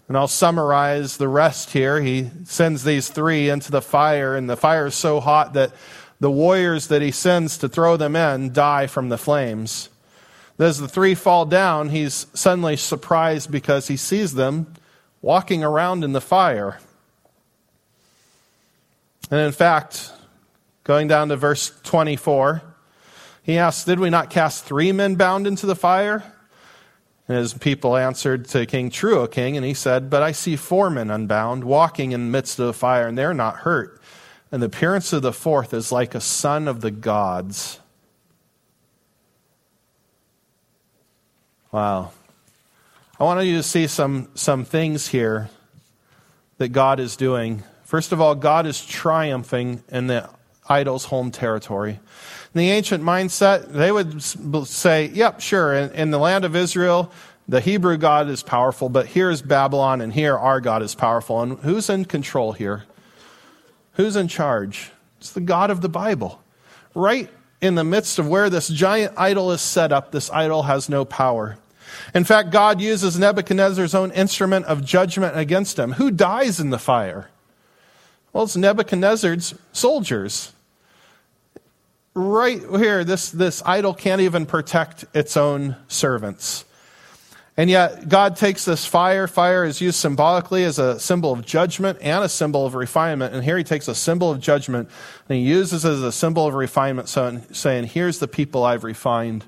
And 0.08 0.16
I'll 0.16 0.28
summarize 0.28 1.16
the 1.16 1.28
rest 1.28 1.70
here. 1.70 2.00
He 2.00 2.30
sends 2.44 2.84
these 2.84 3.08
three 3.08 3.48
into 3.48 3.70
the 3.70 3.82
fire, 3.82 4.34
and 4.34 4.48
the 4.48 4.56
fire 4.56 4.86
is 4.86 4.94
so 4.94 5.20
hot 5.20 5.52
that 5.54 5.72
the 6.20 6.30
warriors 6.30 6.88
that 6.88 7.02
he 7.02 7.10
sends 7.10 7.58
to 7.58 7.68
throw 7.68 7.96
them 7.96 8.14
in 8.14 8.52
die 8.52 8.86
from 8.86 9.08
the 9.08 9.18
flames. 9.18 9.88
As 10.58 10.78
the 10.78 10.88
three 10.88 11.14
fall 11.14 11.46
down, 11.46 11.88
he's 11.88 12.26
suddenly 12.34 12.76
surprised 12.76 13.50
because 13.50 13.88
he 13.88 13.96
sees 13.96 14.34
them 14.34 14.74
walking 15.22 15.64
around 15.64 16.04
in 16.04 16.12
the 16.12 16.20
fire. 16.20 16.78
And 19.30 19.40
in 19.40 19.52
fact, 19.52 20.12
going 20.84 21.08
down 21.08 21.28
to 21.28 21.36
verse 21.36 21.72
24, 21.84 22.62
he 23.42 23.58
asks, 23.58 23.84
Did 23.84 24.00
we 24.00 24.10
not 24.10 24.30
cast 24.30 24.64
three 24.64 24.92
men 24.92 25.14
bound 25.14 25.46
into 25.46 25.66
the 25.66 25.76
fire? 25.76 26.24
And 27.28 27.38
his 27.38 27.54
people 27.54 27.96
answered 27.96 28.46
to 28.48 28.66
King 28.66 28.90
True, 28.90 29.20
O 29.20 29.26
king, 29.28 29.56
and 29.56 29.64
he 29.64 29.74
said, 29.74 30.10
But 30.10 30.22
I 30.22 30.32
see 30.32 30.56
four 30.56 30.90
men 30.90 31.10
unbound, 31.10 31.62
walking 31.62 32.10
in 32.10 32.26
the 32.26 32.30
midst 32.30 32.58
of 32.58 32.66
the 32.66 32.72
fire, 32.72 33.06
and 33.06 33.16
they're 33.16 33.32
not 33.32 33.58
hurt. 33.58 34.00
And 34.50 34.60
the 34.60 34.66
appearance 34.66 35.12
of 35.12 35.22
the 35.22 35.32
fourth 35.32 35.72
is 35.72 35.92
like 35.92 36.16
a 36.16 36.20
son 36.20 36.66
of 36.66 36.80
the 36.80 36.90
gods. 36.90 37.78
Wow. 41.70 42.10
I 43.20 43.24
want 43.24 43.46
you 43.46 43.58
to 43.58 43.62
see 43.62 43.86
some, 43.86 44.28
some 44.34 44.64
things 44.64 45.06
here 45.06 45.50
that 46.58 46.70
God 46.70 46.98
is 46.98 47.14
doing. 47.16 47.62
First 47.90 48.12
of 48.12 48.20
all, 48.20 48.36
God 48.36 48.66
is 48.66 48.86
triumphing 48.86 49.82
in 49.88 50.06
the 50.06 50.30
idol's 50.68 51.06
home 51.06 51.32
territory. 51.32 51.98
In 52.54 52.58
the 52.60 52.70
ancient 52.70 53.02
mindset, 53.02 53.72
they 53.72 53.90
would 53.90 54.22
say, 54.68 55.06
yep, 55.08 55.40
sure, 55.40 55.74
in, 55.74 55.90
in, 55.94 56.10
the 56.12 56.18
land 56.20 56.44
of 56.44 56.54
Israel, 56.54 57.10
the 57.48 57.60
Hebrew 57.60 57.96
God 57.96 58.28
is 58.28 58.44
powerful, 58.44 58.88
but 58.90 59.06
here 59.06 59.28
is 59.28 59.42
Babylon, 59.42 60.00
and 60.02 60.12
here 60.12 60.38
our 60.38 60.60
God 60.60 60.82
is 60.82 60.94
powerful. 60.94 61.42
And 61.42 61.58
who's 61.58 61.90
in 61.90 62.04
control 62.04 62.52
here? 62.52 62.84
Who's 63.94 64.14
in 64.14 64.28
charge? 64.28 64.92
It's 65.18 65.32
the 65.32 65.40
God 65.40 65.70
of 65.70 65.80
the 65.80 65.88
Bible. 65.88 66.40
Right 66.94 67.28
in 67.60 67.74
the 67.74 67.82
midst 67.82 68.20
of 68.20 68.28
where 68.28 68.48
this 68.48 68.68
giant 68.68 69.14
idol 69.16 69.50
is 69.50 69.62
set 69.62 69.90
up, 69.90 70.12
this 70.12 70.30
idol 70.30 70.62
has 70.62 70.88
no 70.88 71.04
power. 71.04 71.58
In 72.14 72.22
fact, 72.22 72.52
God 72.52 72.80
uses 72.80 73.18
Nebuchadnezzar's 73.18 73.96
own 73.96 74.12
instrument 74.12 74.66
of 74.66 74.84
judgment 74.84 75.36
against 75.36 75.76
him. 75.76 75.94
Who 75.94 76.12
dies 76.12 76.60
in 76.60 76.70
the 76.70 76.78
fire? 76.78 77.30
Well, 78.32 78.44
it's 78.44 78.56
Nebuchadnezzar's 78.56 79.54
soldiers 79.72 80.52
right 82.14 82.60
here, 82.60 83.04
this, 83.04 83.30
this 83.30 83.62
idol 83.64 83.94
can't 83.94 84.20
even 84.20 84.46
protect 84.46 85.04
its 85.14 85.36
own 85.36 85.76
servants. 85.88 86.64
And 87.56 87.68
yet, 87.68 88.08
God 88.08 88.36
takes 88.36 88.64
this 88.64 88.86
fire. 88.86 89.26
Fire 89.26 89.64
is 89.64 89.80
used 89.80 89.98
symbolically 89.98 90.64
as 90.64 90.78
a 90.78 90.98
symbol 90.98 91.32
of 91.32 91.44
judgment 91.44 91.98
and 92.00 92.24
a 92.24 92.28
symbol 92.28 92.64
of 92.64 92.74
refinement. 92.74 93.34
And 93.34 93.44
here 93.44 93.58
he 93.58 93.64
takes 93.64 93.86
a 93.86 93.94
symbol 93.94 94.30
of 94.30 94.40
judgment 94.40 94.88
and 95.28 95.38
he 95.38 95.44
uses 95.44 95.84
it 95.84 95.90
as 95.90 96.02
a 96.02 96.12
symbol 96.12 96.46
of 96.46 96.54
refinement, 96.54 97.08
saying, 97.08 97.84
Here's 97.84 98.18
the 98.18 98.28
people 98.28 98.64
I've 98.64 98.84
refined. 98.84 99.44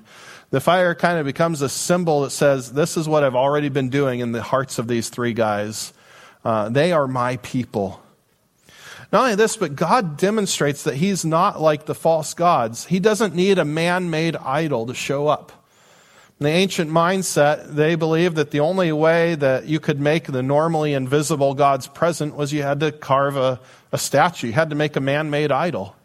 The 0.51 0.59
fire 0.59 0.93
kind 0.93 1.17
of 1.17 1.25
becomes 1.25 1.63
a 1.63 1.69
symbol 1.69 2.21
that 2.21 2.29
says, 2.29 2.73
This 2.73 2.97
is 2.97 3.09
what 3.09 3.23
I've 3.23 3.35
already 3.35 3.69
been 3.69 3.89
doing 3.89 4.19
in 4.19 4.31
the 4.31 4.43
hearts 4.43 4.77
of 4.77 4.87
these 4.87 5.09
three 5.09 5.33
guys. 5.33 5.91
Uh, 6.45 6.69
they 6.69 6.91
are 6.91 7.07
my 7.07 7.37
people. 7.37 8.02
Not 9.13 9.25
only 9.25 9.35
this, 9.35 9.57
but 9.57 9.75
God 9.75 10.17
demonstrates 10.17 10.83
that 10.83 10.95
He's 10.95 11.23
not 11.23 11.61
like 11.61 11.85
the 11.85 11.93
false 11.93 12.33
gods. 12.33 12.87
He 12.87 12.99
doesn't 12.99 13.35
need 13.35 13.59
a 13.59 13.65
man 13.65 14.09
made 14.09 14.35
idol 14.35 14.87
to 14.87 14.95
show 14.95 15.27
up. 15.27 15.51
In 16.39 16.45
the 16.45 16.49
ancient 16.49 16.89
mindset, 16.89 17.75
they 17.75 17.93
believed 17.93 18.37
that 18.37 18.49
the 18.49 18.61
only 18.61 18.91
way 18.91 19.35
that 19.35 19.65
you 19.65 19.79
could 19.79 19.99
make 19.99 20.25
the 20.25 20.41
normally 20.41 20.93
invisible 20.93 21.53
gods 21.53 21.85
present 21.85 22.35
was 22.35 22.51
you 22.51 22.63
had 22.63 22.79
to 22.79 22.91
carve 22.91 23.37
a, 23.37 23.59
a 23.91 23.99
statue, 23.99 24.47
you 24.47 24.53
had 24.53 24.71
to 24.71 24.75
make 24.75 24.95
a 24.95 24.99
man 24.99 25.29
made 25.29 25.51
idol. 25.51 25.95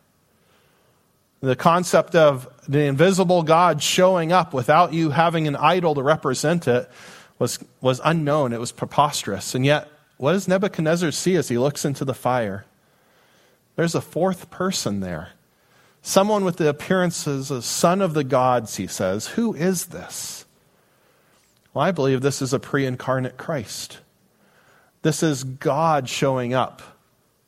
The 1.41 1.57
concept 1.57 2.15
of 2.15 2.47
the 2.69 2.83
invisible 2.83 3.43
God 3.43 3.83
showing 3.83 4.33
up 4.33 4.53
without 4.53 4.93
you 4.93 5.11
having 5.11 5.49
an 5.49 5.57
idol 5.57 5.95
to 5.95 6.03
represent 6.03 6.69
it 6.69 6.91
was, 7.39 7.59
was 7.81 8.03
unknown. 8.05 8.53
It 8.53 8.61
was 8.61 8.73
preposterous. 8.73 9.55
And 9.55 9.65
yet, 9.65 9.89
what 10.19 10.33
does 10.33 10.47
Nebuchadnezzar 10.47 11.11
see 11.13 11.37
as 11.37 11.49
he 11.49 11.57
looks 11.57 11.87
into 11.87 12.05
the 12.05 12.13
fire? 12.13 12.67
There's 13.79 13.95
a 13.95 14.01
fourth 14.01 14.51
person 14.51 14.99
there. 14.99 15.29
Someone 16.03 16.45
with 16.45 16.57
the 16.57 16.69
appearances 16.69 17.53
of 17.53 17.65
son 17.65 18.03
of 18.03 18.13
the 18.13 18.25
gods, 18.25 18.75
he 18.75 18.89
says. 18.89 19.29
Who 19.29 19.55
is 19.55 19.87
this? 19.87 20.47
Well, 21.73 21.85
I 21.85 21.93
believe 21.93 22.21
this 22.21 22.43
is 22.43 22.53
a 22.53 22.59
pre 22.59 22.87
incarnate 22.87 23.37
Christ. 23.37 24.01
This 25.03 25.23
is 25.23 25.45
God 25.45 26.09
showing 26.09 26.55
up. 26.55 26.83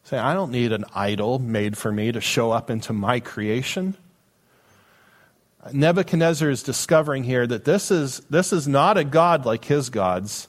Saying, 0.04 0.22
I 0.22 0.32
don't 0.34 0.52
need 0.52 0.70
an 0.70 0.84
idol 0.94 1.40
made 1.40 1.76
for 1.76 1.90
me 1.90 2.12
to 2.12 2.20
show 2.20 2.52
up 2.52 2.70
into 2.70 2.92
my 2.92 3.18
creation. 3.18 3.96
Nebuchadnezzar 5.72 6.48
is 6.48 6.62
discovering 6.62 7.24
here 7.24 7.44
that 7.44 7.64
this 7.64 7.90
is, 7.90 8.20
this 8.30 8.52
is 8.52 8.68
not 8.68 8.96
a 8.96 9.02
God 9.02 9.46
like 9.46 9.64
his 9.64 9.90
gods. 9.90 10.46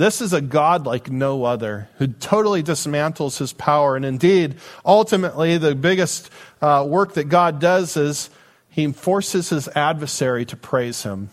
This 0.00 0.22
is 0.22 0.32
a 0.32 0.40
God 0.40 0.86
like 0.86 1.10
no 1.10 1.44
other 1.44 1.90
who 1.98 2.06
totally 2.06 2.62
dismantles 2.62 3.36
his 3.36 3.52
power. 3.52 3.96
And 3.96 4.04
indeed, 4.06 4.54
ultimately, 4.82 5.58
the 5.58 5.74
biggest 5.74 6.30
uh, 6.62 6.86
work 6.88 7.12
that 7.14 7.24
God 7.24 7.60
does 7.60 7.98
is 7.98 8.30
he 8.70 8.90
forces 8.92 9.50
his 9.50 9.68
adversary 9.68 10.46
to 10.46 10.56
praise 10.56 11.02
him. 11.02 11.28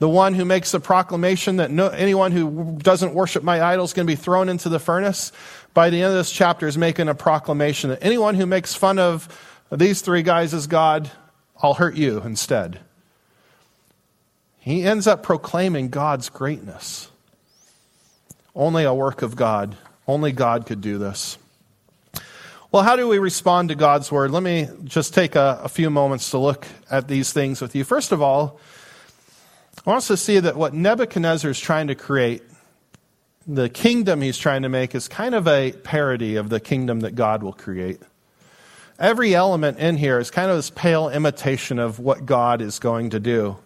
The 0.00 0.08
one 0.08 0.34
who 0.34 0.44
makes 0.44 0.72
the 0.72 0.80
proclamation 0.80 1.58
that 1.58 1.70
no, 1.70 1.86
anyone 1.86 2.32
who 2.32 2.78
doesn't 2.82 3.14
worship 3.14 3.44
my 3.44 3.62
idol 3.62 3.84
is 3.84 3.92
going 3.92 4.08
to 4.08 4.12
be 4.12 4.20
thrown 4.20 4.48
into 4.48 4.68
the 4.68 4.80
furnace, 4.80 5.30
by 5.72 5.88
the 5.88 6.02
end 6.02 6.10
of 6.10 6.14
this 6.14 6.32
chapter 6.32 6.66
is 6.66 6.76
making 6.76 7.08
a 7.08 7.14
proclamation 7.14 7.90
that 7.90 8.02
anyone 8.02 8.34
who 8.34 8.44
makes 8.44 8.74
fun 8.74 8.98
of 8.98 9.28
these 9.70 10.00
three 10.00 10.24
guys 10.24 10.52
as 10.52 10.66
God, 10.66 11.08
I'll 11.62 11.74
hurt 11.74 11.94
you 11.94 12.20
instead. 12.22 12.80
He 14.58 14.82
ends 14.82 15.06
up 15.06 15.22
proclaiming 15.22 15.90
God's 15.90 16.28
greatness. 16.28 17.09
Only 18.54 18.84
a 18.84 18.94
work 18.94 19.22
of 19.22 19.36
God. 19.36 19.76
Only 20.06 20.32
God 20.32 20.66
could 20.66 20.80
do 20.80 20.98
this. 20.98 21.38
Well, 22.72 22.84
how 22.84 22.94
do 22.94 23.08
we 23.08 23.18
respond 23.18 23.70
to 23.70 23.74
God's 23.74 24.12
word? 24.12 24.30
Let 24.30 24.44
me 24.44 24.68
just 24.84 25.12
take 25.12 25.34
a, 25.34 25.60
a, 25.64 25.68
few 25.68 25.90
moments 25.90 26.30
to 26.30 26.38
look 26.38 26.68
at 26.88 27.08
these 27.08 27.32
things 27.32 27.60
with 27.60 27.74
you. 27.74 27.82
First 27.82 28.12
of 28.12 28.22
all, 28.22 28.60
I 29.84 29.90
want 29.90 29.98
us 29.98 30.06
to 30.06 30.16
see 30.16 30.38
that 30.38 30.54
what 30.54 30.72
Nebuchadnezzar 30.72 31.50
is 31.50 31.58
trying 31.58 31.88
to 31.88 31.96
create, 31.96 32.42
the 33.44 33.68
kingdom 33.68 34.20
he's 34.20 34.38
trying 34.38 34.62
to 34.62 34.68
make, 34.68 34.94
is 34.94 35.08
kind 35.08 35.34
of 35.34 35.48
a 35.48 35.72
parody 35.72 36.36
of 36.36 36.48
the 36.48 36.60
kingdom 36.60 37.00
that 37.00 37.16
God 37.16 37.42
will 37.42 37.52
create. 37.52 38.00
Every 39.00 39.34
element 39.34 39.78
in 39.78 39.96
here 39.96 40.20
is 40.20 40.30
kind 40.30 40.48
of 40.50 40.56
this 40.56 40.70
pale 40.70 41.08
imitation 41.08 41.80
of 41.80 41.98
what 41.98 42.24
God 42.24 42.60
is 42.60 42.78
going 42.78 43.10
to 43.10 43.18
do. 43.18 43.56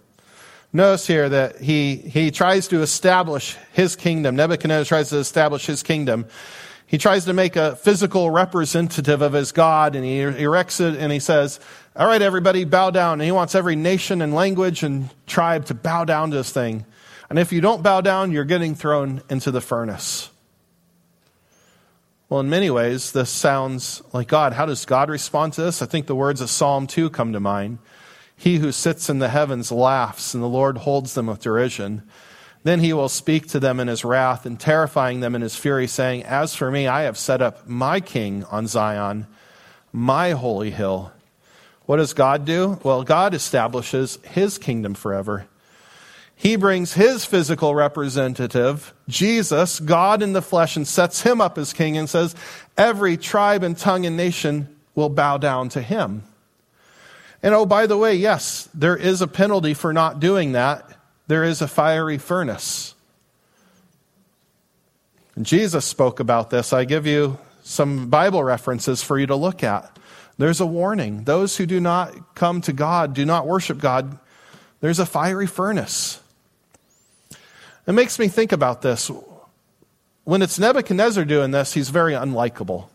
Notice 0.76 1.06
here 1.06 1.28
that 1.28 1.60
he, 1.60 1.94
he 1.94 2.32
tries 2.32 2.66
to 2.68 2.82
establish 2.82 3.56
his 3.72 3.94
kingdom. 3.94 4.34
Nebuchadnezzar 4.34 4.84
tries 4.84 5.10
to 5.10 5.18
establish 5.18 5.66
his 5.66 5.84
kingdom. 5.84 6.26
He 6.88 6.98
tries 6.98 7.26
to 7.26 7.32
make 7.32 7.54
a 7.54 7.76
physical 7.76 8.28
representative 8.28 9.22
of 9.22 9.34
his 9.34 9.52
God 9.52 9.94
and 9.94 10.04
he 10.04 10.24
er, 10.24 10.32
erects 10.32 10.80
it 10.80 10.98
and 10.98 11.12
he 11.12 11.20
says, 11.20 11.60
All 11.94 12.08
right, 12.08 12.20
everybody, 12.20 12.64
bow 12.64 12.90
down. 12.90 13.20
And 13.20 13.22
he 13.22 13.30
wants 13.30 13.54
every 13.54 13.76
nation 13.76 14.20
and 14.20 14.34
language 14.34 14.82
and 14.82 15.10
tribe 15.28 15.66
to 15.66 15.74
bow 15.74 16.04
down 16.04 16.32
to 16.32 16.38
this 16.38 16.52
thing. 16.52 16.84
And 17.30 17.38
if 17.38 17.52
you 17.52 17.60
don't 17.60 17.84
bow 17.84 18.00
down, 18.00 18.32
you're 18.32 18.44
getting 18.44 18.74
thrown 18.74 19.22
into 19.30 19.52
the 19.52 19.60
furnace. 19.60 20.28
Well, 22.28 22.40
in 22.40 22.50
many 22.50 22.68
ways, 22.68 23.12
this 23.12 23.30
sounds 23.30 24.02
like 24.12 24.26
God. 24.26 24.52
How 24.52 24.66
does 24.66 24.84
God 24.84 25.08
respond 25.08 25.52
to 25.52 25.62
this? 25.62 25.82
I 25.82 25.86
think 25.86 26.08
the 26.08 26.16
words 26.16 26.40
of 26.40 26.50
Psalm 26.50 26.88
2 26.88 27.10
come 27.10 27.32
to 27.32 27.38
mind. 27.38 27.78
He 28.44 28.58
who 28.58 28.72
sits 28.72 29.08
in 29.08 29.20
the 29.20 29.30
heavens 29.30 29.72
laughs, 29.72 30.34
and 30.34 30.42
the 30.42 30.48
Lord 30.48 30.76
holds 30.76 31.14
them 31.14 31.28
with 31.28 31.40
derision. 31.40 32.02
Then 32.62 32.80
he 32.80 32.92
will 32.92 33.08
speak 33.08 33.48
to 33.48 33.58
them 33.58 33.80
in 33.80 33.88
his 33.88 34.04
wrath 34.04 34.44
and 34.44 34.60
terrifying 34.60 35.20
them 35.20 35.34
in 35.34 35.40
his 35.40 35.56
fury, 35.56 35.86
saying, 35.86 36.24
As 36.24 36.54
for 36.54 36.70
me, 36.70 36.86
I 36.86 37.04
have 37.04 37.16
set 37.16 37.40
up 37.40 37.66
my 37.66 38.00
king 38.00 38.44
on 38.50 38.66
Zion, 38.66 39.26
my 39.94 40.32
holy 40.32 40.70
hill. 40.70 41.10
What 41.86 41.96
does 41.96 42.12
God 42.12 42.44
do? 42.44 42.78
Well, 42.82 43.02
God 43.02 43.32
establishes 43.32 44.18
his 44.22 44.58
kingdom 44.58 44.92
forever. 44.92 45.46
He 46.36 46.56
brings 46.56 46.92
his 46.92 47.24
physical 47.24 47.74
representative, 47.74 48.92
Jesus, 49.08 49.80
God 49.80 50.20
in 50.20 50.34
the 50.34 50.42
flesh, 50.42 50.76
and 50.76 50.86
sets 50.86 51.22
him 51.22 51.40
up 51.40 51.56
as 51.56 51.72
king 51.72 51.96
and 51.96 52.10
says, 52.10 52.36
Every 52.76 53.16
tribe 53.16 53.62
and 53.62 53.74
tongue 53.74 54.04
and 54.04 54.18
nation 54.18 54.68
will 54.94 55.08
bow 55.08 55.38
down 55.38 55.70
to 55.70 55.80
him. 55.80 56.24
And 57.44 57.54
oh, 57.54 57.66
by 57.66 57.86
the 57.86 57.96
way, 57.96 58.16
yes, 58.16 58.68
there 58.74 58.96
is 58.96 59.20
a 59.22 59.28
penalty 59.28 59.74
for 59.74 59.92
not 59.92 60.18
doing 60.18 60.52
that 60.52 60.90
there 61.26 61.44
is 61.44 61.62
a 61.62 61.68
fiery 61.68 62.18
furnace. 62.18 62.94
Jesus 65.40 65.84
spoke 65.84 66.20
about 66.20 66.50
this. 66.50 66.72
I 66.72 66.84
give 66.84 67.06
you 67.06 67.38
some 67.62 68.08
Bible 68.08 68.44
references 68.44 69.02
for 69.02 69.18
you 69.18 69.26
to 69.26 69.36
look 69.36 69.64
at. 69.64 69.98
There's 70.36 70.60
a 70.60 70.66
warning. 70.66 71.24
Those 71.24 71.56
who 71.56 71.66
do 71.66 71.80
not 71.80 72.34
come 72.34 72.60
to 72.62 72.72
God, 72.72 73.14
do 73.14 73.24
not 73.24 73.46
worship 73.46 73.78
God, 73.78 74.18
there's 74.80 74.98
a 74.98 75.06
fiery 75.06 75.46
furnace. 75.46 76.20
It 77.86 77.92
makes 77.92 78.18
me 78.18 78.28
think 78.28 78.52
about 78.52 78.82
this. 78.82 79.10
When 80.24 80.42
it's 80.42 80.58
Nebuchadnezzar 80.58 81.24
doing 81.24 81.50
this, 81.50 81.72
he's 81.72 81.90
very 81.90 82.12
unlikable. 82.12 82.88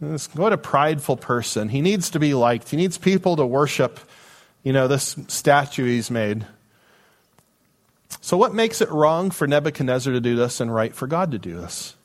What 0.00 0.52
a 0.52 0.58
prideful 0.58 1.16
person. 1.16 1.68
He 1.68 1.80
needs 1.80 2.10
to 2.10 2.20
be 2.20 2.34
liked. 2.34 2.70
He 2.70 2.76
needs 2.76 2.98
people 2.98 3.36
to 3.36 3.44
worship, 3.44 3.98
you 4.62 4.72
know, 4.72 4.86
this 4.86 5.16
statue 5.26 5.86
he's 5.86 6.10
made. 6.10 6.46
So, 8.20 8.36
what 8.36 8.54
makes 8.54 8.80
it 8.80 8.90
wrong 8.90 9.30
for 9.30 9.46
Nebuchadnezzar 9.46 10.12
to 10.12 10.20
do 10.20 10.36
this 10.36 10.60
and 10.60 10.72
right 10.72 10.94
for 10.94 11.06
God 11.06 11.32
to 11.32 11.38
do 11.38 11.60
this? 11.60 11.96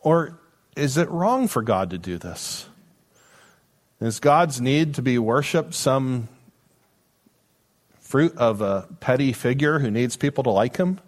Or 0.00 0.38
is 0.74 0.96
it 0.96 1.08
wrong 1.10 1.48
for 1.48 1.62
God 1.62 1.90
to 1.90 1.98
do 1.98 2.18
this? 2.18 2.66
Is 4.00 4.18
God's 4.18 4.60
need 4.60 4.94
to 4.94 5.02
be 5.02 5.18
worshiped 5.18 5.74
some 5.74 6.28
fruit 8.00 8.36
of 8.36 8.60
a 8.60 8.88
petty 9.00 9.32
figure 9.32 9.78
who 9.78 9.90
needs 9.90 10.16
people 10.16 10.44
to 10.44 10.50
like 10.50 10.76
him? 10.76 10.98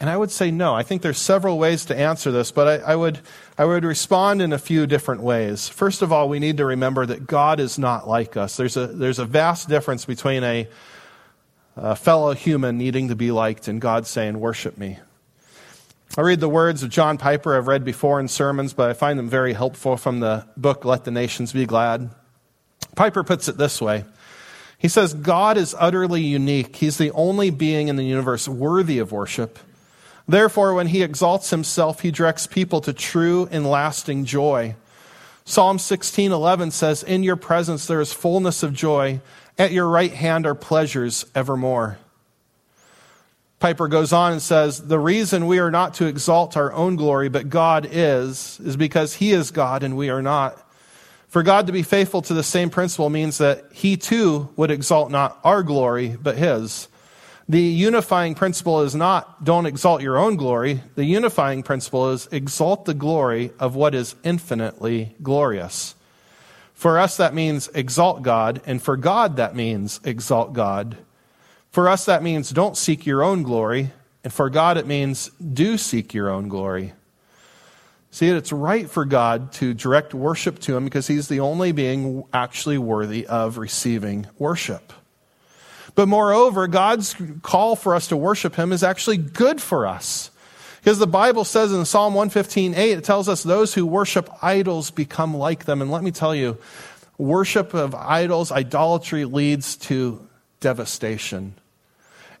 And 0.00 0.08
I 0.08 0.16
would 0.16 0.30
say 0.30 0.50
no. 0.50 0.74
I 0.74 0.82
think 0.82 1.02
there's 1.02 1.18
several 1.18 1.58
ways 1.58 1.84
to 1.86 1.96
answer 1.96 2.32
this, 2.32 2.50
but 2.50 2.82
I, 2.82 2.92
I, 2.92 2.96
would, 2.96 3.18
I 3.58 3.66
would 3.66 3.84
respond 3.84 4.40
in 4.40 4.52
a 4.52 4.58
few 4.58 4.86
different 4.86 5.22
ways. 5.22 5.68
First 5.68 6.00
of 6.00 6.10
all, 6.10 6.28
we 6.28 6.38
need 6.38 6.56
to 6.56 6.64
remember 6.64 7.04
that 7.04 7.26
God 7.26 7.60
is 7.60 7.78
not 7.78 8.08
like 8.08 8.36
us. 8.36 8.56
There's 8.56 8.78
a, 8.78 8.86
there's 8.86 9.18
a 9.18 9.26
vast 9.26 9.68
difference 9.68 10.06
between 10.06 10.42
a 10.42 10.68
a 11.76 11.96
fellow 11.96 12.34
human 12.34 12.76
needing 12.78 13.08
to 13.08 13.16
be 13.16 13.30
liked, 13.30 13.68
and 13.68 13.80
God 13.80 14.06
saying, 14.06 14.38
Worship 14.38 14.76
me. 14.76 14.98
I 16.18 16.22
read 16.22 16.40
the 16.40 16.48
words 16.48 16.82
of 16.82 16.90
John 16.90 17.18
Piper 17.18 17.56
I've 17.56 17.68
read 17.68 17.84
before 17.84 18.18
in 18.18 18.28
sermons, 18.28 18.72
but 18.72 18.90
I 18.90 18.94
find 18.94 19.18
them 19.18 19.28
very 19.28 19.52
helpful 19.52 19.96
from 19.96 20.20
the 20.20 20.46
book 20.56 20.84
Let 20.84 21.04
the 21.04 21.10
Nations 21.10 21.52
Be 21.52 21.66
Glad. 21.66 22.10
Piper 22.96 23.22
puts 23.22 23.48
it 23.48 23.56
this 23.56 23.80
way 23.80 24.04
He 24.76 24.88
says, 24.88 25.14
God 25.14 25.56
is 25.56 25.74
utterly 25.78 26.22
unique. 26.22 26.76
He's 26.76 26.98
the 26.98 27.12
only 27.12 27.50
being 27.50 27.88
in 27.88 27.96
the 27.96 28.04
universe 28.04 28.48
worthy 28.48 28.98
of 28.98 29.12
worship. 29.12 29.58
Therefore, 30.30 30.74
when 30.74 30.86
he 30.88 31.02
exalts 31.02 31.50
himself, 31.50 32.00
he 32.00 32.10
directs 32.10 32.46
people 32.46 32.80
to 32.82 32.92
true 32.92 33.48
and 33.50 33.68
lasting 33.68 34.24
joy. 34.24 34.76
Psalm 35.44 35.78
16:11 35.78 36.70
says, 36.70 37.02
"In 37.02 37.22
your 37.22 37.36
presence 37.36 37.86
there 37.86 38.00
is 38.00 38.12
fullness 38.12 38.62
of 38.62 38.72
joy, 38.72 39.20
at 39.60 39.72
your 39.72 39.88
right 39.88 40.12
hand 40.14 40.46
are 40.46 40.54
pleasures 40.54 41.26
evermore. 41.34 41.98
Piper 43.58 43.88
goes 43.88 44.10
on 44.10 44.32
and 44.32 44.40
says, 44.40 44.80
The 44.80 44.98
reason 44.98 45.46
we 45.46 45.58
are 45.58 45.70
not 45.70 45.94
to 45.94 46.06
exalt 46.06 46.56
our 46.56 46.72
own 46.72 46.96
glory, 46.96 47.28
but 47.28 47.50
God 47.50 47.86
is, 47.90 48.58
is 48.64 48.78
because 48.78 49.16
He 49.16 49.32
is 49.32 49.50
God 49.50 49.82
and 49.82 49.98
we 49.98 50.08
are 50.08 50.22
not. 50.22 50.66
For 51.28 51.42
God 51.42 51.66
to 51.66 51.74
be 51.74 51.82
faithful 51.82 52.22
to 52.22 52.34
the 52.34 52.42
same 52.42 52.70
principle 52.70 53.10
means 53.10 53.36
that 53.36 53.66
He 53.70 53.98
too 53.98 54.48
would 54.56 54.70
exalt 54.70 55.10
not 55.10 55.38
our 55.44 55.62
glory, 55.62 56.16
but 56.20 56.38
His. 56.38 56.88
The 57.50 57.60
unifying 57.60 58.36
principle 58.36 58.82
is 58.82 58.94
not 58.94 59.42
don't 59.42 59.66
exalt 59.66 60.02
your 60.02 60.16
own 60.16 60.36
glory. 60.36 60.84
The 60.94 61.04
unifying 61.04 61.64
principle 61.64 62.10
is 62.10 62.28
exalt 62.30 62.84
the 62.84 62.94
glory 62.94 63.50
of 63.58 63.74
what 63.74 63.92
is 63.92 64.14
infinitely 64.22 65.16
glorious. 65.20 65.96
For 66.74 66.96
us, 66.96 67.16
that 67.16 67.34
means 67.34 67.66
exalt 67.74 68.22
God, 68.22 68.62
and 68.66 68.80
for 68.80 68.96
God, 68.96 69.34
that 69.34 69.56
means 69.56 69.98
exalt 70.04 70.52
God. 70.52 70.96
For 71.72 71.88
us, 71.88 72.04
that 72.04 72.22
means 72.22 72.50
don't 72.50 72.76
seek 72.76 73.04
your 73.04 73.20
own 73.20 73.42
glory, 73.42 73.90
and 74.22 74.32
for 74.32 74.48
God, 74.48 74.78
it 74.78 74.86
means 74.86 75.32
do 75.40 75.76
seek 75.76 76.14
your 76.14 76.30
own 76.30 76.46
glory. 76.46 76.92
See, 78.12 78.28
it's 78.28 78.52
right 78.52 78.88
for 78.88 79.04
God 79.04 79.50
to 79.54 79.74
direct 79.74 80.14
worship 80.14 80.60
to 80.60 80.76
Him 80.76 80.84
because 80.84 81.08
He's 81.08 81.26
the 81.26 81.40
only 81.40 81.72
being 81.72 82.22
actually 82.32 82.78
worthy 82.78 83.26
of 83.26 83.58
receiving 83.58 84.28
worship. 84.38 84.92
But 85.94 86.08
moreover, 86.08 86.66
God's 86.66 87.16
call 87.42 87.76
for 87.76 87.94
us 87.94 88.08
to 88.08 88.16
worship 88.16 88.54
Him 88.54 88.72
is 88.72 88.82
actually 88.82 89.16
good 89.18 89.60
for 89.60 89.86
us. 89.86 90.30
Because 90.80 90.98
the 90.98 91.06
Bible 91.06 91.44
says 91.44 91.72
in 91.72 91.84
Psalm 91.84 92.14
115, 92.14 92.74
8, 92.74 92.98
it 92.98 93.04
tells 93.04 93.28
us 93.28 93.42
those 93.42 93.74
who 93.74 93.84
worship 93.84 94.30
idols 94.42 94.90
become 94.90 95.36
like 95.36 95.66
them. 95.66 95.82
And 95.82 95.90
let 95.90 96.02
me 96.02 96.10
tell 96.10 96.34
you, 96.34 96.56
worship 97.18 97.74
of 97.74 97.94
idols, 97.94 98.50
idolatry 98.50 99.26
leads 99.26 99.76
to 99.76 100.26
devastation. 100.60 101.54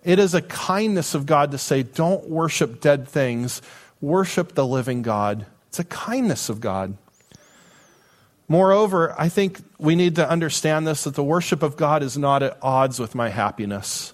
It 0.02 0.18
is 0.18 0.32
a 0.32 0.40
kindness 0.40 1.14
of 1.14 1.26
God 1.26 1.50
to 1.50 1.58
say, 1.58 1.82
don't 1.82 2.30
worship 2.30 2.80
dead 2.80 3.06
things, 3.06 3.60
worship 4.00 4.54
the 4.54 4.66
living 4.66 5.02
God. 5.02 5.44
It's 5.68 5.78
a 5.78 5.84
kindness 5.84 6.48
of 6.48 6.60
God. 6.60 6.96
Moreover, 8.50 9.14
I 9.16 9.28
think 9.28 9.60
we 9.78 9.94
need 9.94 10.16
to 10.16 10.28
understand 10.28 10.84
this 10.84 11.04
that 11.04 11.14
the 11.14 11.22
worship 11.22 11.62
of 11.62 11.76
God 11.76 12.02
is 12.02 12.18
not 12.18 12.42
at 12.42 12.58
odds 12.60 12.98
with 12.98 13.14
my 13.14 13.28
happiness. 13.28 14.12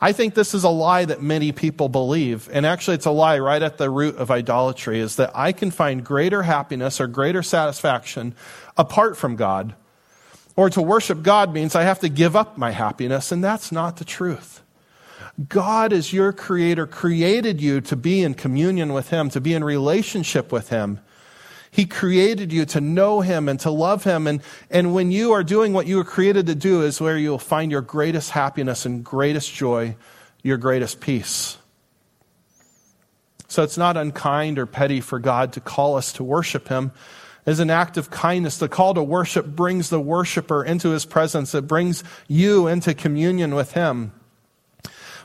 I 0.00 0.10
think 0.10 0.34
this 0.34 0.54
is 0.54 0.64
a 0.64 0.68
lie 0.68 1.04
that 1.04 1.22
many 1.22 1.52
people 1.52 1.88
believe. 1.88 2.50
And 2.52 2.66
actually, 2.66 2.96
it's 2.96 3.06
a 3.06 3.12
lie 3.12 3.38
right 3.38 3.62
at 3.62 3.78
the 3.78 3.88
root 3.88 4.16
of 4.16 4.28
idolatry 4.28 4.98
is 4.98 5.14
that 5.16 5.30
I 5.36 5.52
can 5.52 5.70
find 5.70 6.04
greater 6.04 6.42
happiness 6.42 7.00
or 7.00 7.06
greater 7.06 7.44
satisfaction 7.44 8.34
apart 8.76 9.16
from 9.16 9.36
God. 9.36 9.76
Or 10.56 10.68
to 10.68 10.82
worship 10.82 11.22
God 11.22 11.54
means 11.54 11.76
I 11.76 11.84
have 11.84 12.00
to 12.00 12.08
give 12.08 12.34
up 12.34 12.58
my 12.58 12.72
happiness, 12.72 13.30
and 13.30 13.44
that's 13.44 13.70
not 13.70 13.98
the 13.98 14.04
truth. 14.04 14.64
God, 15.48 15.92
as 15.92 16.12
your 16.12 16.32
creator, 16.32 16.88
created 16.88 17.62
you 17.62 17.80
to 17.82 17.94
be 17.94 18.24
in 18.24 18.34
communion 18.34 18.92
with 18.92 19.10
Him, 19.10 19.30
to 19.30 19.40
be 19.40 19.54
in 19.54 19.62
relationship 19.62 20.50
with 20.50 20.70
Him. 20.70 20.98
He 21.76 21.84
created 21.84 22.54
you 22.54 22.64
to 22.64 22.80
know 22.80 23.20
Him 23.20 23.50
and 23.50 23.60
to 23.60 23.70
love 23.70 24.02
Him. 24.02 24.26
And, 24.26 24.40
and 24.70 24.94
when 24.94 25.12
you 25.12 25.32
are 25.32 25.44
doing 25.44 25.74
what 25.74 25.86
you 25.86 25.96
were 25.96 26.04
created 26.04 26.46
to 26.46 26.54
do, 26.54 26.80
is 26.80 27.02
where 27.02 27.18
you'll 27.18 27.38
find 27.38 27.70
your 27.70 27.82
greatest 27.82 28.30
happiness 28.30 28.86
and 28.86 29.04
greatest 29.04 29.52
joy, 29.52 29.94
your 30.42 30.56
greatest 30.56 31.00
peace. 31.00 31.58
So 33.48 33.62
it's 33.62 33.76
not 33.76 33.98
unkind 33.98 34.58
or 34.58 34.64
petty 34.64 35.02
for 35.02 35.18
God 35.18 35.52
to 35.52 35.60
call 35.60 35.96
us 35.96 36.14
to 36.14 36.24
worship 36.24 36.68
Him 36.68 36.92
as 37.44 37.60
an 37.60 37.68
act 37.68 37.98
of 37.98 38.10
kindness. 38.10 38.56
The 38.56 38.70
call 38.70 38.94
to 38.94 39.02
worship 39.02 39.44
brings 39.44 39.90
the 39.90 40.00
worshiper 40.00 40.64
into 40.64 40.92
His 40.92 41.04
presence, 41.04 41.54
it 41.54 41.66
brings 41.66 42.02
you 42.26 42.68
into 42.68 42.94
communion 42.94 43.54
with 43.54 43.72
Him. 43.72 44.12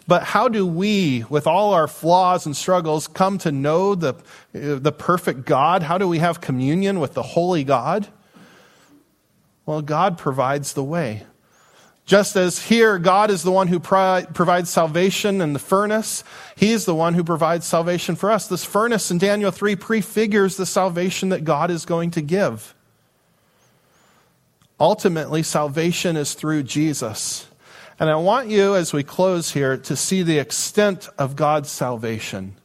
But 0.08 0.24
how 0.24 0.48
do 0.48 0.66
we, 0.66 1.26
with 1.30 1.48
all 1.48 1.74
our 1.74 1.88
flaws 1.88 2.46
and 2.46 2.56
struggles, 2.56 3.08
come 3.08 3.38
to 3.40 3.52
know 3.52 3.96
the, 3.96 4.16
the 4.52 4.92
perfect 4.92 5.46
God? 5.46 5.84
How 5.84 5.98
do 5.98 6.08
we 6.08 6.20
have 6.20 6.42
communion 6.42 7.00
with 7.00 7.14
the 7.14 7.24
holy 7.24 7.64
God? 7.64 8.08
Well, 9.66 9.82
God 9.82 10.18
provides 10.18 10.74
the 10.74 10.84
way. 10.84 11.24
Just 12.06 12.36
as 12.36 12.66
here, 12.66 12.98
God 12.98 13.30
is 13.30 13.44
the 13.44 13.52
one 13.52 13.68
who 13.68 13.80
provides 13.80 14.70
salvation 14.70 15.40
in 15.40 15.54
the 15.54 15.60
furnace, 15.60 16.24
He 16.58 16.72
is 16.72 16.86
the 16.86 16.96
one 16.96 17.14
who 17.14 17.24
provides 17.24 17.66
salvation 17.66 18.16
for 18.16 18.32
us. 18.32 18.48
This 18.48 18.66
furnace 18.66 19.12
in 19.12 19.18
Daniel 19.18 19.52
3 19.52 19.76
prefigures 19.76 20.58
the 20.58 20.66
salvation 20.66 21.30
that 21.30 21.46
God 21.46 21.72
is 21.72 21.86
going 21.86 22.12
to 22.12 22.22
give. 22.22 22.74
Ultimately, 24.80 25.44
salvation 25.44 26.18
is 26.18 26.34
through 26.34 26.64
Jesus. 26.64 27.48
And 28.02 28.10
I 28.10 28.16
want 28.16 28.50
you, 28.50 28.76
as 28.76 28.94
we 28.94 29.04
close 29.04 29.52
here, 29.52 29.78
to 29.78 29.96
see 29.96 30.24
the 30.24 30.40
extent 30.40 31.08
of 31.20 31.36
God's 31.36 31.70
salvation. 31.70 32.56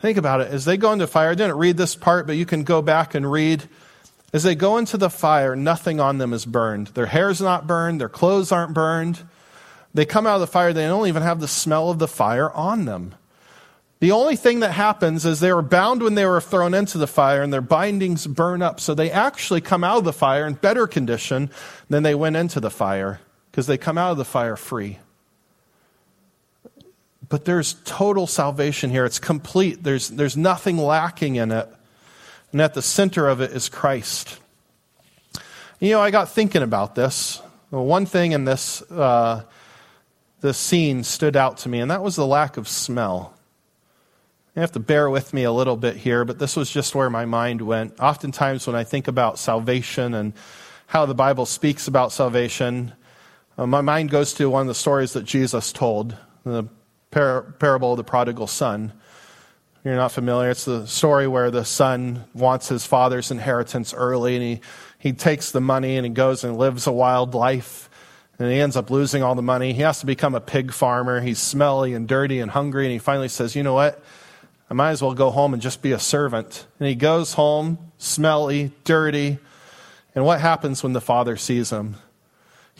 Think 0.00 0.18
about 0.18 0.40
it. 0.40 0.48
As 0.48 0.64
they 0.64 0.76
go 0.76 0.92
into 0.92 1.06
fire, 1.06 1.30
I 1.30 1.36
didn't 1.36 1.58
read 1.58 1.76
this 1.76 1.94
part, 1.94 2.26
but 2.26 2.34
you 2.34 2.44
can 2.44 2.64
go 2.64 2.82
back 2.82 3.14
and 3.14 3.30
read. 3.30 3.62
As 4.32 4.42
they 4.42 4.56
go 4.56 4.78
into 4.78 4.96
the 4.96 5.10
fire, 5.10 5.54
nothing 5.54 6.00
on 6.00 6.18
them 6.18 6.32
is 6.32 6.44
burned. 6.44 6.88
Their 6.88 7.06
hair's 7.06 7.40
not 7.40 7.68
burned, 7.68 8.00
their 8.00 8.08
clothes 8.08 8.50
aren't 8.50 8.74
burned. 8.74 9.20
They 9.94 10.04
come 10.04 10.26
out 10.26 10.34
of 10.34 10.40
the 10.40 10.48
fire, 10.48 10.72
they 10.72 10.88
don't 10.88 11.06
even 11.06 11.22
have 11.22 11.38
the 11.38 11.46
smell 11.46 11.90
of 11.90 12.00
the 12.00 12.08
fire 12.08 12.50
on 12.50 12.84
them. 12.84 13.14
The 14.00 14.10
only 14.10 14.34
thing 14.34 14.58
that 14.58 14.72
happens 14.72 15.24
is 15.24 15.38
they 15.38 15.52
were 15.52 15.62
bound 15.62 16.02
when 16.02 16.16
they 16.16 16.26
were 16.26 16.40
thrown 16.40 16.74
into 16.74 16.98
the 16.98 17.06
fire 17.06 17.42
and 17.42 17.52
their 17.52 17.60
bindings 17.60 18.26
burn 18.26 18.60
up. 18.60 18.80
So 18.80 18.92
they 18.92 19.12
actually 19.12 19.60
come 19.60 19.84
out 19.84 19.98
of 19.98 20.04
the 20.04 20.12
fire 20.12 20.48
in 20.48 20.54
better 20.54 20.88
condition 20.88 21.48
than 21.88 22.02
they 22.02 22.16
went 22.16 22.34
into 22.34 22.58
the 22.58 22.70
fire 22.70 23.20
because 23.52 23.66
they 23.66 23.76
come 23.76 23.98
out 23.98 24.12
of 24.12 24.16
the 24.16 24.24
fire 24.24 24.56
free. 24.56 24.98
But 27.28 27.44
there's 27.44 27.74
total 27.84 28.26
salvation 28.26 28.90
here. 28.90 29.04
It's 29.04 29.18
complete. 29.18 29.82
There's, 29.82 30.08
there's 30.08 30.36
nothing 30.36 30.78
lacking 30.78 31.36
in 31.36 31.52
it. 31.52 31.68
And 32.50 32.60
at 32.60 32.74
the 32.74 32.82
center 32.82 33.28
of 33.28 33.40
it 33.40 33.52
is 33.52 33.68
Christ. 33.68 34.38
You 35.80 35.90
know, 35.90 36.00
I 36.00 36.10
got 36.10 36.30
thinking 36.30 36.62
about 36.62 36.94
this. 36.94 37.40
Well, 37.70 37.84
one 37.84 38.06
thing 38.06 38.32
in 38.32 38.46
this, 38.46 38.82
uh, 38.90 39.42
this 40.40 40.58
scene 40.58 41.04
stood 41.04 41.36
out 41.36 41.58
to 41.58 41.68
me, 41.68 41.80
and 41.80 41.90
that 41.90 42.02
was 42.02 42.16
the 42.16 42.26
lack 42.26 42.56
of 42.56 42.68
smell. 42.68 43.34
You 44.54 44.60
have 44.60 44.72
to 44.72 44.80
bear 44.80 45.08
with 45.08 45.32
me 45.32 45.44
a 45.44 45.52
little 45.52 45.76
bit 45.76 45.96
here, 45.96 46.24
but 46.24 46.38
this 46.38 46.56
was 46.56 46.70
just 46.70 46.94
where 46.94 47.08
my 47.08 47.24
mind 47.24 47.62
went. 47.62 47.98
Oftentimes, 48.00 48.66
when 48.66 48.76
I 48.76 48.84
think 48.84 49.08
about 49.08 49.38
salvation 49.38 50.14
and 50.14 50.34
how 50.86 51.06
the 51.06 51.14
Bible 51.14 51.46
speaks 51.46 51.88
about 51.88 52.12
salvation, 52.12 52.92
uh, 53.58 53.66
my 53.66 53.80
mind 53.80 54.10
goes 54.10 54.32
to 54.34 54.48
one 54.48 54.62
of 54.62 54.68
the 54.68 54.74
stories 54.74 55.12
that 55.12 55.24
Jesus 55.24 55.72
told, 55.72 56.16
the 56.44 56.64
par- 57.10 57.54
parable 57.58 57.92
of 57.92 57.96
the 57.98 58.04
prodigal 58.04 58.46
son. 58.46 58.92
You're 59.84 59.96
not 59.96 60.12
familiar. 60.12 60.50
It's 60.50 60.64
the 60.64 60.86
story 60.86 61.26
where 61.26 61.50
the 61.50 61.64
son 61.64 62.24
wants 62.34 62.68
his 62.68 62.86
father's 62.86 63.30
inheritance 63.30 63.92
early, 63.92 64.36
and 64.36 64.44
he, 64.44 64.60
he 64.98 65.12
takes 65.12 65.50
the 65.50 65.60
money 65.60 65.96
and 65.96 66.06
he 66.06 66.12
goes 66.12 66.44
and 66.44 66.56
lives 66.56 66.86
a 66.86 66.92
wild 66.92 67.34
life. 67.34 67.90
And 68.38 68.50
he 68.50 68.58
ends 68.58 68.76
up 68.76 68.90
losing 68.90 69.22
all 69.22 69.34
the 69.34 69.42
money. 69.42 69.72
He 69.72 69.82
has 69.82 70.00
to 70.00 70.06
become 70.06 70.34
a 70.34 70.40
pig 70.40 70.72
farmer. 70.72 71.20
He's 71.20 71.38
smelly 71.38 71.94
and 71.94 72.08
dirty 72.08 72.40
and 72.40 72.50
hungry. 72.50 72.86
And 72.86 72.92
he 72.92 72.98
finally 72.98 73.28
says, 73.28 73.54
You 73.54 73.62
know 73.62 73.74
what? 73.74 74.02
I 74.70 74.74
might 74.74 74.90
as 74.92 75.02
well 75.02 75.14
go 75.14 75.30
home 75.30 75.52
and 75.52 75.62
just 75.62 75.82
be 75.82 75.92
a 75.92 75.98
servant. 75.98 76.66
And 76.80 76.88
he 76.88 76.94
goes 76.94 77.34
home, 77.34 77.78
smelly, 77.98 78.72
dirty. 78.84 79.38
And 80.14 80.24
what 80.24 80.40
happens 80.40 80.82
when 80.82 80.92
the 80.92 81.00
father 81.00 81.36
sees 81.36 81.70
him? 81.70 81.96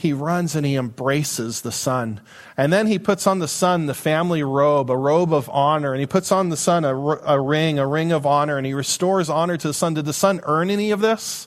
He 0.03 0.13
runs 0.13 0.57
and 0.57 0.67
he 0.67 0.75
embraces 0.75 1.61
the 1.61 1.71
son. 1.71 2.21
And 2.57 2.73
then 2.73 2.89
he 2.89 2.99
puts 2.99 3.25
on 3.25 3.39
the 3.39 3.47
son 3.47 3.87
the 3.87 3.95
family 3.95 4.43
robe, 4.43 4.91
a 4.91 4.97
robe 4.97 5.33
of 5.33 5.49
honor. 5.49 5.93
And 5.93 6.01
he 6.01 6.09
puts 6.09 6.33
on 6.33 6.49
the 6.49 6.57
son 6.57 6.85
a, 6.85 6.93
a 6.93 7.41
ring, 7.41 7.79
a 7.79 7.87
ring 7.87 8.11
of 8.11 8.27
honor. 8.27 8.57
And 8.57 8.67
he 8.67 8.75
restores 8.75 9.31
honor 9.31 9.57
to 9.57 9.69
the 9.69 9.73
son. 9.73 9.95
Did 9.95 10.07
the 10.07 10.13
son 10.13 10.41
earn 10.43 10.71
any 10.71 10.91
of 10.91 10.99
this? 10.99 11.47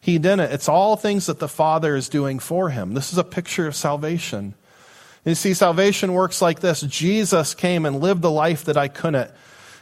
He 0.00 0.16
didn't. 0.16 0.52
It's 0.52 0.70
all 0.70 0.96
things 0.96 1.26
that 1.26 1.38
the 1.38 1.48
father 1.48 1.94
is 1.94 2.08
doing 2.08 2.38
for 2.38 2.70
him. 2.70 2.94
This 2.94 3.12
is 3.12 3.18
a 3.18 3.24
picture 3.24 3.66
of 3.66 3.76
salvation. 3.76 4.54
You 5.26 5.34
see, 5.34 5.52
salvation 5.52 6.14
works 6.14 6.40
like 6.40 6.60
this 6.60 6.80
Jesus 6.80 7.52
came 7.52 7.84
and 7.84 8.00
lived 8.00 8.22
the 8.22 8.30
life 8.30 8.64
that 8.64 8.78
I 8.78 8.88
couldn't. 8.88 9.30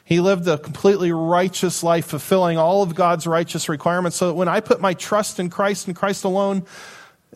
He 0.04 0.18
lived 0.18 0.48
a 0.48 0.58
completely 0.58 1.12
righteous 1.12 1.84
life, 1.84 2.06
fulfilling 2.06 2.58
all 2.58 2.82
of 2.82 2.96
God's 2.96 3.28
righteous 3.28 3.68
requirements. 3.68 4.16
So 4.16 4.26
that 4.26 4.34
when 4.34 4.48
I 4.48 4.58
put 4.58 4.80
my 4.80 4.94
trust 4.94 5.38
in 5.38 5.48
Christ 5.48 5.86
and 5.86 5.94
Christ 5.94 6.24
alone, 6.24 6.66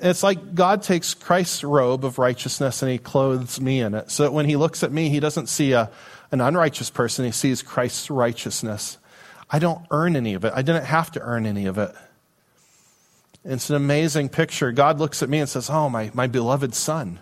it's 0.00 0.22
like 0.22 0.54
God 0.54 0.82
takes 0.82 1.14
Christ's 1.14 1.64
robe 1.64 2.04
of 2.04 2.18
righteousness 2.18 2.82
and 2.82 2.90
he 2.90 2.98
clothes 2.98 3.60
me 3.60 3.80
in 3.80 3.94
it. 3.94 4.10
So 4.10 4.24
that 4.24 4.32
when 4.32 4.46
he 4.46 4.56
looks 4.56 4.82
at 4.82 4.92
me, 4.92 5.08
he 5.08 5.20
doesn't 5.20 5.48
see 5.48 5.72
a, 5.72 5.90
an 6.30 6.40
unrighteous 6.40 6.90
person, 6.90 7.24
he 7.24 7.30
sees 7.30 7.62
Christ's 7.62 8.10
righteousness. 8.10 8.98
I 9.50 9.58
don't 9.58 9.84
earn 9.90 10.14
any 10.16 10.34
of 10.34 10.44
it. 10.44 10.52
I 10.54 10.62
didn't 10.62 10.84
have 10.84 11.10
to 11.12 11.20
earn 11.20 11.46
any 11.46 11.66
of 11.66 11.78
it. 11.78 11.92
It's 13.44 13.70
an 13.70 13.76
amazing 13.76 14.28
picture. 14.28 14.72
God 14.72 14.98
looks 14.98 15.22
at 15.22 15.28
me 15.28 15.38
and 15.38 15.48
says, 15.48 15.70
Oh, 15.70 15.88
my, 15.88 16.10
my 16.12 16.26
beloved 16.26 16.74
son. 16.74 17.20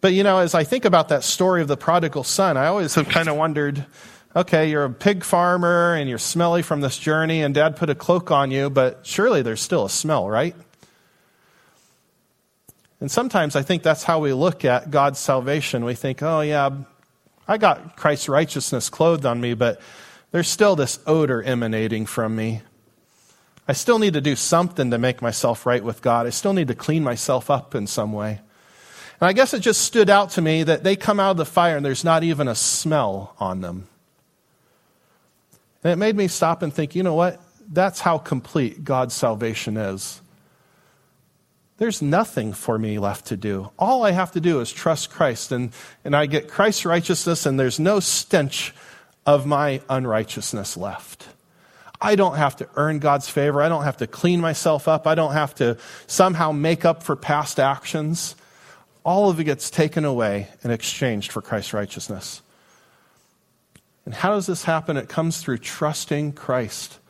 But 0.00 0.12
you 0.12 0.24
know, 0.24 0.38
as 0.38 0.54
I 0.54 0.64
think 0.64 0.84
about 0.84 1.08
that 1.10 1.22
story 1.22 1.62
of 1.62 1.68
the 1.68 1.76
prodigal 1.76 2.24
son, 2.24 2.56
I 2.56 2.66
always 2.66 2.96
have 2.96 3.08
kind 3.08 3.28
of 3.28 3.36
wondered 3.36 3.86
okay, 4.34 4.70
you're 4.70 4.84
a 4.84 4.90
pig 4.90 5.24
farmer 5.24 5.94
and 5.94 6.08
you're 6.08 6.18
smelly 6.18 6.62
from 6.62 6.80
this 6.80 6.98
journey, 6.98 7.42
and 7.42 7.54
dad 7.54 7.76
put 7.76 7.90
a 7.90 7.94
cloak 7.94 8.30
on 8.30 8.50
you, 8.50 8.70
but 8.70 9.00
surely 9.02 9.42
there's 9.42 9.60
still 9.60 9.84
a 9.84 9.90
smell, 9.90 10.28
right? 10.28 10.56
And 13.02 13.10
sometimes 13.10 13.56
I 13.56 13.62
think 13.62 13.82
that's 13.82 14.04
how 14.04 14.20
we 14.20 14.32
look 14.32 14.64
at 14.64 14.92
God's 14.92 15.18
salvation. 15.18 15.84
We 15.84 15.96
think, 15.96 16.22
oh, 16.22 16.40
yeah, 16.40 16.70
I 17.48 17.58
got 17.58 17.96
Christ's 17.96 18.28
righteousness 18.28 18.88
clothed 18.88 19.26
on 19.26 19.40
me, 19.40 19.54
but 19.54 19.80
there's 20.30 20.46
still 20.46 20.76
this 20.76 21.00
odor 21.04 21.42
emanating 21.42 22.06
from 22.06 22.36
me. 22.36 22.62
I 23.66 23.72
still 23.72 23.98
need 23.98 24.12
to 24.12 24.20
do 24.20 24.36
something 24.36 24.92
to 24.92 24.98
make 24.98 25.20
myself 25.20 25.66
right 25.66 25.82
with 25.82 26.00
God. 26.00 26.28
I 26.28 26.30
still 26.30 26.52
need 26.52 26.68
to 26.68 26.76
clean 26.76 27.02
myself 27.02 27.50
up 27.50 27.74
in 27.74 27.88
some 27.88 28.12
way. 28.12 28.40
And 29.20 29.28
I 29.28 29.32
guess 29.32 29.52
it 29.52 29.62
just 29.62 29.82
stood 29.82 30.08
out 30.08 30.30
to 30.30 30.40
me 30.40 30.62
that 30.62 30.84
they 30.84 30.94
come 30.94 31.18
out 31.18 31.32
of 31.32 31.36
the 31.38 31.44
fire 31.44 31.76
and 31.76 31.84
there's 31.84 32.04
not 32.04 32.22
even 32.22 32.46
a 32.46 32.54
smell 32.54 33.34
on 33.40 33.62
them. 33.62 33.88
And 35.82 35.92
it 35.92 35.96
made 35.96 36.14
me 36.14 36.28
stop 36.28 36.62
and 36.62 36.72
think, 36.72 36.94
you 36.94 37.02
know 37.02 37.14
what? 37.14 37.40
That's 37.68 37.98
how 37.98 38.18
complete 38.18 38.84
God's 38.84 39.14
salvation 39.14 39.76
is. 39.76 40.21
There's 41.82 42.00
nothing 42.00 42.52
for 42.52 42.78
me 42.78 43.00
left 43.00 43.26
to 43.26 43.36
do. 43.36 43.72
All 43.76 44.04
I 44.04 44.12
have 44.12 44.30
to 44.32 44.40
do 44.40 44.60
is 44.60 44.70
trust 44.70 45.10
Christ, 45.10 45.50
and, 45.50 45.72
and 46.04 46.14
I 46.14 46.26
get 46.26 46.46
Christ's 46.48 46.84
righteousness, 46.86 47.44
and 47.44 47.58
there's 47.58 47.80
no 47.80 47.98
stench 47.98 48.72
of 49.26 49.46
my 49.46 49.80
unrighteousness 49.90 50.76
left. 50.76 51.26
I 52.00 52.14
don't 52.14 52.36
have 52.36 52.54
to 52.58 52.68
earn 52.76 53.00
God's 53.00 53.28
favor. 53.28 53.60
I 53.60 53.68
don't 53.68 53.82
have 53.82 53.96
to 53.96 54.06
clean 54.06 54.40
myself 54.40 54.86
up. 54.86 55.08
I 55.08 55.16
don't 55.16 55.32
have 55.32 55.56
to 55.56 55.76
somehow 56.06 56.52
make 56.52 56.84
up 56.84 57.02
for 57.02 57.16
past 57.16 57.58
actions 57.58 58.36
all 59.04 59.30
of 59.30 59.40
it 59.40 59.44
gets 59.44 59.68
taken 59.68 60.04
away 60.04 60.46
and 60.62 60.72
exchanged 60.72 61.32
for 61.32 61.42
Christ's 61.42 61.74
righteousness. 61.74 62.40
And 64.04 64.14
how 64.14 64.34
does 64.34 64.46
this 64.46 64.62
happen? 64.62 64.96
It 64.96 65.08
comes 65.08 65.40
through 65.40 65.58
trusting 65.58 66.34
Christ. 66.34 67.00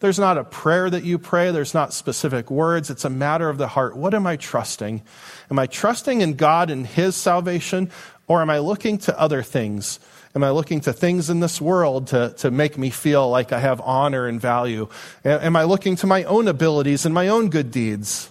There's 0.00 0.18
not 0.18 0.38
a 0.38 0.44
prayer 0.44 0.88
that 0.88 1.04
you 1.04 1.18
pray, 1.18 1.50
there's 1.50 1.74
not 1.74 1.92
specific 1.92 2.50
words. 2.50 2.88
It's 2.90 3.04
a 3.04 3.10
matter 3.10 3.48
of 3.50 3.58
the 3.58 3.68
heart. 3.68 3.96
What 3.96 4.14
am 4.14 4.26
I 4.26 4.36
trusting? 4.36 5.02
Am 5.50 5.58
I 5.58 5.66
trusting 5.66 6.22
in 6.22 6.34
God 6.34 6.70
and 6.70 6.86
His 6.86 7.14
salvation, 7.14 7.90
or 8.26 8.40
am 8.40 8.48
I 8.48 8.58
looking 8.58 8.96
to 8.98 9.20
other 9.20 9.42
things? 9.42 10.00
Am 10.34 10.44
I 10.44 10.50
looking 10.50 10.80
to 10.82 10.92
things 10.92 11.28
in 11.28 11.40
this 11.40 11.60
world 11.60 12.08
to, 12.08 12.34
to 12.38 12.50
make 12.50 12.78
me 12.78 12.88
feel 12.90 13.28
like 13.28 13.52
I 13.52 13.58
have 13.58 13.80
honor 13.80 14.26
and 14.26 14.40
value? 14.40 14.88
Am 15.24 15.56
I 15.56 15.64
looking 15.64 15.96
to 15.96 16.06
my 16.06 16.24
own 16.24 16.48
abilities 16.48 17.04
and 17.04 17.14
my 17.14 17.28
own 17.28 17.50
good 17.50 17.70
deeds? 17.70 18.30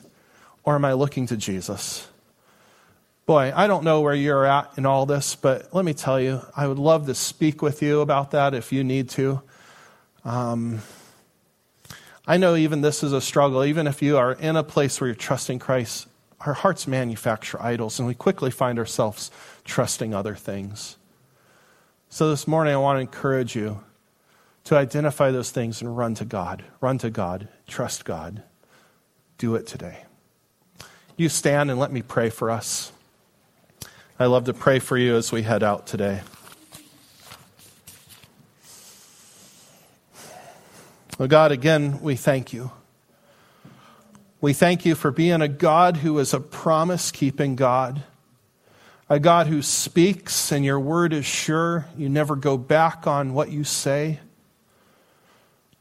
Or 0.63 0.75
am 0.75 0.85
I 0.85 0.93
looking 0.93 1.27
to 1.27 1.37
Jesus? 1.37 2.07
Boy, 3.25 3.53
I 3.55 3.67
don't 3.67 3.83
know 3.83 4.01
where 4.01 4.15
you're 4.15 4.45
at 4.45 4.71
in 4.77 4.85
all 4.85 5.05
this, 5.05 5.35
but 5.35 5.73
let 5.73 5.83
me 5.85 5.93
tell 5.93 6.19
you, 6.19 6.41
I 6.55 6.67
would 6.67 6.79
love 6.79 7.05
to 7.07 7.15
speak 7.15 7.61
with 7.61 7.83
you 7.83 7.99
about 7.99 8.31
that 8.31 8.53
if 8.53 8.71
you 8.71 8.83
need 8.83 9.09
to. 9.11 9.41
Um, 10.25 10.81
I 12.29 12.37
know 12.37 12.55
even 12.55 12.81
this 12.81 13.01
is 13.01 13.11
a 13.11 13.21
struggle, 13.21 13.65
even 13.65 13.87
if 13.87 14.03
you 14.03 14.19
are 14.19 14.33
in 14.33 14.55
a 14.55 14.63
place 14.63 15.01
where 15.01 15.07
you're 15.07 15.15
trusting 15.15 15.57
Christ, 15.57 16.07
our 16.41 16.53
hearts 16.53 16.85
manufacture 16.85 17.59
idols, 17.59 17.97
and 17.97 18.07
we 18.07 18.13
quickly 18.13 18.51
find 18.51 18.77
ourselves 18.77 19.31
trusting 19.65 20.13
other 20.13 20.35
things. 20.35 20.97
So 22.07 22.29
this 22.29 22.47
morning, 22.47 22.75
I 22.75 22.77
want 22.77 22.97
to 22.97 23.01
encourage 23.01 23.55
you 23.55 23.83
to 24.65 24.77
identify 24.77 25.31
those 25.31 25.49
things 25.49 25.81
and 25.81 25.97
run 25.97 26.13
to 26.15 26.25
God. 26.25 26.63
Run 26.81 26.99
to 26.99 27.09
God. 27.09 27.47
Trust 27.67 28.05
God. 28.05 28.43
Do 29.39 29.55
it 29.55 29.65
today. 29.65 30.03
You 31.17 31.29
stand 31.29 31.71
and 31.71 31.79
let 31.79 31.91
me 31.91 32.03
pray 32.03 32.29
for 32.29 32.51
us. 32.51 32.91
I 34.19 34.27
love 34.27 34.43
to 34.43 34.53
pray 34.53 34.77
for 34.77 34.99
you 34.99 35.15
as 35.15 35.31
we 35.31 35.41
head 35.41 35.63
out 35.63 35.87
today. 35.87 36.21
Well, 41.19 41.27
God, 41.27 41.51
again, 41.51 41.99
we 41.99 42.15
thank 42.15 42.53
you. 42.53 42.71
We 44.39 44.53
thank 44.53 44.85
you 44.85 44.95
for 44.95 45.11
being 45.11 45.41
a 45.41 45.49
God 45.49 45.97
who 45.97 46.17
is 46.17 46.33
a 46.33 46.39
promise 46.39 47.11
keeping 47.11 47.57
God, 47.57 48.03
a 49.09 49.19
God 49.19 49.47
who 49.47 49.61
speaks 49.61 50.53
and 50.53 50.63
your 50.63 50.79
word 50.79 51.11
is 51.11 51.25
sure. 51.25 51.87
You 51.97 52.07
never 52.07 52.37
go 52.37 52.57
back 52.57 53.05
on 53.05 53.33
what 53.33 53.51
you 53.51 53.65
say. 53.65 54.21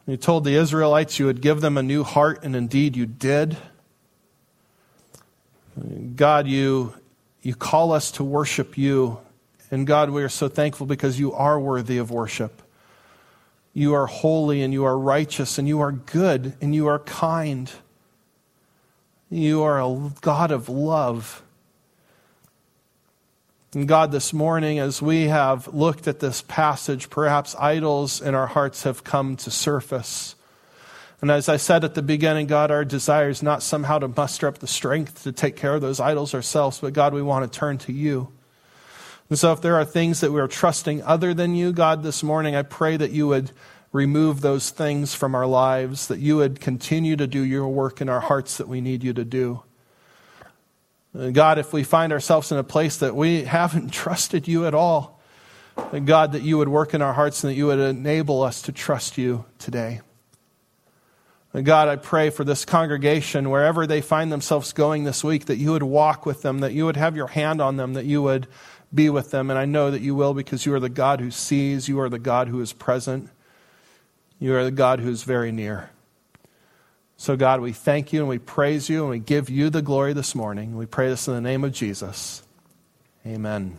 You 0.09 0.17
told 0.17 0.43
the 0.43 0.57
Israelites 0.57 1.21
you 1.21 1.27
would 1.27 1.41
give 1.41 1.61
them 1.61 1.79
a 1.79 1.85
new 1.85 2.03
heart, 2.03 2.43
and 2.43 2.57
indeed 2.57 2.97
you 2.97 3.07
did. 3.07 3.57
God, 6.17 6.49
you 6.49 6.95
you 7.43 7.55
call 7.55 7.93
us 7.93 8.11
to 8.13 8.25
worship 8.25 8.77
you. 8.77 9.21
And 9.71 9.87
God, 9.87 10.11
we 10.11 10.25
are 10.25 10.29
so 10.29 10.49
thankful 10.49 10.87
because 10.87 11.21
you 11.21 11.33
are 11.33 11.61
worthy 11.61 11.99
of 11.99 12.11
worship. 12.11 12.61
You 13.79 13.95
are 13.95 14.09
holy 14.09 14.63
and 14.63 14.73
you 14.73 14.87
are 14.87 14.99
righteous 14.99 15.57
and 15.57 15.69
you 15.69 15.79
are 15.83 15.93
good 15.93 16.57
and 16.61 16.75
you 16.75 16.89
are 16.89 16.99
kind. 16.99 17.71
You 19.31 19.63
are 19.63 19.81
a 19.81 20.11
God 20.21 20.51
of 20.51 20.69
love. 20.69 21.45
And 23.75 23.87
God, 23.87 24.11
this 24.11 24.33
morning, 24.33 24.81
as 24.81 25.01
we 25.01 25.29
have 25.29 25.73
looked 25.73 26.09
at 26.09 26.19
this 26.19 26.43
passage, 26.43 27.09
perhaps 27.09 27.55
idols 27.55 28.21
in 28.21 28.35
our 28.35 28.49
hearts 28.49 28.83
have 28.83 29.05
come 29.05 29.37
to 29.37 29.51
surface. 29.53 30.35
And 31.21 31.31
as 31.31 31.49
I 31.49 31.57
said 31.57 31.85
at 31.85 31.95
the 31.95 32.03
beginning, 32.03 32.49
God, 32.49 32.73
our 32.73 32.85
desire 32.85 33.29
is 33.29 33.45
not 33.45 33.63
somehow 33.63 34.01
to 34.01 34.09
muster 34.09 34.49
up 34.49 34.59
the 34.59 34.67
strength 34.67 35.23
to 35.23 35.31
take 35.31 35.55
care 35.55 35.77
of 35.77 35.83
those 35.83 36.01
idols 36.01 36.35
ourselves, 36.35 36.81
but 36.81 36.95
God, 36.95 37.15
we 37.15 37.23
want 37.23 37.53
to 37.53 37.59
turn 37.59 37.79
to 37.79 37.93
you. 37.93 38.33
And 39.31 39.39
so, 39.39 39.53
if 39.53 39.61
there 39.61 39.77
are 39.77 39.85
things 39.85 40.21
that 40.21 40.33
we 40.33 40.41
are 40.41 40.49
trusting 40.49 41.03
other 41.03 41.35
than 41.35 41.55
you, 41.55 41.73
God, 41.73 42.03
this 42.03 42.23
morning, 42.23 42.57
I 42.57 42.63
pray 42.63 42.97
that 42.97 43.11
you 43.11 43.29
would 43.29 43.53
remove 43.93 44.41
those 44.41 44.71
things 44.71 45.15
from 45.15 45.35
our 45.35 45.47
lives, 45.47 46.09
that 46.09 46.19
you 46.19 46.37
would 46.37 46.61
continue 46.61 47.17
to 47.17 47.27
do 47.27 47.43
your 47.43 47.69
work 47.69 48.01
in 48.01 48.09
our 48.09 48.21
hearts 48.21 48.57
that 48.57 48.69
we 48.69 48.81
need 48.81 49.03
you 49.05 49.13
to 49.13 49.25
do. 49.25 49.63
God, 51.33 51.59
if 51.59 51.73
we 51.73 51.85
find 51.85 52.13
ourselves 52.13 52.53
in 52.53 52.59
a 52.59 52.65
place 52.65 52.99
that 52.99 53.15
we 53.15 53.45
haven't 53.45 53.93
trusted 53.93 54.49
you 54.49 54.67
at 54.67 54.75
all, 54.75 55.21
God, 56.05 56.33
that 56.33 56.43
you 56.43 56.59
would 56.59 56.69
work 56.69 56.93
in 56.95 57.03
our 57.03 57.13
hearts 57.13 57.45
and 57.45 57.53
that 57.53 57.57
you 57.57 57.67
would 57.67 57.79
enable 57.79 58.43
us 58.43 58.63
to 58.63 58.73
trust 58.73 59.17
you 59.17 59.45
today. 59.59 60.01
God, 61.63 61.89
I 61.89 61.97
pray 61.97 62.31
for 62.31 62.45
this 62.45 62.65
congregation, 62.65 63.49
wherever 63.49 63.87
they 63.87 64.01
find 64.03 64.31
themselves 64.31 64.73
going 64.73 65.05
this 65.05 65.25
week, 65.25 65.47
that 65.47 65.57
you 65.57 65.73
would 65.73 65.83
walk 65.83 66.27
with 66.27 66.43
them, 66.43 66.59
that 66.61 66.73
you 66.73 66.85
would 66.85 66.97
have 66.97 67.17
your 67.17 67.29
hand 67.29 67.63
on 67.63 67.77
them, 67.77 67.95
that 67.95 68.05
you 68.05 68.21
would 68.23 68.49
be 68.95 69.11
with 69.11 69.31
them. 69.31 69.51
And 69.51 69.59
I 69.59 69.65
know 69.65 69.91
that 69.91 70.01
you 70.01 70.15
will 70.15 70.35
because 70.35 70.67
you 70.67 70.75
are 70.75 70.81
the 70.81 70.89
God 70.89 71.21
who 71.21 71.31
sees, 71.31 71.89
you 71.89 72.01
are 72.01 72.09
the 72.09 72.19
God 72.19 72.49
who 72.49 72.61
is 72.61 72.73
present, 72.73 73.31
you 74.39 74.55
are 74.55 74.65
the 74.65 74.71
God 74.71 75.01
who 75.01 75.11
is 75.11 75.23
very 75.23 75.53
near. 75.53 75.91
So, 77.17 77.37
God, 77.37 77.61
we 77.61 77.73
thank 77.73 78.13
you 78.13 78.21
and 78.21 78.29
we 78.29 78.39
praise 78.39 78.89
you 78.89 79.01
and 79.01 79.11
we 79.11 79.19
give 79.19 79.51
you 79.51 79.71
the 79.71 79.83
glory 79.83 80.13
this 80.13 80.37
morning. 80.37 80.77
We 80.77 80.87
pray 80.87 81.09
this 81.09 81.27
in 81.27 81.35
the 81.35 81.41
name 81.41 81.65
of 81.65 81.73
Jesus. 81.73 82.45
Amen. 83.27 83.79